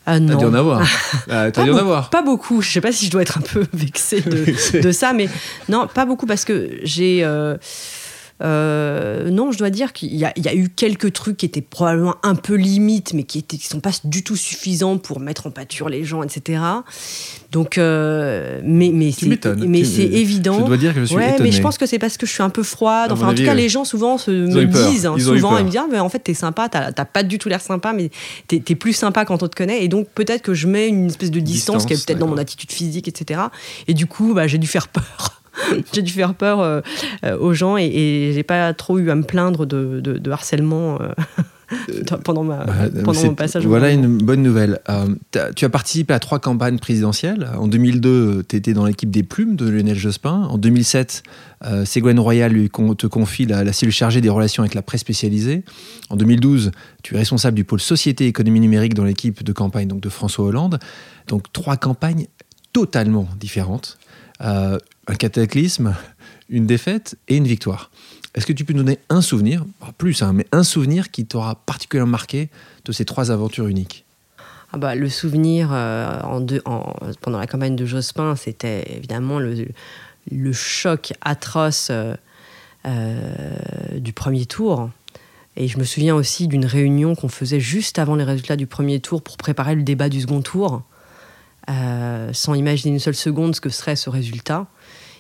ah 0.07 0.19
non. 0.19 0.33
T'as 0.33 0.38
dû 0.38 0.45
en 0.47 0.55
avoir. 0.55 0.83
Ah, 1.31 1.51
dû 1.51 1.61
en 1.71 1.77
avoir. 1.77 2.11
Pas 2.11 2.23
beaucoup. 2.23 2.62
Je 2.62 2.71
sais 2.71 2.81
pas 2.81 2.90
si 2.90 3.07
je 3.07 3.11
dois 3.11 3.23
être 3.23 3.38
un 3.38 3.43
peu 3.43 3.66
vexée 3.73 4.21
de, 4.21 4.81
de 4.81 4.93
ça, 4.93 5.12
mais 5.12 5.29
non, 5.69 5.87
pas 5.87 6.05
beaucoup 6.05 6.27
parce 6.27 6.45
que 6.45 6.81
j'ai. 6.83 7.23
Euh, 7.23 7.57
euh, 8.42 9.31
non, 9.31 9.53
je 9.53 9.59
dois 9.59 9.70
dire 9.70 9.92
qu'il 9.92 10.14
y, 10.14 10.24
a 10.24 10.55
eu 10.55 10.68
quelques 10.68 11.12
trucs 11.12 11.37
qui 11.37 11.46
étaient 11.46 11.61
probablement 11.61 12.14
un 12.22 12.35
peu 12.35 12.55
limites, 12.55 13.12
mais 13.12 13.24
qui 13.24 13.38
ne 13.38 13.42
qui 13.42 13.66
sont 13.66 13.81
pas 13.81 13.90
du 14.05 14.24
tout 14.24 14.37
suffisants 14.37 14.96
pour 14.96 15.20
mettre 15.20 15.46
en 15.46 15.50
pâture 15.50 15.88
les 15.88 16.05
gens, 16.05 16.22
etc. 16.22 16.62
Donc, 17.53 17.76
euh, 17.76 18.61
mais, 18.64 18.90
mais 18.94 19.12
c'est, 19.12 19.29
mais 19.57 19.85
c'est 19.85 20.05
évident. 20.05 20.61
Je 20.61 20.64
dois 20.64 20.76
dire 20.76 20.94
que 20.94 21.00
je 21.00 21.07
suis 21.07 21.16
ouais, 21.16 21.37
mais 21.40 21.53
je 21.53 21.61
pense 21.61 21.76
que 21.76 21.87
c'est 21.87 21.98
parce 21.98 22.16
que 22.16 22.26
je 22.26 22.33
suis 22.33 22.42
un 22.42 22.50
peu 22.50 22.62
froide. 22.62 23.12
Enfin, 23.12 23.29
en 23.29 23.35
tout 23.35 23.44
cas, 23.44 23.55
les 23.55 23.68
gens 23.68 23.85
souvent 23.85 24.16
se, 24.16 24.31
me 24.31 24.64
disent, 24.64 25.07
hein, 25.07 25.16
souvent, 25.18 25.59
ils 25.59 25.64
me 25.64 25.70
disent, 25.70 25.81
ah, 25.83 25.88
mais 25.90 25.98
en 25.98 26.09
fait, 26.09 26.20
t'es 26.20 26.35
sympa, 26.35 26.68
t'as, 26.68 27.05
pas 27.05 27.22
du 27.22 27.38
tout 27.38 27.48
l'air 27.48 27.61
sympa, 27.61 27.92
mais 27.92 28.11
t'es, 28.48 28.62
es 28.66 28.74
plus 28.74 28.92
sympa 28.92 29.24
quand 29.24 29.42
on 29.42 29.48
te 29.48 29.57
connaît. 29.57 29.85
Et 29.85 29.88
donc, 29.88 30.09
peut-être 30.14 30.42
que 30.42 30.55
je 30.55 30.66
mets 30.66 30.88
une 30.88 31.07
espèce 31.07 31.31
de 31.31 31.40
distance, 31.40 31.85
qui 31.85 31.92
est 31.92 32.07
peut-être 32.07 32.18
dans 32.18 32.29
mon 32.29 32.38
attitude 32.38 32.72
physique, 32.72 33.09
etc. 33.09 33.40
Et 33.87 33.94
du 33.94 34.07
coup, 34.07 34.33
bah, 34.33 34.46
j'ai 34.46 34.59
dû 34.59 34.66
faire 34.66 34.88
peur. 34.88 35.39
j'ai 35.92 36.03
dû 36.03 36.12
faire 36.12 36.35
peur 36.35 36.61
euh, 36.61 36.81
euh, 37.25 37.38
aux 37.38 37.55
gens 37.55 37.77
et, 37.77 37.85
et 37.85 38.33
j'ai 38.33 38.42
pas 38.42 38.73
trop 38.75 38.99
eu 38.99 39.11
à 39.11 39.14
me 39.14 39.23
plaindre 39.23 39.66
de, 39.66 40.01
de, 40.01 40.31
harcèlement. 40.31 41.01
Euh, 41.01 41.09
pendant, 42.25 42.42
ma, 42.42 42.64
bah, 42.64 42.75
pendant 43.05 43.23
mon 43.23 43.35
passage. 43.35 43.64
Voilà 43.64 43.92
une 43.92 44.18
bonne 44.18 44.42
nouvelle. 44.42 44.81
tu 45.55 45.64
as 45.64 45.68
participé 45.68 46.12
à 46.12 46.18
trois 46.18 46.40
campagnes 46.40 46.79
présidentielles. 46.79 47.49
En 47.57 47.68
2002, 47.68 48.42
tu 48.49 48.57
étais 48.57 48.73
dans 48.73 48.85
l'équipe 48.85 49.11
des 49.11 49.23
plumes 49.23 49.55
de 49.55 49.68
Lionel 49.68 49.96
Jospin. 49.96 50.49
En 50.51 50.59
2007, 50.59 51.23
Ségolène 51.85 52.18
Royal 52.18 52.51
lui 52.51 52.68
te 52.70 53.07
confie 53.07 53.46
la, 53.46 53.62
la, 53.62 53.73
cellule 53.73 53.94
chargée 53.94 54.20
des 54.20 54.29
relations 54.29 54.64
avec 54.64 54.75
la 54.75 54.83
presse 54.83 55.03
spécialisée. 55.03 55.62
En 56.09 56.16
2012, 56.16 56.73
tu 57.05 57.14
es 57.14 57.18
responsable 57.18 57.55
du 57.55 57.62
pôle 57.62 57.81
société 57.81 58.25
et 58.25 58.29
économie 58.29 58.61
numérique 58.61 58.94
dans 58.94 59.05
l'équipe 59.05 59.44
de 59.44 59.53
campagne 59.53 59.87
donc 59.87 60.01
de 60.01 60.09
François 60.09 60.46
Hollande. 60.46 60.81
Donc 61.29 61.53
trois 61.53 61.77
campagnes 61.77 62.27
totalement 62.73 63.29
différentes. 63.38 63.99
Euh, 64.42 64.79
un 65.11 65.14
cataclysme, 65.14 65.96
une 66.49 66.66
défaite 66.66 67.16
et 67.29 67.37
une 67.37 67.46
victoire. 67.46 67.90
Est-ce 68.35 68.46
que 68.46 68.53
tu 68.53 68.64
peux 68.64 68.73
nous 68.73 68.85
donner 68.85 69.01
un 69.09 69.23
souvenir, 69.23 69.64
plus, 69.99 70.23
hein, 70.23 70.33
mais 70.33 70.46
un 70.53 70.62
souvenir 70.62 71.11
qui 71.11 71.27
t'aura 71.27 71.57
particulièrement 71.57 72.12
marqué 72.12 72.49
de 72.85 72.92
ces 72.92 73.05
trois 73.05 73.33
aventures 73.33 73.66
uniques? 73.66 74.05
Ah 74.73 74.79
bah, 74.79 74.94
le 74.94 75.09
souvenir 75.09 75.70
euh, 75.73 76.20
en 76.23 76.46
en, 76.64 76.94
pendant 77.20 77.38
la 77.40 77.49
campagne 77.49 77.75
de 77.75 77.85
Jospin, 77.85 78.37
c'était 78.37 78.85
évidemment 78.96 79.40
le, 79.40 80.53
choc 80.53 81.12
atroce 81.23 81.90
euh, 81.90 82.14
du 83.96 84.12
premier 84.12 84.46
tour. 84.46 84.90
Et 85.57 85.66
je 85.66 85.77
me 85.77 85.83
souviens 85.83 86.14
aussi 86.14 86.46
d'une 86.46 86.66
réunion 86.66 87.16
qu'on 87.16 87.29
faisait 87.29 87.59
juste 87.59 87.99
avant 87.99 88.14
les 88.14 88.23
résultats 88.23 88.55
du 88.55 88.68
premier 88.68 89.01
tour 89.01 89.23
pour 89.23 89.37
préparer 89.37 89.75
le 89.75 89.83
débat 89.83 90.09
du 90.09 90.20
second 90.20 90.40
tour. 90.40 90.85
Euh, 91.68 92.31
sans 92.33 92.55
imaginer 92.55 92.94
une 92.94 93.01
seule 93.01 93.14
seconde 93.14 93.55
ce 93.55 93.61
que 93.61 93.68
serait 93.68 93.94
ce 93.94 94.11
résultat. 94.11 94.66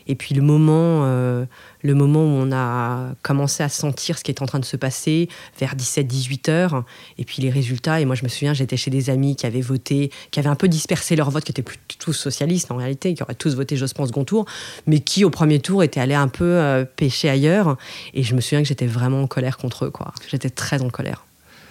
Et 0.06 0.14
puis 0.14 0.34
le 0.34 0.42
moment, 0.42 1.04
euh, 1.04 1.44
le 1.82 1.94
moment 1.94 2.20
où 2.20 2.28
on 2.28 2.52
a 2.52 3.12
commencé 3.22 3.62
à 3.62 3.68
sentir 3.68 4.18
ce 4.18 4.24
qui 4.24 4.30
est 4.30 4.42
en 4.42 4.46
train 4.46 4.58
de 4.58 4.64
se 4.64 4.76
passer, 4.76 5.28
vers 5.58 5.74
17-18 5.74 6.50
heures, 6.50 6.84
et 7.18 7.24
puis 7.24 7.42
les 7.42 7.50
résultats. 7.50 8.00
Et 8.00 8.04
moi, 8.04 8.14
je 8.14 8.24
me 8.24 8.28
souviens, 8.28 8.54
j'étais 8.54 8.76
chez 8.76 8.90
des 8.90 9.10
amis 9.10 9.36
qui 9.36 9.46
avaient 9.46 9.60
voté, 9.60 10.10
qui 10.30 10.40
avaient 10.40 10.48
un 10.48 10.56
peu 10.56 10.68
dispersé 10.68 11.16
leur 11.16 11.30
vote, 11.30 11.44
qui 11.44 11.52
étaient 11.52 11.62
plus 11.62 11.78
tous 11.98 12.12
socialistes 12.12 12.70
en 12.70 12.76
réalité, 12.76 13.14
qui 13.14 13.22
auraient 13.22 13.34
tous 13.34 13.54
voté 13.54 13.76
Jospin 13.76 14.06
second 14.06 14.24
tour, 14.24 14.46
mais 14.86 15.00
qui 15.00 15.24
au 15.24 15.30
premier 15.30 15.60
tour 15.60 15.82
étaient 15.82 16.00
allés 16.00 16.14
un 16.14 16.28
peu 16.28 16.44
euh, 16.44 16.84
pêcher 16.84 17.28
ailleurs. 17.28 17.76
Et 18.14 18.22
je 18.22 18.34
me 18.34 18.40
souviens 18.40 18.62
que 18.62 18.68
j'étais 18.68 18.86
vraiment 18.86 19.22
en 19.22 19.26
colère 19.26 19.56
contre 19.56 19.86
eux. 19.86 19.90
quoi. 19.90 20.12
J'étais 20.28 20.50
très 20.50 20.82
en 20.82 20.90
colère 20.90 21.24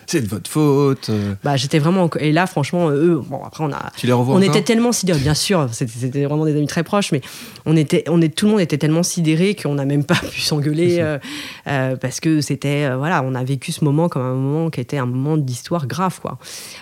c'est 0.10 0.22
de 0.22 0.28
votre 0.28 0.50
faute. 0.50 1.10
Euh. 1.10 1.36
Bah, 1.44 1.56
j'étais 1.56 1.80
vraiment. 1.80 2.10
Et 2.20 2.32
là, 2.32 2.48
franchement, 2.48 2.90
eux, 2.90 3.22
bon, 3.26 3.44
après, 3.44 3.64
on 3.64 3.72
a. 3.72 3.92
Tu 3.96 4.08
les 4.08 4.14
revois 4.14 4.36
On 4.36 4.42
était 4.42 4.64
tellement 4.64 4.92
sidérés, 4.92 5.20
bien 5.20 5.34
sûr, 5.34 5.70
c'était 5.72 6.26
vraiment 6.26 6.46
des 6.46 6.56
amis 6.56 6.68
très 6.68 6.84
proches, 6.84 7.12
mais 7.12 7.22
on 7.66 7.76
était, 7.76 8.04
on 8.08 8.22
est, 8.22 8.36
tout 8.36 8.46
le 8.46 8.52
monde 8.54 8.62
était 8.62 8.78
tellement 8.78 9.04
sidéré 9.04 9.56
qu'on 9.56 9.76
n'a 9.76 9.86
même 9.86 10.04
pas 10.04 10.16
pu 10.32 10.42
s'engueuler 10.42 10.98
euh, 11.00 11.20
euh, 11.68 11.96
parce 11.96 12.20
que 12.20 12.42
c'était. 12.42 12.94
voilà, 12.96 13.24
on 13.24 13.36
a 13.36 13.44
vécu 13.44 13.72
ce 13.72 13.84
moment 13.84 14.10
comme 14.10 14.24
un 14.24 14.34
moment 14.34 14.70
qui 14.70 14.82
était 14.82 14.98
un 14.98 15.06
moment 15.06 15.38
d'histoire 15.38 15.86
grave, 15.86 16.20
quoi. 16.20 16.40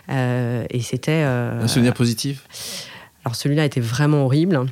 et 0.09 0.81
c'était. 0.81 1.23
un 1.23 1.67
souvenir 1.67 1.93
positif 1.93 2.43
Alors, 3.25 3.35
celui-là 3.35 3.65
était 3.65 3.81
vraiment 3.81 4.25
horrible. 4.25 4.65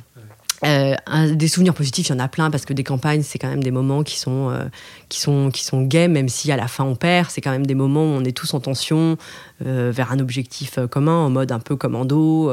Euh, 0.64 0.94
des 1.34 1.48
souvenirs 1.48 1.74
positifs, 1.74 2.08
il 2.08 2.12
y 2.12 2.14
en 2.14 2.18
a 2.18 2.28
plein 2.28 2.50
parce 2.50 2.64
que 2.64 2.72
des 2.72 2.84
campagnes, 2.84 3.22
c'est 3.22 3.38
quand 3.38 3.48
même 3.48 3.62
des 3.62 3.70
moments 3.70 4.02
qui 4.02 4.18
sont, 4.18 4.50
euh, 4.50 4.64
qui 5.08 5.20
sont, 5.20 5.50
qui 5.50 5.64
sont 5.64 5.82
gays, 5.82 6.08
même 6.08 6.28
si 6.28 6.50
à 6.52 6.56
la 6.56 6.68
fin 6.68 6.84
on 6.84 6.94
perd. 6.94 7.30
C'est 7.30 7.40
quand 7.40 7.50
même 7.50 7.66
des 7.66 7.74
moments 7.74 8.04
où 8.04 8.16
on 8.16 8.24
est 8.24 8.36
tous 8.36 8.54
en 8.54 8.60
tension 8.60 9.16
euh, 9.64 9.90
vers 9.94 10.12
un 10.12 10.18
objectif 10.18 10.78
commun, 10.90 11.16
en 11.16 11.30
mode 11.30 11.52
un 11.52 11.60
peu 11.60 11.76
commando. 11.76 12.52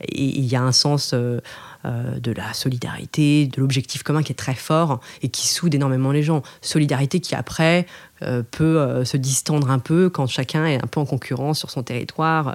et 0.00 0.22
il 0.22 0.44
y 0.44 0.56
a 0.56 0.62
un 0.62 0.72
sens 0.72 1.14
de 1.14 2.32
la 2.32 2.52
solidarité, 2.52 3.46
de 3.46 3.60
l'objectif 3.60 4.02
commun 4.02 4.22
qui 4.22 4.32
est 4.32 4.36
très 4.36 4.54
fort 4.54 5.00
et 5.22 5.28
qui 5.28 5.48
soude 5.48 5.74
énormément 5.74 6.12
les 6.12 6.22
gens. 6.22 6.42
Solidarité 6.60 7.20
qui 7.20 7.34
après 7.34 7.86
euh, 8.22 8.42
peut 8.48 8.78
euh, 8.78 9.04
se 9.04 9.16
distendre 9.16 9.70
un 9.70 9.78
peu 9.78 10.08
quand 10.08 10.26
chacun 10.26 10.64
est 10.66 10.76
un 10.76 10.86
peu 10.86 11.00
en 11.00 11.04
concurrence 11.04 11.58
sur 11.58 11.70
son 11.70 11.82
territoire 11.82 12.48
euh, 12.48 12.52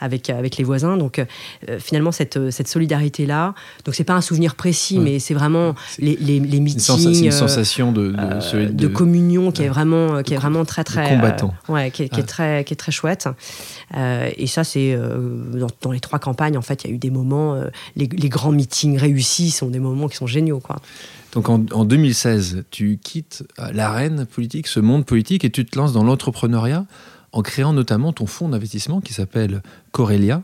avec, 0.00 0.28
avec 0.30 0.56
les 0.56 0.64
voisins. 0.64 0.96
Donc 0.96 1.24
finalement, 1.78 2.12
cette, 2.12 2.50
cette 2.50 2.68
solidarité-là, 2.68 3.54
donc 3.84 3.94
c'est 3.94 4.04
pas 4.04 4.14
un 4.14 4.20
souvenir 4.20 4.54
précis, 4.54 4.98
mais 4.98 5.18
c'est 5.18 5.34
vraiment 5.34 5.74
les, 5.98 6.16
les, 6.16 6.40
les 6.40 6.60
meetings. 6.60 7.24
Une, 7.24 7.32
sensation 7.32 7.92
de, 7.92 8.14
de, 8.70 8.85
communion 8.88 9.50
qui 9.52 9.62
est 9.62 9.68
vraiment, 9.68 10.22
qui 10.22 10.34
est 10.34 10.36
vraiment 10.36 10.64
très, 10.64 10.84
très. 10.84 11.08
Combattant. 11.08 11.54
ouais, 11.68 11.90
qui, 11.90 12.02
est 12.04 12.26
très, 12.26 12.64
qui 12.64 12.74
est 12.74 12.76
très 12.76 12.92
chouette. 12.92 13.28
et 13.94 14.46
ça, 14.46 14.64
c'est 14.64 14.98
dans, 15.82 15.92
les 15.92 16.00
trois 16.00 16.18
campagnes, 16.18 16.58
en 16.58 16.62
fait, 16.62 16.84
il 16.84 16.90
y 16.90 16.92
a 16.92 16.94
eu 16.94 16.98
des 16.98 17.10
moments, 17.10 17.60
les, 17.96 18.06
les, 18.06 18.28
grands 18.28 18.52
meetings 18.52 18.98
réussis 18.98 19.50
sont 19.50 19.68
des 19.68 19.78
moments 19.78 20.08
qui 20.08 20.16
sont 20.16 20.26
géniaux. 20.26 20.60
Quoi. 20.60 20.76
Donc 21.36 21.50
en, 21.50 21.58
2016, 21.58 22.64
tu 22.70 22.98
quittes 23.02 23.44
l'arène 23.74 24.24
politique, 24.24 24.66
ce 24.66 24.80
monde 24.80 25.04
politique, 25.04 25.44
et 25.44 25.50
tu 25.50 25.66
te 25.66 25.78
lances 25.78 25.92
dans 25.92 26.02
l'entrepreneuriat 26.02 26.86
en 27.32 27.42
créant 27.42 27.74
notamment 27.74 28.14
ton 28.14 28.24
fonds 28.24 28.48
d'investissement 28.48 29.02
qui 29.02 29.12
s'appelle 29.12 29.62
Corelia. 29.92 30.42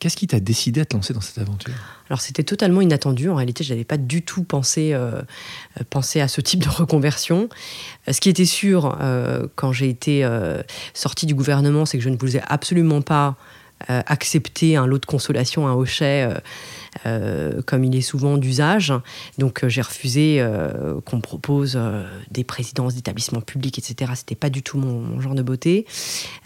Qu'est-ce 0.00 0.16
qui 0.16 0.26
t'a 0.26 0.40
décidé 0.40 0.80
à 0.80 0.86
te 0.86 0.96
lancer 0.96 1.12
dans 1.12 1.20
cette 1.20 1.36
aventure? 1.36 1.74
Alors 2.08 2.22
c'était 2.22 2.42
totalement 2.42 2.80
inattendu. 2.80 3.28
En 3.28 3.34
réalité, 3.34 3.62
je 3.64 3.74
n'avais 3.74 3.84
pas 3.84 3.98
du 3.98 4.22
tout 4.22 4.44
pensé, 4.44 4.94
euh, 4.94 5.20
à 5.76 6.28
ce 6.28 6.40
type 6.40 6.64
de 6.64 6.70
reconversion. 6.70 7.50
Euh, 8.08 8.12
ce 8.12 8.20
qui 8.22 8.30
était 8.30 8.46
sûr 8.46 8.96
euh, 9.02 9.46
quand 9.56 9.72
j'ai 9.72 9.90
été 9.90 10.26
sorti 10.94 11.26
du 11.26 11.34
gouvernement, 11.34 11.84
c'est 11.84 11.98
que 11.98 12.04
je 12.04 12.08
ne 12.08 12.16
voulais 12.16 12.42
absolument 12.48 13.02
pas 13.02 13.36
accepter 13.88 14.76
un 14.76 14.86
lot 14.86 14.98
de 14.98 15.06
consolation, 15.06 15.66
un 15.66 15.72
hochet 15.72 16.28
euh, 17.06 17.62
comme 17.62 17.84
il 17.84 17.94
est 17.96 18.00
souvent 18.00 18.36
d'usage. 18.36 18.92
Donc 19.38 19.64
euh, 19.64 19.68
j'ai 19.68 19.80
refusé 19.80 20.36
euh, 20.40 21.00
qu'on 21.02 21.16
me 21.16 21.22
propose 21.22 21.78
des 22.30 22.44
présidences 22.44 22.94
d'établissements 22.94 23.40
publics, 23.40 23.78
etc. 23.78 24.12
C'était 24.14 24.34
pas 24.34 24.50
du 24.50 24.62
tout 24.62 24.78
mon, 24.78 25.20
genre 25.20 25.34
de 25.34 25.42
beauté. 25.42 25.86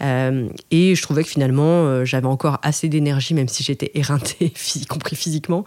et 0.01 0.95
je 0.95 1.01
trouvais 1.01 1.23
que 1.23 1.29
finalement 1.29 2.05
j'avais 2.05 2.27
encore 2.27 2.59
assez 2.61 2.89
d'énergie, 2.89 3.33
même 3.33 3.47
si 3.47 3.63
j'étais 3.63 3.91
éreintée, 3.95 4.53
y 4.75 4.85
compris 4.85 5.15
physiquement, 5.15 5.65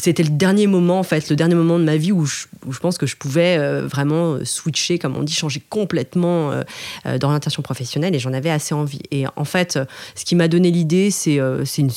c'était 0.00 0.22
le 0.22 0.30
dernier 0.30 0.68
moment, 0.68 1.00
en 1.00 1.02
fait, 1.02 1.28
le 1.28 1.34
dernier 1.34 1.56
moment 1.56 1.76
de 1.78 1.84
ma 1.84 1.96
vie 1.96 2.12
où 2.12 2.24
je, 2.24 2.46
pense 2.80 2.98
que 2.98 3.06
je 3.06 3.16
pouvais 3.16 3.58
euh, 3.58 3.84
vraiment 3.86 4.34
euh, 4.34 4.44
switcher, 4.44 4.98
comme 4.98 5.16
on 5.16 5.24
dit, 5.24 5.32
changer 5.32 5.60
complètement 5.68 6.52
euh, 6.52 7.18
d'orientation 7.18 7.62
professionnelle 7.62 8.14
et 8.14 8.20
j'en 8.20 8.32
avais 8.32 8.50
assez 8.50 8.74
envie. 8.74 9.00
Et 9.10 9.24
en 9.34 9.44
fait, 9.44 9.78
ce 10.14 10.24
qui 10.24 10.36
m'a 10.36 10.46
donné 10.46 10.70
l'idée, 10.70 11.10
c'est 11.10 11.38
une, 11.78 11.90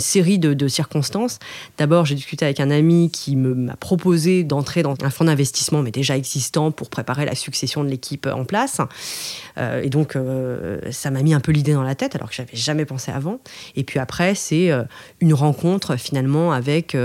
série 0.00 0.38
de, 0.38 0.68
circonstances. 0.68 1.38
D'abord, 1.78 2.04
j'ai 2.04 2.16
discuté 2.16 2.44
avec 2.44 2.58
un 2.58 2.70
ami 2.70 3.10
qui 3.12 3.36
m'a 3.36 3.76
proposé 3.76 4.42
d'entrer 4.42 4.82
dans 4.82 4.94
un 5.02 5.10
fonds 5.10 5.24
d'investissement, 5.24 5.82
mais 5.82 5.90
déjà 5.90 6.16
existant, 6.16 6.72
pour 6.72 6.90
préparer 6.90 7.24
la 7.24 7.34
succession 7.34 7.84
de 7.84 7.88
l'équipe 7.88 8.26
en 8.26 8.44
place. 8.44 8.80
et 9.58 9.88
donc, 9.88 10.16
ça 10.90 11.10
m'a 11.10 11.22
mis 11.22 11.34
un 11.34 11.40
peu 11.40 11.52
l'idée 11.52 11.72
dans 11.72 11.82
la 11.82 11.94
tête, 11.94 12.14
alors 12.16 12.28
que 12.28 12.34
j'avais 12.34 12.56
jamais 12.56 12.84
pensé 12.84 13.12
avant. 13.12 13.38
Et 13.76 13.84
puis 13.84 13.98
après, 13.98 14.34
c'est 14.34 14.70
une 15.20 15.34
rencontre 15.34 15.96
finalement 15.96 16.52
avec 16.52 16.96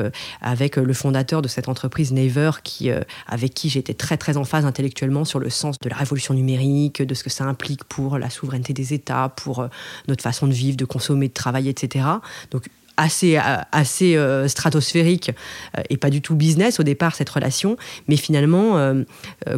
avec 0.41 0.77
euh, 0.77 0.83
le 0.83 0.93
fondateur 0.93 1.41
de 1.41 1.47
cette 1.47 1.69
entreprise, 1.69 2.11
Naver, 2.11 2.51
qui, 2.63 2.89
euh, 2.89 3.01
avec 3.27 3.53
qui 3.53 3.69
j'étais 3.69 3.93
très 3.93 4.17
très 4.17 4.37
en 4.37 4.43
phase 4.43 4.65
intellectuellement 4.65 5.25
sur 5.25 5.39
le 5.39 5.49
sens 5.49 5.79
de 5.79 5.89
la 5.89 5.95
révolution 5.95 6.33
numérique, 6.33 7.01
de 7.01 7.13
ce 7.13 7.23
que 7.23 7.29
ça 7.29 7.45
implique 7.45 7.83
pour 7.85 8.17
la 8.17 8.29
souveraineté 8.29 8.73
des 8.73 8.93
États, 8.93 9.29
pour 9.29 9.59
euh, 9.59 9.67
notre 10.07 10.23
façon 10.23 10.47
de 10.47 10.53
vivre, 10.53 10.77
de 10.77 10.85
consommer, 10.85 11.27
de 11.27 11.33
travailler, 11.33 11.71
etc. 11.71 12.05
Donc 12.51 12.67
assez, 12.97 13.37
euh, 13.37 13.41
assez 13.71 14.15
euh, 14.15 14.47
stratosphérique 14.47 15.31
euh, 15.77 15.81
et 15.89 15.97
pas 15.97 16.09
du 16.09 16.21
tout 16.21 16.35
business 16.35 16.79
au 16.79 16.83
départ, 16.83 17.15
cette 17.15 17.29
relation. 17.29 17.77
Mais 18.07 18.17
finalement, 18.17 18.55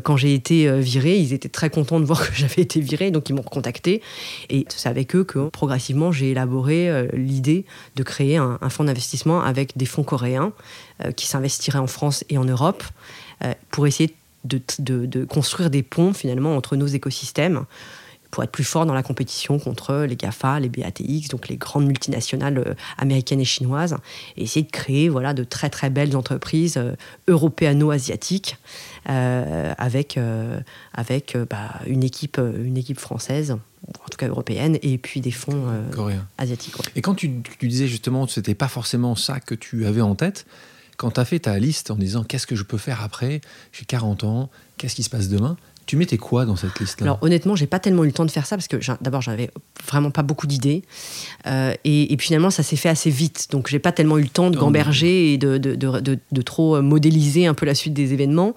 quand 0.04 0.18
j'ai 0.18 0.34
été 0.34 0.80
virée, 0.80 1.18
ils 1.18 1.34
étaient 1.34 1.50
très 1.50 1.70
contents 1.70 2.00
de 2.00 2.06
voir 2.06 2.28
que 2.28 2.36
j'avais 2.36 2.62
été 2.62 2.80
virée, 2.80 3.12
donc 3.12 3.30
ils 3.30 3.34
m'ont 3.34 3.44
contacté. 3.44 4.02
Et 4.50 4.66
c'est 4.70 4.90
avec 4.90 5.16
eux 5.16 5.24
que 5.24 5.50
progressivement, 5.50 6.12
j'ai 6.12 6.32
élaboré 6.32 7.08
l'idée 7.14 7.66
de 7.96 8.04
créer 8.04 8.38
un, 8.38 8.58
fonds 8.70 8.84
d'investissement 8.84 9.42
avec 9.42 9.78
des 9.78 9.86
fonds 9.86 10.04
coréens 10.04 10.52
qui 11.16 11.28
s'investiraient 11.28 11.80
en 11.80 11.88
France 11.88 12.24
et 12.30 12.38
en 12.38 12.46
Europe 12.46 12.84
pour 13.72 13.88
essayer 13.88 14.14
de, 14.46 14.62
de, 14.80 15.26
construire 15.26 15.70
des 15.70 15.84
ponts 15.84 16.14
finalement 16.14 16.56
entre 16.56 16.76
nos 16.76 16.88
écosystèmes 16.88 17.66
pour 18.32 18.44
être 18.44 18.52
plus 18.52 18.64
fort 18.64 18.86
dans 18.86 18.94
la 18.94 19.04
compétition 19.04 19.60
contre 19.60 20.06
les 20.08 20.16
GAFA, 20.16 20.60
les 20.60 20.70
BATX, 20.70 21.30
donc 21.30 21.48
les 21.48 21.58
grandes 21.58 21.86
multinationales 21.86 22.58
euh, 22.60 22.74
américaines 22.98 23.40
et 23.40 23.46
chinoises, 23.46 23.96
et 24.36 24.44
essayer 24.44 24.66
de 24.66 24.72
créer 24.72 25.10
voilà, 25.10 25.34
de 25.34 25.44
très 25.44 25.70
très 25.70 25.90
belles 25.90 26.16
entreprises 26.16 26.78
euh, 26.78 26.94
européano-asiatiques 27.28 28.58
euh, 29.10 29.74
avec, 29.78 30.20
avec 30.94 31.38
bah, 31.50 31.80
une, 31.86 32.04
équipe, 32.04 32.40
une 32.40 32.78
équipe 32.78 33.00
française 33.00 33.52
en 33.52 34.10
tout 34.10 34.18
cas 34.18 34.28
européenne, 34.28 34.78
et 34.82 34.98
puis 34.98 35.22
des 35.22 35.32
fonds 35.32 35.72
asiatiques. 36.38 36.76
Et 36.96 37.02
quand 37.02 37.16
tu, 37.16 37.42
tu 37.60 37.68
disais 37.68 37.88
justement 37.88 38.26
que 38.26 38.34
ce 38.34 38.40
n'était 38.40 38.56
pas 38.56 38.68
forcément 38.68 39.16
ça 39.16 39.40
que 39.40 39.56
tu 39.56 39.86
avais 39.86 40.02
en 40.02 40.16
tête, 40.16 40.46
quand 40.98 41.12
tu 41.12 41.20
as 41.20 41.26
fait 41.26 41.40
ta 41.40 41.58
liste 41.58 41.92
en 41.92 41.96
disant 41.96 42.24
qu'est-ce 42.24 42.48
que 42.48 42.56
je 42.56 42.64
peux 42.64 42.80
faire 42.80 43.02
après, 43.02 43.40
j'ai 43.72 43.86
40 43.86 44.24
ans, 44.24 44.50
qu'est-ce 44.78 44.96
qui 44.96 45.04
se 45.04 45.10
passe 45.10 45.30
demain, 45.30 45.56
tu 45.88 45.96
mettais 45.96 46.18
quoi 46.18 46.46
dans 46.46 46.58
cette 46.58 46.80
liste-là 46.80 47.06
Alors 47.06 47.18
honnêtement, 47.22 47.56
j'ai 47.56 47.66
pas 47.66 47.80
tellement 47.80 48.04
eu 48.04 48.08
le 48.08 48.14
temps 48.14 48.26
de 48.26 48.32
faire 48.32 48.46
ça 48.46 48.58
parce 48.58 48.68
que 48.68 48.78
d'abord 49.02 49.22
j'avais 49.22 49.50
vraiment 49.88 50.12
pas 50.12 50.22
beaucoup 50.22 50.46
d'idées 50.46 50.84
euh, 51.48 51.74
et, 51.86 52.14
et, 52.14 52.18
finalement 52.18 52.50
ça 52.50 52.62
s'est 52.62 52.76
fait 52.76 52.90
assez 52.90 53.10
vite. 53.10 53.48
Donc 53.52 53.70
j'ai 53.70 53.80
pas 53.80 53.94
tellement 53.94 54.18
eu 54.18 54.24
le 54.24 54.28
temps 54.28 54.50
de 54.50 54.58
gamberger 54.58 55.34
et 55.34 55.38
de, 55.38 55.58
de, 55.58 55.76
de, 55.76 56.20
de, 56.30 56.42
trop 56.42 56.76
euh, 56.76 56.82
modéliser 56.82 57.48
un 57.48 57.54
peu 57.54 57.66
la 57.66 57.74
suite 57.74 57.94
des 57.94 58.12
événements. 58.12 58.54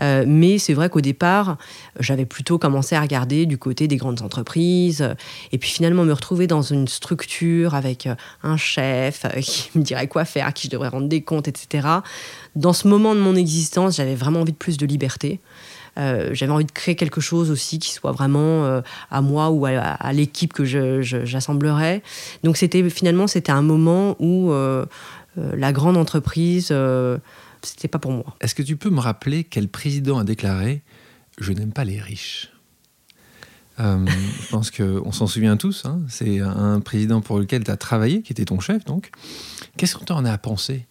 Euh, 0.00 0.24
mais 0.26 0.58
c'est 0.58 0.72
vrai 0.72 0.88
qu'au 0.88 1.00
départ, 1.00 1.58
j'avais 1.98 2.26
plutôt 2.26 2.58
commencé 2.58 2.94
à 2.94 3.00
regarder 3.00 3.44
du 3.44 3.58
côté 3.58 3.88
des 3.88 3.96
grandes 3.96 4.22
entreprises 4.22 5.16
et 5.50 5.58
puis 5.58 5.70
finalement 5.70 6.04
me 6.04 6.12
retrouver 6.12 6.46
dans 6.46 6.62
une 6.62 6.86
structure 6.86 7.74
avec 7.74 8.08
un 8.44 8.56
chef 8.56 9.26
qui 9.40 9.76
me 9.76 9.82
dirait 9.82 10.06
quoi 10.06 10.24
faire, 10.24 10.46
à 10.46 10.52
qui 10.52 10.68
je 10.68 10.70
devrais 10.70 10.88
rendre 10.88 11.08
des 11.08 11.22
comptes, 11.22 11.48
etc. 11.48 11.88
Dans 12.54 12.72
ce 12.72 12.86
moment 12.86 13.16
de 13.16 13.20
mon 13.20 13.34
existence, 13.34 13.96
j'avais 13.96 14.14
vraiment 14.14 14.42
envie 14.42 14.52
de 14.52 14.56
plus 14.56 14.76
de 14.76 14.86
liberté. 14.86 15.40
Euh, 15.98 16.30
j'avais 16.32 16.52
envie 16.52 16.64
de 16.64 16.72
créer 16.72 16.94
quelque 16.94 17.20
chose 17.20 17.50
aussi 17.50 17.78
qui 17.78 17.92
soit 17.92 18.12
vraiment 18.12 18.64
euh, 18.64 18.80
à 19.10 19.20
moi 19.20 19.50
ou 19.50 19.66
à, 19.66 20.12
l'équipe 20.12 20.52
que 20.52 20.64
j'assemblerais. 20.64 22.02
Donc 22.44 22.56
c'était 22.56 22.88
finalement 22.88 23.26
c'était 23.26 23.52
un 23.52 23.62
moment 23.62 24.16
où 24.20 24.52
euh, 24.52 24.86
la 25.36 25.72
grande 25.72 25.96
entreprise 25.96 26.72
c'était 27.62 27.88
pas 27.88 27.98
pour 27.98 28.12
moi. 28.12 28.36
Est-ce 28.40 28.54
que 28.54 28.62
tu 28.62 28.76
peux 28.76 28.90
me 28.90 29.00
rappeler 29.00 29.44
quel 29.44 29.68
président 29.68 30.18
a 30.18 30.24
déclaré 30.24 30.82
je 31.38 31.52
n'aime 31.52 31.72
pas 31.72 31.84
les 31.84 32.00
riches 32.00 32.50
je 33.80 34.48
pense 34.50 34.72
qu'on 34.72 35.12
s'en 35.12 35.28
souvient 35.28 35.56
tous. 35.56 35.84
Hein. 35.84 36.00
C'est 36.08 36.40
un 36.40 36.80
président 36.80 37.20
pour 37.20 37.38
lequel 37.38 37.62
tu 37.62 37.70
as 37.70 37.76
travaillé, 37.76 38.22
qui 38.22 38.32
était 38.32 38.44
ton 38.44 38.58
chef, 38.58 38.84
donc. 38.84 39.12
Qu'est-ce 39.76 39.94
qu'on 39.94 40.04
t'en 40.04 40.24
a 40.24 40.32
à 40.32 40.36
penser 40.36 40.84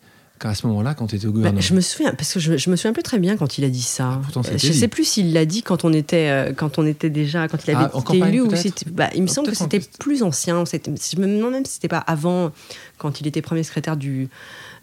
à 0.45 0.55
ce 0.55 0.67
moment-là, 0.67 0.93
quand 0.93 1.07
tu 1.07 1.15
étais 1.15 1.25
au 1.25 1.31
bah, 1.31 1.37
gouvernement 1.37 1.61
Je 1.61 1.73
me 1.73 1.81
souviens, 1.81 2.13
parce 2.13 2.33
que 2.33 2.39
je, 2.39 2.69
me 2.69 2.75
souviens 2.75 2.93
peu 2.93 3.01
très 3.01 3.19
bien 3.19 3.37
quand 3.37 3.57
il 3.57 3.63
a 3.63 3.69
dit 3.69 3.81
ça. 3.81 4.21
Ah, 4.23 4.41
je 4.55 4.67
ne 4.67 4.73
sais 4.73 4.87
plus 4.87 5.03
s'il 5.03 5.33
l'a 5.33 5.45
dit 5.45 5.63
quand 5.63 5.85
on 5.85 5.93
était, 5.93 6.29
euh, 6.29 6.53
quand 6.53 6.79
on 6.79 6.85
était 6.85 7.09
déjà, 7.09 7.47
quand 7.47 7.57
il 7.65 7.75
avait 7.75 7.89
ah, 7.93 7.99
été 7.99 8.17
élu 8.17 8.41
ou 8.41 8.49
bah, 8.91 9.09
il 9.15 9.23
me 9.23 9.27
semble 9.27 9.49
que 9.49 9.55
c'était 9.55 9.81
plus 9.99 10.23
ancien. 10.23 10.63
Je 10.65 11.19
me 11.19 11.27
demande 11.27 11.51
même 11.51 11.65
si 11.65 11.73
c'était 11.73 11.87
pas 11.87 11.97
avant, 11.97 12.51
quand 12.97 13.21
il 13.21 13.27
était 13.27 13.41
premier 13.41 13.63
secrétaire 13.63 13.97
du, 13.97 14.29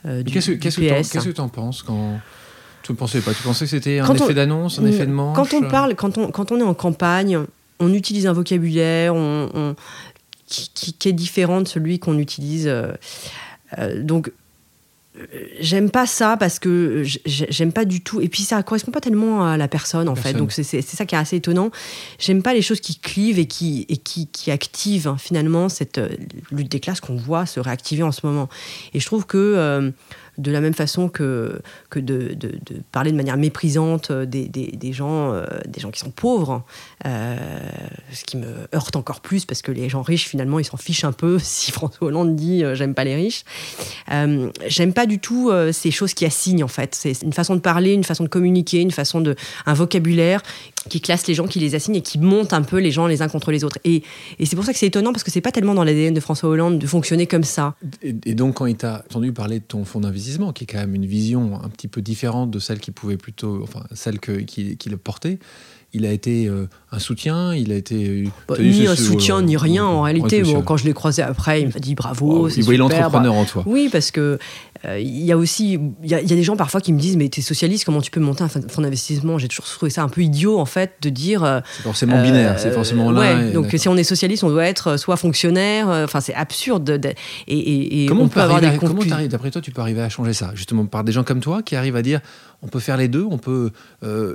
euh, 0.07 0.23
du 0.23 0.33
Qu'est-ce 0.33 0.51
que 0.51 1.31
tu 1.31 1.41
en 1.41 1.49
penses 1.49 1.83
quand 1.83 2.21
tu 2.83 2.93
ne 2.93 2.97
pensais 2.97 3.21
pas? 3.21 3.33
Tu 3.33 3.43
pensais 3.43 3.65
que 3.65 3.71
c'était 3.71 4.01
un 4.01 4.15
effet 4.15 4.35
d'annonce, 4.35 4.79
un 4.79 4.87
effet 4.87 5.07
de 5.07 5.13
manche? 5.13 5.37
Quand 5.37 5.55
on 5.55 5.63
parle, 5.69 5.95
quand 5.95 6.19
on, 6.19 6.31
quand 6.31 6.53
on 6.53 6.59
est 6.59 6.65
en 6.65 6.75
campagne, 6.75 7.39
on 7.81 7.93
utilise 7.93 8.27
un 8.27 8.33
vocabulaire 8.33 9.15
on, 9.15 9.75
qui, 10.47 10.95
qui, 10.95 11.09
est 11.09 11.13
différent 11.13 11.61
de 11.61 11.69
celui 11.69 11.99
qu'on 11.99 12.19
utilise. 12.19 12.67
Euh, 13.79 14.03
donc 14.03 14.31
j'aime 15.61 15.91
pas 15.91 16.07
ça 16.07 16.37
parce 16.37 16.59
que 16.59 17.05
j'aime 17.25 17.73
pas 17.73 17.85
du 17.85 18.01
tout. 18.01 18.21
Et 18.21 18.29
puis 18.29 18.43
ça 18.43 18.63
correspond 18.63 18.91
pas 18.91 19.01
tellement 19.01 19.47
à 19.47 19.57
la 19.57 19.69
personne 19.69 20.09
en 20.09 20.17
fait. 20.17 20.33
Donc 20.35 20.53
c'est 20.53 20.83
ça 20.83 21.07
qui 21.07 21.15
est 21.15 21.19
assez 21.19 21.37
étonnant. 21.37 21.71
J'aime 22.19 22.43
pas 22.43 22.53
les 22.53 22.63
choses 22.63 22.81
qui 22.81 22.99
clivent 22.99 23.39
et 23.39 23.47
qui 23.47 23.87
et 23.89 23.97
qui, 23.97 24.27
qui 24.27 24.51
activent 24.51 25.07
hein, 25.07 25.17
finalement 25.19 25.69
cette 25.69 25.99
euh, 25.99 26.09
lutte 26.51 26.71
des 26.71 26.81
classes 26.81 27.01
qu'on 27.01 27.17
voit 27.17 27.47
se 27.47 27.61
réactiver 27.61 28.03
en 28.03 28.13
ce 28.13 28.27
moment. 28.27 28.49
Et 28.93 29.01
je 29.01 29.07
trouve 29.07 29.27
que 29.27 29.39
euh, 29.39 29.91
de 30.39 30.51
la 30.51 30.61
même 30.61 30.75
façon 30.75 31.09
que, 31.09 31.61
que 31.91 31.99
de, 32.01 32.37
parler 32.93 33.13
de 33.13 33.17
manière 33.17 33.37
méprisante 33.37 34.13
des, 34.13 34.49
des, 34.49 34.67
des 34.69 34.93
gens, 34.93 35.33
euh, 35.33 35.45
des 35.67 35.81
gens 35.81 35.91
qui 35.91 36.01
sont 36.01 36.11
pauvres, 36.11 36.63
euh, 37.07 37.37
ce 38.13 38.25
qui 38.25 38.37
me 38.37 38.69
heurte 38.75 38.97
encore 38.97 39.21
plus 39.21 39.45
parce 39.45 39.63
que 39.63 39.73
les 39.73 39.89
gens 39.89 40.03
riches, 40.03 40.29
finalement, 40.29 40.59
ils 40.59 40.65
s'en 40.65 40.77
fichent 40.77 41.05
un 41.05 41.13
peu 41.13 41.39
si 41.43 41.73
François 41.73 42.09
Hollande 42.09 42.37
dit 42.37 42.65
euh, 42.65 42.75
j'aime 42.75 42.95
pas 42.95 43.05
les 43.05 43.15
riches. 43.15 43.45
j'aime 44.67 44.93
pas 44.93 45.07
du 45.07 45.19
tout 45.19 45.51
ces 45.73 45.91
choses 45.91 46.15
qui 46.15 46.25
assignent, 46.25 46.65
en 46.65 46.69
fait. 46.69 46.95
C'est 46.95 47.23
une 47.23 47.33
façon 47.33 47.55
de 47.55 47.61
parler, 47.61 47.93
une 47.93 48.05
façon 48.05 48.25
de 48.25 48.29
communiquer, 48.29 48.81
une 48.81 48.91
façon 48.91 49.21
de. 49.21 49.37
un 49.67 49.75
vocabulaire 49.75 50.43
qui 50.89 51.01
classe 51.01 51.27
les 51.27 51.35
gens, 51.35 51.47
qui 51.47 51.61
les 51.61 51.75
assigne 51.75 51.97
et 51.97 52.03
qui 52.03 52.19
monte 52.19 52.53
un 52.53 52.63
peu 52.63 52.79
les 52.79 52.91
gens 52.91 53.07
les 53.07 53.23
uns 53.23 53.29
contre 53.29 53.51
les 53.51 53.65
autres. 53.65 53.79
Et, 53.85 54.03
et 54.39 54.47
c'est 54.47 54.57
pour 54.57 54.65
ça 54.65 54.73
que 54.73 54.79
c'est 54.79 54.87
étonnant 54.87 55.13
parce 55.13 55.25
que 55.25 55.31
c'est 55.31 55.41
pas 55.41 55.53
tellement 55.53 55.75
dans 55.75 55.85
l'ADN 55.85 56.15
de 56.15 56.21
François 56.21 56.49
Hollande 56.49 56.79
de 56.79 56.87
fonctionner 56.87 57.27
comme 57.27 57.45
ça. 57.45 57.75
Et, 58.03 58.35
donc, 58.35 58.55
quand 58.55 58.67
il 58.67 58.77
t'a 58.77 59.05
entendu 59.11 59.33
parler 59.33 59.61
de 59.61 59.65
ton 59.65 59.85
fonds 59.85 60.01
d'investissement, 60.01 60.53
qui 60.53 60.65
est 60.65 60.67
quand 60.67 60.79
même 60.79 60.95
une 60.95 61.07
vision 61.07 61.61
un 61.63 61.69
petit 61.69 61.89
peu 61.89 62.03
différente 62.03 62.51
de 62.51 62.59
celle 62.59 62.81
qui 62.81 62.91
pouvait 62.91 63.17
plutôt, 63.17 63.63
enfin, 63.63 63.85
celle 63.95 64.19
que, 64.19 64.33
qui, 64.33 64.77
qui 64.77 64.89
le 64.89 64.97
portait, 64.97 65.39
il 65.95 66.05
a 66.05 66.11
été 66.11 66.47
euh, 66.47 66.69
un 66.91 66.99
soutien, 66.99 67.55
il 67.55 67.71
a 67.73 67.77
été. 67.77 67.95
Euh, 67.95 68.29
bah, 68.49 68.57
ni 68.59 68.87
un 68.87 68.97
soutien, 68.97 69.41
ni 69.43 69.57
rien 69.57 69.85
en 69.85 70.03
réalité. 70.03 70.43
Bon, 70.43 70.61
quand 70.61 70.77
je 70.77 70.85
l'ai 70.85 70.93
croisé 70.93 71.23
après, 71.23 71.63
il 71.63 71.69
m'a 71.69 71.79
dit 71.79 71.95
bravo. 71.95 72.49
il 72.49 72.65
voyait 72.65 72.79
l'entrepreneur 72.79 73.33
en 73.33 73.45
toi. 73.45 73.63
Oui, 73.65 73.89
parce 73.91 74.11
que 74.11 74.39
euh, 74.85 74.99
il 74.99 75.25
y 75.25 75.31
a 75.31 75.37
aussi. 75.37 75.79
Il 76.03 76.11
y, 76.11 76.15
a 76.15 76.23
des 76.23 76.43
gens 76.43 76.57
parfois 76.57 76.81
qui 76.81 76.93
me 76.93 76.99
disent 76.99 77.17
Mais 77.17 77.29
tu 77.29 77.41
es 77.41 77.43
socialiste, 77.43 77.85
comment 77.85 78.01
tu 78.01 78.11
peux 78.11 78.21
monter 78.21 78.43
un 78.43 78.49
fonds 78.49 78.83
d'investissement? 78.83 79.39
J'ai 79.39 79.47
toujours 79.47 79.67
trouvé 79.67 79.91
ça 79.91 80.03
un 80.03 80.09
peu 80.09 80.21
idiot, 80.21 80.59
en 80.59 80.67
fait, 80.67 80.95
de 81.01 81.11
dire. 81.11 81.63
c'est 81.77 81.83
forcément 81.85 82.21
binaire, 82.21 82.59
c'est 82.59 82.73
forcément 82.73 83.13
là. 83.13 83.21
Ouais, 83.21 83.53
donc 83.53 83.73
si 83.77 83.89
on 83.89 83.97
est 83.97 84.05
socialiste, 84.05 84.43
on 84.43 84.51
doit 84.51 84.67
être 84.67 84.97
soit 84.97 85.17
fonctionnaire. 85.17 85.87
Enfin, 85.89 86.21
c'est 86.21 86.35
absurde. 86.35 87.01
et, 87.47 88.07
comment 88.09 88.25
on 88.25 88.29
peut, 88.29 88.41
avoir 88.41 88.61
des 88.61 88.77
Comment 88.79 89.05
d'après 89.05 89.53
toi, 89.53 89.61
tu 89.61 89.71
peux 89.71 89.81
arriver 89.81 90.03
à 90.03 90.09
changer 90.09 90.33
ça? 90.33 90.51
Justement, 90.55 90.87
par 90.87 91.05
des 91.05 91.13
gens 91.13 91.23
comme 91.23 91.41
toi 91.41 91.63
qui 91.63 91.77
arrivent 91.77 91.97
à 91.97 92.03
dire 92.03 92.21
on 92.65 92.69
peut 92.69 92.81
faire 92.81 92.97
les 92.97 93.09
deux, 93.09 93.25
on 93.25 93.39
peut 93.39 93.71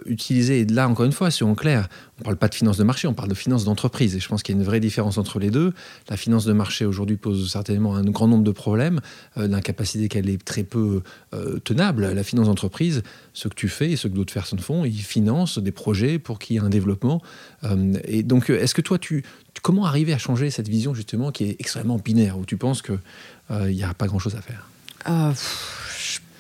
utiliser, 0.05 0.61
et 0.61 0.65
là 0.65 0.88
encore 0.88 1.05
une 1.05 1.11
fois, 1.11 1.32
si 1.32 1.43
on 1.43 1.55
clair, 1.55 1.89
on 2.17 2.21
ne 2.21 2.23
parle 2.23 2.38
pas 2.38 2.47
de 2.47 2.55
finance 2.55 2.77
de 2.77 2.84
marché, 2.84 3.07
on 3.07 3.13
parle 3.13 3.30
de 3.30 3.36
finance 3.36 3.65
d'entreprise. 3.65 4.15
Et 4.15 4.19
je 4.19 4.27
pense 4.27 4.43
qu'il 4.43 4.55
y 4.55 4.57
a 4.57 4.61
une 4.61 4.65
vraie 4.65 4.80
différence 4.80 5.17
entre 5.17 5.39
les 5.39 5.49
deux. 5.49 5.73
La 6.09 6.17
finance 6.17 6.45
de 6.45 6.53
marché 6.53 6.86
aujourd'hui 6.86 7.17
pose 7.17 7.51
certainement 7.51 7.95
un 7.95 8.03
grand 8.03 8.27
nombre 8.27 8.43
de 8.43 8.51
problèmes, 8.51 9.01
d'incapacité 9.36 10.07
qu'elle 10.09 10.30
est 10.30 10.43
très 10.43 10.63
peu 10.63 11.01
tenable. 11.63 12.11
La 12.13 12.23
finance 12.23 12.47
d'entreprise, 12.47 13.03
ce 13.34 13.47
que 13.47 13.55
tu 13.55 13.69
fais 13.69 13.91
et 13.91 13.95
ce 13.95 14.07
que 14.07 14.13
d'autres 14.13 14.34
personnes 14.34 14.59
font, 14.59 14.86
ils 14.86 15.01
financent 15.01 15.59
des 15.59 15.71
projets 15.71 16.19
pour 16.19 16.39
qu'il 16.39 16.55
y 16.55 16.59
ait 16.59 16.61
un 16.61 16.69
développement. 16.69 17.21
et 18.03 18.23
donc, 18.23 18.49
est-ce 18.49 18.75
que 18.75 18.82
toi, 18.82 18.99
tu, 18.99 19.23
comment 19.61 19.86
arriver 19.86 20.13
à 20.13 20.17
changer 20.17 20.49
cette 20.49 20.67
vision 20.67 20.93
justement 20.93 21.32
qui 21.32 21.45
est 21.45 21.55
extrêmement 21.59 21.97
binaire, 21.97 22.38
où 22.38 22.45
tu 22.45 22.57
penses 22.57 22.82
qu'il 22.82 22.99
n'y 23.49 23.84
a 23.84 23.93
pas 23.93 24.07
grand-chose 24.07 24.36
à 24.36 24.41
faire? 24.41 24.67
Euh, 25.07 25.32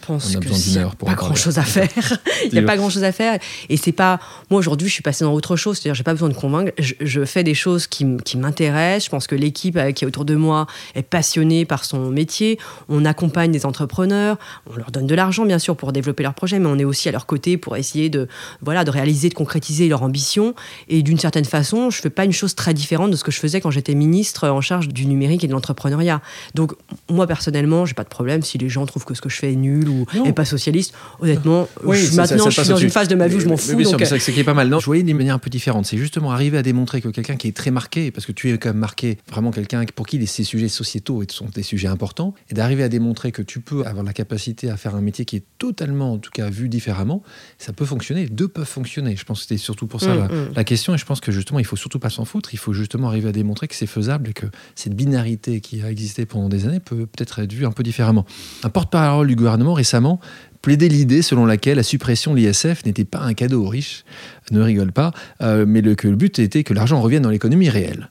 pense 0.09 0.35
a 0.35 0.39
qu'il 0.39 0.81
n'y 0.81 0.89
pas 1.05 1.13
grand 1.13 1.35
chose 1.35 1.57
à 1.59 1.63
faire. 1.77 2.17
Il 2.45 2.51
n'y 2.53 2.59
a 2.59 2.63
pas 2.63 2.77
grand 2.77 2.89
chose 2.89 3.03
à 3.03 3.11
faire. 3.11 3.39
Et 3.69 3.77
c'est 3.77 3.91
pas. 3.91 4.19
Moi, 4.49 4.59
aujourd'hui, 4.59 4.87
je 4.87 4.93
suis 4.93 5.03
passée 5.03 5.23
dans 5.23 5.33
autre 5.33 5.55
chose. 5.55 5.77
C'est-à-dire, 5.77 5.95
j'ai 5.95 6.03
pas 6.03 6.13
besoin 6.13 6.29
de 6.29 6.33
convaincre. 6.33 6.71
Je, 6.77 7.25
fais 7.25 7.43
des 7.43 7.53
choses 7.53 7.87
qui, 7.87 8.05
m'intéressent. 8.35 9.05
Je 9.05 9.09
pense 9.09 9.27
que 9.27 9.35
l'équipe 9.35 9.77
euh, 9.77 9.91
qui 9.91 10.03
est 10.03 10.07
autour 10.07 10.25
de 10.25 10.35
moi 10.35 10.67
est 10.95 11.03
passionnée 11.03 11.65
par 11.65 11.85
son 11.85 12.09
métier. 12.09 12.57
On 12.87 13.05
accompagne 13.05 13.51
des 13.51 13.65
entrepreneurs. 13.65 14.37
On 14.71 14.75
leur 14.75 14.91
donne 14.91 15.07
de 15.07 15.15
l'argent, 15.15 15.45
bien 15.45 15.59
sûr, 15.59 15.75
pour 15.75 15.91
développer 15.91 16.23
leurs 16.23 16.33
projets, 16.33 16.59
mais 16.59 16.67
on 16.67 16.79
est 16.79 16.85
aussi 16.85 17.09
à 17.09 17.11
leur 17.11 17.25
côté 17.25 17.57
pour 17.57 17.77
essayer 17.77 18.09
de, 18.09 18.27
voilà, 18.61 18.83
de 18.83 18.91
réaliser, 18.91 19.29
de 19.29 19.35
concrétiser 19.35 19.87
leur 19.87 20.03
ambition. 20.03 20.55
Et 20.87 21.03
d'une 21.03 21.19
certaine 21.19 21.45
façon, 21.45 21.89
je 21.89 22.01
fais 22.01 22.09
pas 22.09 22.25
une 22.25 22.33
chose 22.33 22.55
très 22.55 22.73
différente 22.73 23.11
de 23.11 23.15
ce 23.15 23.23
que 23.23 23.31
je 23.31 23.39
faisais 23.39 23.61
quand 23.61 23.71
j'étais 23.71 23.93
ministre 23.93 24.47
en 24.47 24.61
charge 24.61 24.87
du 24.87 25.05
numérique 25.05 25.43
et 25.43 25.47
de 25.47 25.53
l'entrepreneuriat. 25.53 26.21
Donc, 26.55 26.73
moi, 27.09 27.27
personnellement, 27.27 27.85
j'ai 27.85 27.93
pas 27.93 28.03
de 28.03 28.09
problème 28.09 28.41
si 28.41 28.57
les 28.57 28.69
gens 28.69 28.85
trouvent 28.85 29.05
que 29.05 29.13
ce 29.13 29.21
que 29.21 29.29
je 29.29 29.37
fais 29.37 29.53
est 29.53 29.57
nul 29.57 29.87
ou 29.89 29.98
et 30.25 30.33
pas 30.33 30.45
socialiste. 30.45 30.93
Honnêtement, 31.19 31.67
maintenant, 31.83 32.49
je 32.49 32.61
suis 32.61 32.69
dans 32.69 32.77
une 32.77 32.89
phase 32.89 33.07
de 33.07 33.15
ma 33.15 33.27
vie 33.27 33.35
où 33.35 33.39
je 33.39 33.47
m'en 33.47 33.57
fous. 33.57 33.73
Oui, 33.75 33.85
c'est 33.85 34.19
ça 34.19 34.31
qui 34.31 34.39
est 34.39 34.43
pas 34.43 34.53
mal. 34.53 34.69
Non, 34.69 34.79
je 34.79 34.85
voyais 34.85 35.03
d'une 35.03 35.17
manière 35.17 35.35
un 35.35 35.39
peu 35.39 35.49
différente. 35.49 35.85
C'est 35.85 35.97
justement 35.97 36.31
arriver 36.31 36.57
à 36.57 36.61
démontrer 36.61 37.01
que 37.01 37.09
quelqu'un 37.09 37.35
qui 37.35 37.47
est 37.47 37.55
très 37.55 37.71
marqué, 37.71 38.11
parce 38.11 38.25
que 38.25 38.31
tu 38.31 38.51
es 38.51 38.57
quand 38.57 38.69
même 38.69 38.77
marqué, 38.77 39.17
vraiment 39.29 39.51
quelqu'un 39.51 39.83
pour 39.95 40.07
qui 40.07 40.25
ces 40.27 40.43
sujets 40.43 40.67
sociétaux 40.67 41.23
sont 41.29 41.45
des 41.53 41.63
sujets 41.63 41.87
importants, 41.87 42.33
et 42.49 42.53
d'arriver 42.53 42.83
à 42.83 42.89
démontrer 42.89 43.31
que 43.31 43.41
tu 43.41 43.59
peux 43.59 43.85
avoir 43.85 44.03
la 44.03 44.13
capacité 44.13 44.69
à 44.69 44.77
faire 44.77 44.95
un 44.95 45.01
métier 45.01 45.25
qui 45.25 45.37
est 45.37 45.43
totalement, 45.57 46.13
en 46.13 46.17
tout 46.17 46.31
cas, 46.31 46.49
vu 46.49 46.69
différemment, 46.69 47.23
ça 47.57 47.73
peut 47.73 47.85
fonctionner. 47.85 48.27
Deux 48.27 48.47
peuvent 48.47 48.65
fonctionner. 48.65 49.15
Je 49.15 49.23
pense 49.23 49.39
que 49.39 49.43
c'était 49.43 49.57
surtout 49.57 49.87
pour 49.87 50.01
ça 50.01 50.13
mm, 50.13 50.19
mm. 50.23 50.53
la, 50.55 50.63
question, 50.63 50.93
et 50.93 50.97
je 50.97 51.05
pense 51.05 51.19
que 51.19 51.31
justement, 51.31 51.59
il 51.59 51.65
faut 51.65 51.75
surtout 51.75 51.99
pas 51.99 52.09
s'en 52.09 52.25
foutre. 52.25 52.53
Il 52.53 52.57
faut 52.57 52.73
justement 52.73 53.07
arriver 53.07 53.29
à 53.29 53.31
démontrer 53.31 53.67
que 53.67 53.75
c'est 53.75 53.87
faisable 53.87 54.29
et 54.29 54.33
que 54.33 54.45
cette 54.75 54.95
binarité 54.95 55.61
qui 55.61 55.81
a 55.81 55.91
existé 55.91 56.25
pendant 56.25 56.49
des 56.49 56.65
années 56.67 56.79
peut 56.79 57.05
peut-être 57.05 57.39
être 57.39 57.53
vue 57.53 57.65
un 57.65 57.71
peu 57.71 57.83
différemment. 57.83 58.25
Un 58.63 58.69
porte-parole 58.69 59.27
du 59.27 59.35
gouvernement 59.35 59.73
récemment 59.89 60.19
plaider 60.61 60.89
l'idée 60.89 61.21
selon 61.21 61.45
laquelle 61.45 61.77
la 61.77 61.83
suppression 61.83 62.33
de 62.33 62.39
l'ISF 62.39 62.85
n'était 62.85 63.05
pas 63.05 63.21
un 63.21 63.33
cadeau 63.33 63.65
aux 63.65 63.69
riches, 63.69 64.03
ne 64.51 64.61
rigole 64.61 64.91
pas, 64.91 65.13
euh, 65.41 65.65
mais 65.67 65.81
que 65.95 66.07
le 66.07 66.15
but 66.15 66.37
était 66.39 66.63
que 66.63 66.73
l'argent 66.73 67.01
revienne 67.01 67.23
dans 67.23 67.29
l'économie 67.29 67.69
réelle. 67.69 68.09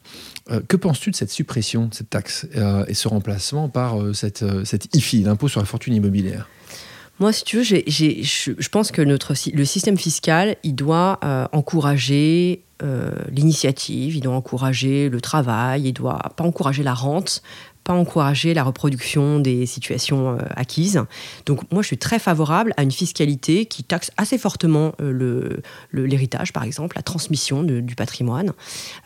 Euh, 0.50 0.60
que 0.66 0.76
penses-tu 0.76 1.10
de 1.10 1.16
cette 1.16 1.30
suppression 1.30 1.86
de 1.86 1.94
cette 1.94 2.10
taxe 2.10 2.46
euh, 2.56 2.84
et 2.88 2.94
ce 2.94 3.06
remplacement 3.06 3.68
par 3.68 3.96
cette, 4.14 4.44
cette 4.64 4.96
IFI, 4.96 5.22
l'impôt 5.24 5.48
sur 5.48 5.60
la 5.60 5.66
fortune 5.66 5.94
immobilière? 5.94 6.48
Moi, 7.20 7.32
si 7.32 7.44
tu 7.44 7.56
veux, 7.58 7.64
je, 7.64 8.68
pense 8.68 8.92
que 8.92 9.02
notre, 9.02 9.34
le 9.52 9.64
système 9.64 9.98
fiscal, 9.98 10.56
il 10.62 10.74
doit 10.74 11.18
encourager 11.52 12.62
l'initiative, 13.32 14.14
il 14.14 14.20
doit 14.20 14.36
encourager 14.36 15.08
le 15.08 15.20
travail, 15.20 15.88
il 15.88 15.92
doit 15.92 16.20
pas 16.36 16.44
encourager 16.44 16.84
la 16.84 16.94
rente, 16.94 17.42
pas 17.88 17.94
encourager 17.94 18.52
la 18.52 18.64
reproduction 18.64 19.40
des 19.40 19.64
situations 19.64 20.34
euh, 20.34 20.42
acquises. 20.56 21.02
Donc 21.46 21.60
moi, 21.72 21.80
je 21.80 21.86
suis 21.86 21.96
très 21.96 22.18
favorable 22.18 22.74
à 22.76 22.82
une 22.82 22.92
fiscalité 22.92 23.64
qui 23.64 23.82
taxe 23.82 24.10
assez 24.18 24.36
fortement 24.36 24.92
euh, 25.00 25.56
l'héritage, 25.94 26.52
par 26.52 26.64
exemple, 26.64 26.96
la 26.96 27.02
transmission 27.02 27.62
du 27.62 27.94
patrimoine. 27.94 28.52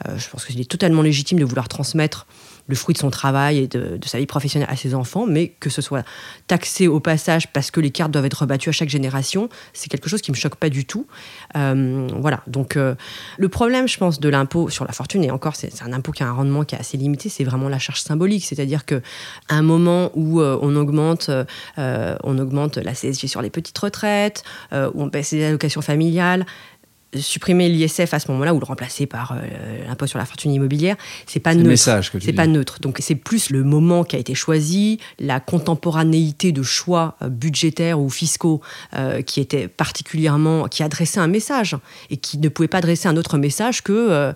Euh, 0.08 0.18
je 0.18 0.28
pense 0.28 0.46
qu'il 0.46 0.60
est 0.60 0.68
totalement 0.68 1.02
légitime 1.02 1.38
de 1.38 1.44
vouloir 1.44 1.68
transmettre 1.68 2.26
le 2.72 2.76
fruit 2.76 2.94
de 2.94 2.98
son 2.98 3.10
travail 3.10 3.58
et 3.58 3.66
de, 3.66 3.98
sa 4.06 4.16
vie 4.16 4.24
professionnelle 4.24 4.68
à 4.70 4.76
ses 4.76 4.94
enfants, 4.94 5.26
mais 5.26 5.48
que 5.60 5.68
ce 5.68 5.82
soit 5.82 6.06
taxé 6.46 6.88
au 6.88 7.00
passage 7.00 7.52
parce 7.52 7.70
que 7.70 7.80
les 7.80 7.90
cartes 7.90 8.10
doivent 8.10 8.24
être 8.24 8.40
rebattues 8.40 8.70
à 8.70 8.72
chaque 8.72 8.88
génération, 8.88 9.50
c'est 9.74 9.90
quelque 9.90 10.08
chose 10.08 10.22
qui 10.22 10.30
me 10.30 10.36
choque 10.36 10.56
pas 10.56 10.70
du 10.70 10.86
tout. 10.86 11.06
Euh, 11.54 12.08
voilà. 12.18 12.40
Donc 12.46 12.76
euh, 12.76 12.94
le 13.36 13.50
problème, 13.50 13.86
je 13.88 13.98
pense, 13.98 14.20
de 14.20 14.28
l'impôt 14.30 14.70
sur 14.70 14.86
la 14.86 14.92
fortune, 14.92 15.22
et 15.22 15.30
encore, 15.30 15.54
c'est 15.54 15.82
un 15.82 15.92
impôt 15.92 16.12
qui 16.12 16.22
a 16.22 16.28
un 16.28 16.32
rendement 16.32 16.64
qui 16.64 16.74
est 16.74 16.78
assez 16.78 16.96
limité, 16.96 17.28
c'est 17.28 17.44
vraiment 17.44 17.68
la 17.68 17.78
charge 17.78 18.00
symbolique, 18.00 18.46
c'est-à-dire 18.46 18.86
que 18.86 19.02
un 19.50 19.62
moment 19.62 20.10
où 20.14 20.40
euh, 20.40 20.58
on 20.62 20.74
augmente, 20.74 21.30
on 21.76 22.38
augmente 22.38 22.78
la 22.78 22.94
CSG 22.94 23.26
sur 23.26 23.42
les 23.42 23.50
petites 23.50 23.76
retraites, 23.76 24.44
où 24.72 25.02
on 25.02 25.08
baisse 25.08 25.32
les 25.32 25.44
allocations 25.44 25.82
familiales, 25.82 26.46
supprimer 27.20 27.68
l'ISF 27.68 28.14
à 28.14 28.18
ce 28.18 28.30
moment-là 28.30 28.54
ou 28.54 28.60
le 28.60 28.64
remplacer 28.64 29.06
par 29.06 29.32
euh, 29.32 29.86
l'impôt 29.86 30.06
sur 30.06 30.18
la 30.18 30.24
fortune 30.24 30.52
immobilière, 30.52 30.96
c'est 31.26 31.40
pas 31.40 31.54
neutre. 31.54 32.00
C'est 32.20 32.32
pas 32.32 32.46
neutre. 32.46 32.78
Donc 32.80 32.98
c'est 33.00 33.14
plus 33.14 33.50
le 33.50 33.64
moment 33.64 34.04
qui 34.04 34.16
a 34.16 34.18
été 34.18 34.34
choisi, 34.34 34.98
la 35.18 35.40
contemporanéité 35.40 36.52
de 36.52 36.62
choix 36.62 37.16
euh, 37.22 37.28
budgétaires 37.28 38.00
ou 38.00 38.08
fiscaux 38.08 38.60
euh, 38.94 39.22
qui 39.22 39.40
était 39.40 39.68
particulièrement 39.68 40.68
qui 40.68 40.82
adressait 40.82 41.20
un 41.20 41.26
message 41.26 41.76
et 42.10 42.16
qui 42.16 42.38
ne 42.38 42.48
pouvait 42.48 42.68
pas 42.68 42.78
adresser 42.78 43.08
un 43.08 43.16
autre 43.16 43.38
message 43.38 43.82
que 43.82 44.32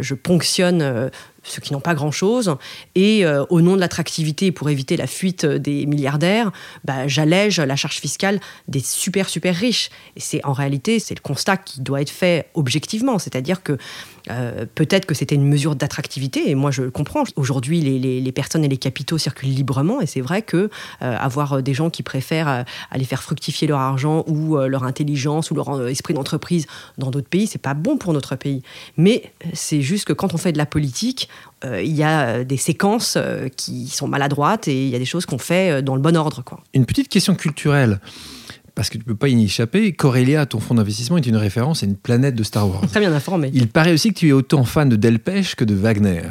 je 0.00 0.14
ponctionne 0.14 1.10
ceux 1.44 1.60
qui 1.60 1.72
n'ont 1.72 1.80
pas 1.80 1.94
grand-chose. 1.94 2.56
Et 2.94 3.24
euh, 3.24 3.44
au 3.50 3.60
nom 3.60 3.74
de 3.74 3.80
l'attractivité, 3.80 4.52
pour 4.52 4.70
éviter 4.70 4.96
la 4.96 5.06
fuite 5.06 5.46
des 5.46 5.86
milliardaires, 5.86 6.50
bah, 6.84 7.06
j'allège 7.06 7.60
la 7.60 7.76
charge 7.76 8.00
fiscale 8.00 8.40
des 8.68 8.80
super, 8.80 9.28
super 9.28 9.54
riches. 9.54 9.90
Et 10.16 10.20
c'est 10.20 10.44
en 10.44 10.52
réalité, 10.52 10.98
c'est 10.98 11.14
le 11.14 11.20
constat 11.20 11.58
qui 11.58 11.80
doit 11.80 12.00
être 12.00 12.10
fait 12.10 12.48
objectivement. 12.54 13.18
C'est-à-dire 13.18 13.62
que 13.62 13.78
euh, 14.30 14.64
peut-être 14.74 15.04
que 15.04 15.14
c'était 15.14 15.34
une 15.34 15.46
mesure 15.46 15.76
d'attractivité, 15.76 16.50
et 16.50 16.54
moi 16.54 16.70
je 16.70 16.84
comprends. 16.84 17.24
Aujourd'hui, 17.36 17.80
les, 17.80 18.32
personnes 18.32 18.64
et 18.64 18.68
les 18.68 18.78
capitaux 18.78 19.18
circulent 19.18 19.50
librement, 19.50 20.00
et 20.00 20.06
c'est 20.06 20.22
vrai 20.22 20.42
que 20.42 20.56
euh, 20.56 21.16
avoir 21.18 21.62
des 21.62 21.74
gens 21.74 21.90
qui 21.90 22.02
préfèrent 22.02 22.64
aller 22.90 23.04
faire 23.04 23.22
fructifier 23.22 23.68
leur 23.68 23.80
argent 23.80 24.24
ou 24.26 24.56
leur 24.56 24.84
intelligence 24.84 25.50
ou 25.50 25.54
leur 25.54 25.88
esprit 25.88 26.14
d'entreprise 26.14 26.66
dans 26.98 27.10
d'autres 27.10 27.28
pays, 27.28 27.46
c'est 27.46 27.58
pas 27.60 27.74
bon 27.74 27.98
pour 27.98 28.12
notre 28.12 28.34
pays. 28.34 28.62
Mais 28.96 29.32
c'est 29.52 29.82
juste 29.82 30.06
que 30.06 30.12
quand 30.12 30.34
on 30.34 30.38
fait 30.38 30.52
de 30.52 30.58
la 30.58 30.66
politique, 30.66 31.04
euh, 31.14 31.33
il 31.82 31.94
y 31.94 32.02
a 32.02 32.26
euh, 32.26 32.44
des 32.44 32.56
séquences 32.56 33.14
euh, 33.16 33.48
qui 33.48 33.88
sont 33.88 34.08
maladroites 34.08 34.68
et 34.68 34.84
il 34.86 34.90
y 34.90 34.96
a 34.96 34.98
des 34.98 35.04
choses 35.04 35.26
qu'on 35.26 35.38
fait 35.38 35.82
dans 35.82 35.94
le 35.94 36.00
bon 36.00 36.16
ordre. 36.16 36.42
Quoi. 36.44 36.62
Une 36.74 36.86
petite 36.86 37.08
question 37.08 37.34
culturelle 37.34 38.00
parce 38.74 38.88
que 38.88 38.94
tu 38.94 39.04
ne 39.04 39.04
peux 39.04 39.14
pas 39.14 39.28
y 39.28 39.44
échapper, 39.44 39.92
Corélia, 39.92 40.46
ton 40.46 40.58
fonds 40.58 40.74
d'investissement, 40.74 41.16
est 41.16 41.26
une 41.26 41.36
référence 41.36 41.84
à 41.84 41.86
une 41.86 41.94
planète 41.94 42.34
de 42.34 42.42
Star 42.42 42.68
Wars. 42.68 42.82
Très 42.88 42.98
bien 42.98 43.12
informé. 43.12 43.52
Il 43.54 43.68
paraît 43.68 43.92
aussi 43.92 44.12
que 44.12 44.18
tu 44.18 44.28
es 44.28 44.32
autant 44.32 44.64
fan 44.64 44.88
de 44.88 44.96
Delpech 44.96 45.54
que 45.54 45.64
de 45.64 45.74
Wagner. 45.74 46.22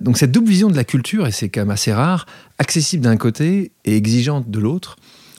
Donc 0.00 0.16
cette 0.16 0.30
double 0.30 0.48
vision 0.48 0.70
de 0.70 0.76
la 0.76 0.84
culture, 0.84 1.26
et 1.26 1.32
c'est 1.32 1.48
quand 1.48 1.62
même 1.62 1.70
assez 1.70 1.92
rare, 1.92 2.26
accessible 2.58 3.02
d'un 3.02 3.16
côté 3.16 3.72
et 3.84 3.96
exigeante 3.96 4.48
de 4.48 4.60
l'autre, 4.60 4.96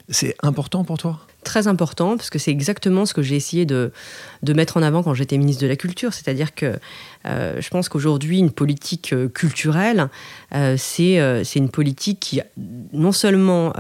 c'est 0.10 0.36
important 0.42 0.84
pour 0.84 0.98
toi? 0.98 1.20
Très 1.44 1.68
important 1.68 2.18
parce 2.18 2.30
que 2.30 2.40
c'est 2.40 2.52
exactement 2.52 3.06
ce 3.06 3.14
que 3.14 3.22
j'ai 3.22 3.36
essayé 3.36 3.66
de, 3.66 3.92
de, 4.44 4.54
mettre 4.54 4.78
en 4.78 4.82
avant 4.82 5.04
quand 5.04 5.14
j'étais 5.14 5.38
ministre 5.38 5.64
de 5.64 5.68
la 5.68 5.76
Culture. 5.76 6.14
C'est-à-dire 6.14 6.56
que 6.56 6.78
euh, 7.28 7.60
je 7.60 7.70
pense 7.70 7.90
qu'aujourd'hui, 7.90 8.40
une 8.40 8.52
politique 8.52 9.14
euh, 9.14 9.28
culturelle, 9.28 10.10
euh, 10.56 10.76
c'est 10.78 11.56
une 11.56 11.70
politique 11.70 12.20
qui, 12.20 12.42
non 12.94 13.12
seulement 13.12 13.74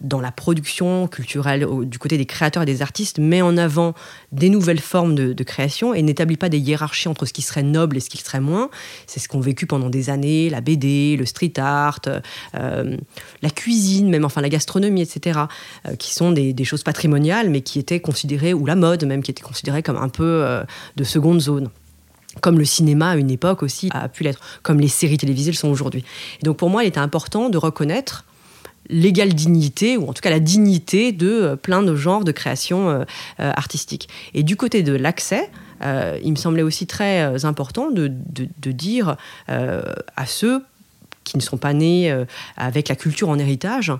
dans 0.00 0.20
la 0.20 0.32
production 0.32 1.06
culturelle, 1.06 1.66
du 1.82 1.98
côté 1.98 2.18
des 2.18 2.26
créateurs 2.26 2.62
et 2.62 2.66
des 2.66 2.82
artistes, 2.82 3.18
met 3.18 3.42
en 3.42 3.56
avant 3.56 3.94
des 4.32 4.48
nouvelles 4.48 4.80
formes 4.80 5.14
de, 5.14 5.42
création 5.42 5.92
et 5.92 6.02
n'établit 6.02 6.36
pas 6.36 6.48
des 6.48 6.58
hiérarchies 6.58 7.08
entre 7.08 7.26
ce 7.26 7.32
qui 7.32 7.42
serait 7.42 7.62
noble 7.62 7.96
et 7.96 8.00
ce 8.00 8.08
qui 8.08 8.18
serait 8.18 8.40
moins. 8.40 8.70
C'est 9.06 9.20
ce 9.20 9.28
qu'ont 9.28 9.40
vécu 9.40 9.66
pendant 9.66 9.90
des 9.90 10.08
années 10.08 10.50
la 10.50 10.60
BD, 10.60 11.16
le 11.16 11.26
street 11.26 11.54
art, 11.58 12.00
la 12.54 13.50
cuisine, 13.50 14.08
même 14.08 14.24
enfin 14.24 14.40
la 14.40 14.48
gastronomie, 14.48 15.02
etc., 15.02 15.40
qui 15.98 16.14
sont 16.14 16.32
des, 16.32 16.52
des 16.52 16.64
choses 16.64 16.82
patrimoniales, 16.82 17.50
mais 17.50 17.60
qui 17.60 17.78
étaient 17.78 18.00
considérées, 18.00 18.54
ou 18.54 18.66
la 18.66 18.76
mode 18.76 19.04
même, 19.04 19.22
qui 19.22 19.30
était 19.30 19.42
considérée 19.42 19.82
comme 19.82 19.96
un 19.96 20.08
peu 20.08 20.62
de 20.96 21.04
seconde 21.04 21.40
zone 21.40 21.70
comme 22.40 22.58
le 22.58 22.64
cinéma 22.64 23.10
à 23.10 23.16
une 23.16 23.30
époque 23.30 23.62
aussi 23.62 23.88
a 23.92 24.08
pu 24.08 24.22
l'être, 24.22 24.40
comme 24.62 24.80
les 24.80 24.88
séries 24.88 25.18
télévisées 25.18 25.50
le 25.50 25.56
sont 25.56 25.68
aujourd'hui. 25.68 26.04
Et 26.40 26.44
donc 26.44 26.56
pour 26.56 26.70
moi, 26.70 26.84
il 26.84 26.88
était 26.88 26.98
important 26.98 27.48
de 27.48 27.58
reconnaître 27.58 28.24
l'égale 28.88 29.32
dignité, 29.34 29.96
ou 29.96 30.08
en 30.08 30.12
tout 30.12 30.20
cas 30.20 30.30
la 30.30 30.40
dignité 30.40 31.12
de 31.12 31.28
euh, 31.28 31.56
plein 31.56 31.82
de 31.82 31.94
genres 31.94 32.24
de 32.24 32.32
créations 32.32 32.90
euh, 32.90 33.04
euh, 33.40 33.52
artistiques. 33.56 34.08
Et 34.34 34.42
du 34.42 34.56
côté 34.56 34.82
de 34.82 34.92
l'accès, 34.92 35.50
il 36.22 36.30
me 36.30 36.36
semblait 36.36 36.62
aussi 36.62 36.86
très 36.86 37.44
important 37.44 37.90
de, 37.90 38.06
de 38.06 38.70
dire 38.70 39.16
à 39.48 40.26
ceux 40.26 40.62
qui 41.24 41.36
ne 41.36 41.42
sont 41.42 41.56
pas 41.56 41.72
nés 41.72 42.24
avec 42.56 42.86
la 42.86 42.94
culture 42.94 43.28
en 43.30 43.36
héritage, 43.36 43.92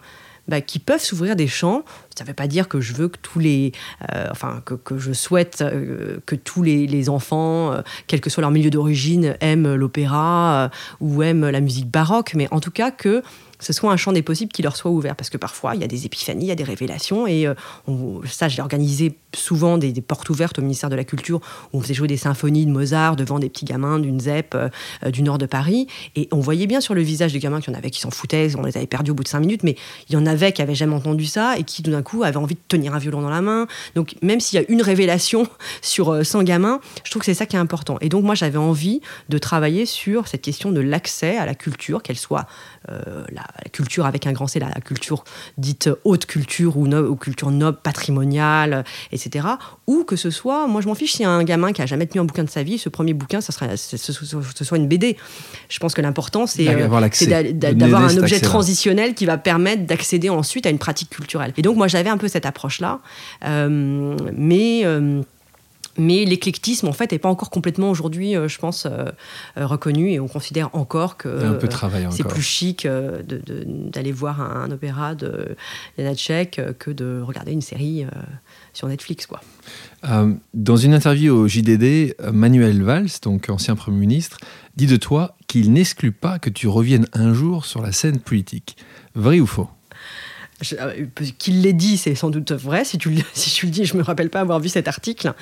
bah, 0.53 0.61
qui 0.61 0.79
peuvent 0.79 1.01
s'ouvrir 1.01 1.35
des 1.35 1.47
champs. 1.47 1.83
Ça 2.15 2.25
ne 2.25 2.29
veut 2.29 2.35
pas 2.35 2.47
dire 2.47 2.69
que 2.69 2.79
je 2.83 2.93
veux 2.93 3.09
que 3.09 3.17
tous 3.23 3.39
les, 3.39 3.73
euh, 4.13 4.27
enfin 4.31 4.63
que, 4.67 4.99
je 4.99 5.15
souhaite 5.15 5.63
euh, 5.63 6.19
que 6.27 6.35
tous 6.37 6.63
les, 6.63 6.87
les 6.87 7.09
enfants, 7.09 7.73
euh, 7.73 7.81
quel 8.07 8.21
que 8.21 8.29
soit 8.29 8.43
leur 8.43 8.51
milieu 8.51 8.69
d'origine, 8.69 9.35
aiment 9.41 9.75
l'opéra 9.75 10.71
ou 11.01 11.23
aiment 11.23 11.49
la 11.49 11.61
musique 11.63 11.91
baroque, 11.91 12.33
mais 12.35 12.49
en 12.51 12.61
tout 12.61 12.71
cas 12.71 12.91
que 12.91 13.23
ce 13.63 13.73
soit 13.73 13.93
un 13.93 13.97
champ 13.97 14.13
des 14.13 14.23
possibles 14.23 14.53
qui 14.53 14.63
leur 14.63 14.77
soit 14.77 14.91
ouvert. 14.91 15.17
Parce 15.17 15.31
que 15.31 15.39
parfois, 15.39 15.75
il 15.75 15.81
y 15.81 15.85
a 15.85 15.87
des 15.87 16.05
épiphanies, 16.05 16.47
il 16.47 16.49
y 16.49 16.53
a 16.53 16.57
des 16.57 16.65
révélations. 16.65 17.27
Et 17.27 17.47
euh, 17.47 17.55
ça, 18.27 18.49
j'ai 18.49 18.61
organisé 18.61 19.17
souvent 19.35 19.79
des, 19.79 19.93
portes 20.03 20.29
ouvertes 20.31 20.59
au 20.59 20.63
ministère 20.63 20.91
de 20.91 20.97
la 20.97 21.05
Culture 21.05 21.41
où 21.73 21.79
on 21.79 21.81
faisait 21.81 21.95
jouer 21.95 22.09
des 22.09 22.17
symphonies 22.17 22.67
de 22.67 22.71
Mozart 22.71 23.17
devant 23.17 23.39
des 23.39 23.49
petits 23.49 23.65
gamins 23.65 23.99
d'une 23.99 24.21
ZEP 24.21 24.55
euh, 24.55 24.69
du 25.11 25.23
nord 25.23 25.39
de 25.39 25.47
Paris. 25.47 25.87
Et 26.17 26.29
on 26.33 26.41
voyait 26.41 26.67
bien 26.67 26.81
sur 26.81 26.95
le 26.95 27.03
visage 27.03 27.33
des 27.33 27.39
gamins 27.39 27.61
qu'il 27.61 27.73
y 27.73 27.77
en 27.77 27.79
avait 27.79 27.91
qui 27.91 28.01
s'en 28.01 28.11
foutaient, 28.11 28.55
on 28.57 28.63
les 28.63 28.77
avait 28.77 28.87
perdus 28.87 29.13
au 29.13 29.15
bout 29.15 29.23
de 29.23 29.29
cinq 29.29 29.41
minutes, 29.41 29.63
mais 29.63 29.77
il 30.09 30.15
y 30.15 30.17
en 30.17 30.27
avait 30.27 30.53
qui 30.53 30.61
avaient 30.61 30.75
jamais 30.75 30.95
entendu 30.95 31.25
ça 31.25 31.57
et 31.57 31.63
qui, 31.63 31.83
tout 31.83 31.91
d'un 31.91 32.03
coup, 32.03 32.25
avaient 32.25 32.37
envie 32.37 32.57
de 32.57 32.61
tenir 32.67 32.95
un 32.95 32.99
violon 32.99 33.23
dans 33.23 33.31
la 33.31 33.43
main. 33.43 33.67
Donc, 33.95 34.17
même 34.23 34.41
s'il 34.41 34.61
y 34.61 34.65
a 34.65 34.67
une 34.69 34.83
révélation 34.83 35.47
sur 35.83 36.25
100 36.25 36.43
gamins, 36.43 36.81
je 37.05 37.11
trouve 37.11 37.21
que 37.21 37.27
c'est 37.27 37.35
ça 37.35 37.47
qui 37.47 37.57
est 37.57 37.61
important. 37.61 37.97
Et 38.01 38.09
donc, 38.09 38.25
moi, 38.25 38.35
j'avais 38.35 38.59
envie 38.59 39.01
de 39.29 39.39
travailler 39.39 39.87
sur 39.87 40.27
cette 40.27 40.43
question 40.43 40.73
de 40.73 40.81
l'accès 40.81 41.37
à 41.37 41.47
la 41.47 41.55
culture, 41.55 42.03
qu'elle 42.03 42.19
soit 42.19 42.47
euh, 42.91 43.25
la, 43.31 43.45
culture 43.73 44.07
avec 44.07 44.27
un 44.27 44.33
grand 44.33 44.47
C, 44.47 44.59
la, 44.59 44.69
culture 44.81 45.25
dite 45.59 45.91
haute 46.05 46.27
culture 46.27 46.77
ou, 46.77 46.87
ou 46.87 47.17
culture 47.17 47.51
noble, 47.51 47.79
patrimoniale, 47.83 48.85
etc. 49.13 49.47
Ou 49.87 50.05
que 50.05 50.17
ce 50.17 50.31
soit, 50.31 50.67
moi 50.67 50.81
je 50.81 50.89
m'en 50.89 50.95
fiche 50.95 51.15
si 51.15 51.25
un 51.25 51.43
gamin 51.45 51.73
qui 51.73 51.83
a 51.83 51.87
jamais 51.87 52.07
tenu 52.07 52.21
un 52.21 52.25
bouquin 52.25 52.45
de 52.45 52.51
sa 52.51 52.63
vie, 52.63 52.79
ce 52.79 52.89
premier 52.89 53.15
bouquin, 53.15 53.41
ça 53.41 53.53
sera, 53.53 53.77
ce, 53.77 54.65
soit 54.65 54.79
une 54.79 54.89
BD. 54.89 55.17
Je 55.69 55.79
pense 55.79 55.95
que 55.95 56.01
l'important, 56.01 56.47
c'est 56.47 56.69
euh, 56.69 57.53
d'avoir 57.53 58.05
un 58.05 58.17
objet 58.17 58.41
transitionnel 58.41 59.15
qui 59.15 59.27
va 59.27 59.39
permettre 59.39 59.87
d'accéder 59.87 60.31
ensuite 60.31 60.67
à 60.67 60.71
une 60.71 60.79
pratique 60.79 61.11
culturelle. 61.11 61.53
Et 61.57 61.63
donc 61.63 61.77
moi 61.77 61.89
j'avais 61.89 62.11
un 62.11 62.19
peu 62.19 62.29
cette 62.29 62.47
approche-là, 62.47 63.01
euh, 63.45 64.17
mais 64.37 64.85
mais 65.99 66.25
l'éclectisme, 66.25 66.89
en 66.89 66.93
fait, 66.93 67.13
n'est 67.13 67.19
pas 67.19 67.29
encore 67.29 67.51
complètement 67.51 67.91
aujourd'hui, 67.91 68.35
euh, 68.35 68.49
je 68.49 68.59
pense, 68.59 68.87
euh, 68.87 69.05
euh, 69.59 69.67
reconnu. 69.67 70.11
Et 70.11 70.21
on 70.21 70.29
considère 70.29 70.71
encore 70.75 71.17
que 71.17 71.59
c'est 72.11 72.27
plus 72.27 72.43
chic 72.43 72.87
d'aller 72.87 74.13
voir 74.13 74.41
un, 74.41 74.71
opéra 74.71 75.15
de 75.15 75.57
Janacek 75.99 76.61
que 76.79 76.91
de 76.91 77.21
regarder 77.21 77.53
une 77.53 77.61
série 77.61 78.07
sur 78.73 78.89
Netflix. 78.89 79.27
Quoi. 79.27 79.41
dans 80.55 80.77
une 80.77 80.95
interview 80.95 81.35
au 81.35 81.49
JDD, 81.49 82.15
Manuel 82.33 82.83
Valls, 82.83 83.11
donc 83.23 83.51
ancien 83.51 83.77
Premier 83.77 83.99
ministre, 83.99 84.39
dit 84.77 84.87
de 84.87 84.97
toi 84.97 85.37
qu'il 85.47 85.73
n'exclut 85.73 86.13
pas 86.13 86.39
que 86.39 86.49
tu 86.49 86.69
reviennes 86.69 87.07
un 87.13 87.35
jour 87.35 87.67
sur 87.67 87.83
la 87.83 87.93
scène 87.93 88.19
politique. 88.19 88.77
Vrai 89.15 89.41
ou 89.41 89.47
faux? 89.47 89.69
Qu'il 91.39 91.63
l'ait 91.63 91.73
dit, 91.73 91.97
c'est 91.97 92.15
sans 92.15 92.31
doute 92.31 92.53
vrai. 92.53 92.85
Si 92.85 92.99
tu, 92.99 93.11
si 93.35 93.51
tu 93.51 93.67
le 93.67 93.73
dis, 93.73 93.85
je 93.85 93.97
me 93.97 94.03
rappelle 94.03 94.31
pas 94.31 94.41
avoir 94.41 94.61
vu 94.61 94.69
cet 94.69 94.89
article. 94.89 95.33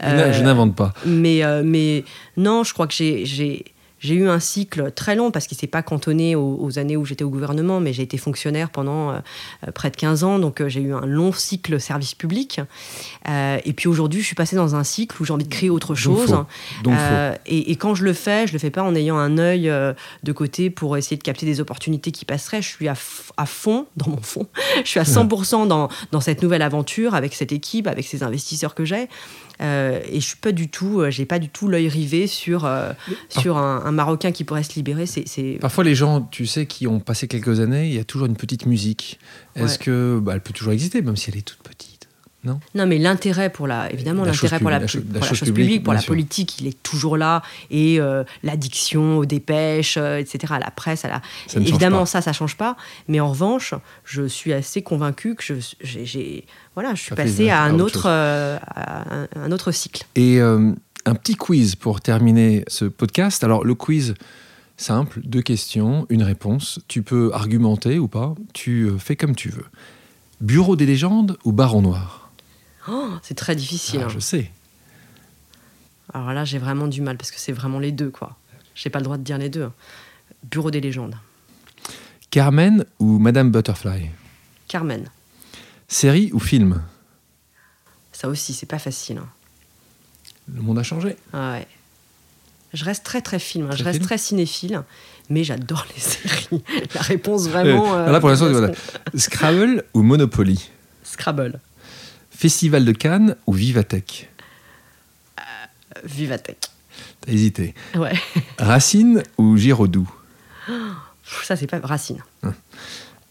je 0.00 0.42
n'invente 0.42 0.74
pas. 0.76 0.92
Mais, 1.06 1.44
euh, 1.44 1.62
mais 1.64 2.04
non, 2.36 2.64
je 2.64 2.72
crois 2.72 2.86
que 2.86 2.94
j'ai 2.94 3.64
j'ai 4.00 4.14
eu 4.14 4.28
un 4.28 4.40
cycle 4.40 4.92
très 4.92 5.16
long 5.16 5.30
parce 5.30 5.46
qu'il 5.46 5.56
ne 5.56 5.60
s'est 5.60 5.66
pas 5.66 5.82
cantonné 5.82 6.36
aux, 6.36 6.78
années 6.78 6.96
où 6.96 7.04
j'étais 7.04 7.24
au 7.24 7.30
gouvernement, 7.30 7.80
mais 7.80 7.92
j'ai 7.92 8.02
été 8.02 8.18
fonctionnaire 8.18 8.70
pendant 8.70 9.10
euh, 9.10 9.18
euh, 9.66 9.72
près 9.72 9.90
de 9.90 9.96
15 9.96 10.24
ans, 10.24 10.38
donc 10.38 10.60
euh, 10.60 10.68
j'ai 10.68 10.80
eu 10.80 10.92
un 10.92 11.06
long 11.06 11.32
cycle 11.32 11.80
service 11.80 12.14
public. 12.14 12.60
et 13.26 13.72
puis 13.72 13.88
aujourd'hui, 13.88 14.20
je 14.20 14.26
suis 14.26 14.34
passée 14.34 14.56
dans 14.56 14.76
un 14.76 14.84
cycle 14.84 15.20
où 15.20 15.24
j'ai 15.24 15.32
envie 15.32 15.44
de 15.44 15.52
créer 15.52 15.70
autre 15.70 15.94
chose. 15.94 16.36
et, 17.46 17.76
quand 17.76 17.94
je 17.94 18.04
le 18.04 18.12
fais, 18.12 18.46
je 18.46 18.52
le 18.52 18.58
fais 18.58 18.70
pas 18.70 18.82
en 18.82 18.94
ayant 18.94 19.16
un 19.16 19.38
œil 19.38 19.72
de 20.22 20.32
côté 20.32 20.70
pour 20.70 20.96
essayer 20.96 21.16
de 21.16 21.22
capter 21.22 21.46
des 21.46 21.60
opportunités 21.60 22.12
qui 22.12 22.24
passeraient. 22.24 22.62
Je 22.62 22.68
suis 22.68 22.88
à, 22.88 22.94
à 23.36 23.46
fond, 23.46 23.86
dans 23.96 24.10
mon 24.10 24.22
fond, 24.22 24.46
je 24.84 24.88
suis 24.88 25.00
à 25.00 25.04
100% 25.04 25.68
dans, 25.68 25.88
dans 26.12 26.20
cette 26.20 26.42
nouvelle 26.42 26.62
aventure 26.62 27.14
avec 27.14 27.34
cette 27.34 27.52
équipe, 27.52 27.86
avec 27.86 28.06
ces 28.06 28.22
investisseurs 28.22 28.74
que 28.74 28.84
j'ai. 28.84 29.08
Euh, 29.60 30.00
et 30.08 30.20
je 30.20 30.26
suis 30.26 30.36
pas 30.36 30.52
du 30.52 30.68
tout, 30.68 31.00
euh, 31.00 31.10
j'ai 31.10 31.26
pas 31.26 31.38
du 31.38 31.48
tout 31.48 31.68
l'œil 31.68 31.88
rivé 31.88 32.26
sur, 32.26 32.64
euh, 32.64 32.92
sur 33.28 33.56
un, 33.56 33.90
Marocain 33.90 34.30
qui 34.30 34.44
pourrait 34.44 34.62
se 34.62 34.74
libérer. 34.74 35.06
C'est, 35.06 35.58
Parfois, 35.60 35.84
les 35.84 35.94
gens, 35.94 36.22
tu 36.22 36.46
sais, 36.46 36.66
qui 36.66 36.86
ont 36.86 37.00
passé 37.00 37.26
quelques 37.26 37.60
années, 37.60 37.88
il 37.88 37.94
y 37.94 37.98
a 37.98 38.04
toujours 38.04 38.26
une 38.26 38.36
petite 38.36 38.66
musique. 38.66 39.18
Est-ce 39.56 39.78
que, 39.78 40.20
bah, 40.22 40.32
elle 40.34 40.40
peut 40.40 40.52
toujours 40.52 40.72
exister, 40.72 41.02
même 41.02 41.16
si 41.16 41.30
elle 41.30 41.38
est 41.38 41.42
toute 41.42 41.62
petite? 41.62 41.97
Non, 42.44 42.60
non 42.74 42.86
mais 42.86 42.98
l'intérêt 42.98 43.50
pour 43.50 43.66
la 43.66 43.92
évidemment 43.92 44.24
l'intérêt 44.24 44.60
pour 44.60 44.70
la, 44.70 44.86
chose 44.86 45.02
publique, 45.42 45.82
pour 45.82 45.92
la 45.92 46.02
politique 46.02 46.60
il 46.60 46.68
est 46.68 46.82
toujours 46.84 47.16
là 47.16 47.42
et 47.68 47.98
l'addiction 48.44 49.18
aux 49.18 49.24
dépêches 49.24 49.96
etc 49.96 50.54
à 50.54 50.60
la 50.60 50.70
presse 50.70 51.04
à 51.04 51.08
la 51.08 51.22
évidemment 51.56 52.06
ça 52.06 52.22
ça 52.22 52.32
change 52.32 52.56
pas 52.56 52.76
mais 53.08 53.18
en 53.18 53.30
revanche 53.30 53.74
je 54.04 54.22
suis 54.28 54.52
assez 54.52 54.82
convaincu 54.82 55.34
que 55.34 55.42
j'ai 55.80 56.44
voilà, 56.78 56.94
je 56.94 57.02
suis 57.02 57.14
passé 57.16 57.50
à 57.50 57.64
un, 57.64 57.80
autre, 57.80 58.06
euh, 58.06 58.56
un, 59.34 59.50
autre 59.50 59.72
cycle. 59.72 60.04
Et 60.14 60.40
euh, 60.40 60.72
un 61.06 61.14
petit 61.16 61.34
quiz 61.34 61.74
pour 61.74 62.00
terminer 62.00 62.62
ce 62.68 62.84
podcast. 62.84 63.42
Alors, 63.42 63.64
le 63.64 63.74
quiz, 63.74 64.14
simple, 64.76 65.18
deux 65.24 65.42
questions, 65.42 66.06
une 66.08 66.22
réponse. 66.22 66.78
Tu 66.86 67.02
peux 67.02 67.32
argumenter 67.34 67.98
ou 67.98 68.06
pas, 68.06 68.36
tu 68.52 68.84
euh, 68.84 68.96
fais 68.96 69.16
comme 69.16 69.34
tu 69.34 69.48
veux. 69.48 69.64
Bureau 70.40 70.76
des 70.76 70.86
légendes 70.86 71.36
ou 71.42 71.50
Baron 71.50 71.82
Noir? 71.82 72.27
Oh, 72.88 73.10
C'est 73.22 73.34
très 73.34 73.54
difficile. 73.56 74.00
Ah, 74.02 74.06
hein. 74.06 74.08
Je 74.10 74.18
sais. 74.18 74.50
Alors 76.12 76.32
là, 76.32 76.44
j'ai 76.44 76.58
vraiment 76.58 76.88
du 76.88 77.02
mal 77.02 77.16
parce 77.16 77.30
que 77.30 77.38
c'est 77.38 77.52
vraiment 77.52 77.78
les 77.78 77.92
deux, 77.92 78.10
quoi. 78.10 78.36
J'ai 78.74 78.90
pas 78.90 78.98
le 78.98 79.04
droit 79.04 79.18
de 79.18 79.22
dire 79.22 79.38
les 79.38 79.48
deux. 79.48 79.64
Hein. 79.64 79.72
Bureau 80.44 80.70
des 80.70 80.80
légendes. 80.80 81.16
Carmen 82.30 82.84
ou 82.98 83.18
Madame 83.18 83.50
Butterfly? 83.50 84.10
Carmen. 84.68 85.08
Série 85.88 86.30
ou 86.32 86.38
film? 86.38 86.82
Ça 88.12 88.28
aussi, 88.28 88.52
c'est 88.52 88.66
pas 88.66 88.78
facile. 88.78 89.18
Hein. 89.18 89.28
Le 90.54 90.62
monde 90.62 90.78
a 90.78 90.82
changé. 90.82 91.16
Ah 91.32 91.52
ouais. 91.52 91.66
Je 92.74 92.84
reste 92.84 93.04
très 93.04 93.22
très 93.22 93.38
film, 93.38 93.68
hein. 93.70 93.76
je 93.76 93.82
reste 93.82 94.02
très 94.02 94.18
cinéphile, 94.18 94.82
mais 95.30 95.42
j'adore 95.42 95.86
les 95.94 96.00
séries. 96.02 96.62
La 96.94 97.00
réponse 97.00 97.48
vraiment. 97.48 97.94
Euh, 97.94 98.10
là 98.10 98.20
pour 98.20 98.28
l'instant, 98.28 98.50
voilà. 98.50 98.72
Scrabble 99.14 99.84
ou 99.94 100.02
Monopoly? 100.02 100.70
Scrabble. 101.02 101.60
Festival 102.38 102.84
de 102.84 102.92
Cannes 102.92 103.34
ou 103.48 103.52
Vivatech 103.52 104.30
euh, 105.40 105.42
Vivatech. 106.04 106.58
T'as 107.20 107.32
hésité. 107.32 107.74
Ouais. 107.96 108.12
Racine 108.60 109.24
ou 109.38 109.56
Giraudoux 109.56 110.08
Ça 111.42 111.56
c'est 111.56 111.66
pas 111.66 111.80
Racine. 111.80 112.22
Hein. 112.44 112.54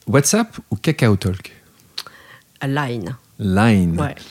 WhatsApp 0.08 0.58
ou 0.72 0.76
Kakao 0.76 1.16
Talk 1.16 1.54
Line. 2.62 3.16
Line. 3.40 3.98
Ouais. 3.98 4.16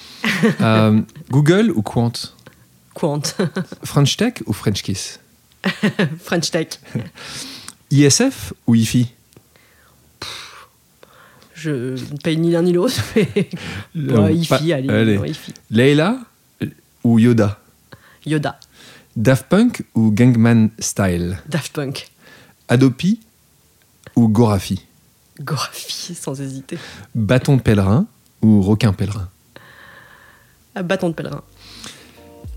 Euh, 0.60 1.00
Google 1.30 1.70
ou 1.70 1.80
Quant 1.80 2.12
Quant. 2.92 3.22
French 3.82 4.18
Tech 4.18 4.42
ou 4.44 4.52
French 4.52 4.82
Kiss 4.82 5.20
French 6.22 6.50
Tech. 6.50 6.68
ISF 7.90 8.52
ou 8.66 8.74
IFI 8.74 9.15
Je 11.66 12.12
ne 12.12 12.18
paye 12.22 12.36
ni 12.36 12.52
l'un 12.52 12.62
ni 12.62 12.72
l'autre, 12.72 12.94
mais 13.94 14.34
IFI, 14.36 14.72
allez. 14.72 15.20
Leila 15.70 16.18
ou 17.02 17.18
Yoda? 17.18 17.58
Yoda. 18.24 18.60
Daft 19.16 19.46
Punk 19.48 19.82
ou 19.94 20.12
Gangman 20.12 20.68
Style? 20.78 21.38
Daft 21.48 21.72
Punk. 21.72 22.08
Adopi 22.68 23.18
ou 24.14 24.28
Gorafi? 24.28 24.80
Gorafi, 25.40 26.14
sans 26.20 26.40
hésiter. 26.40 26.78
Bâton 27.14 27.56
de 27.56 27.62
pèlerin 27.62 28.06
ou 28.42 28.62
requin 28.62 28.92
pèlerin? 28.92 29.28
Bâton 30.84 31.08
de 31.08 31.14
pèlerin. 31.14 31.42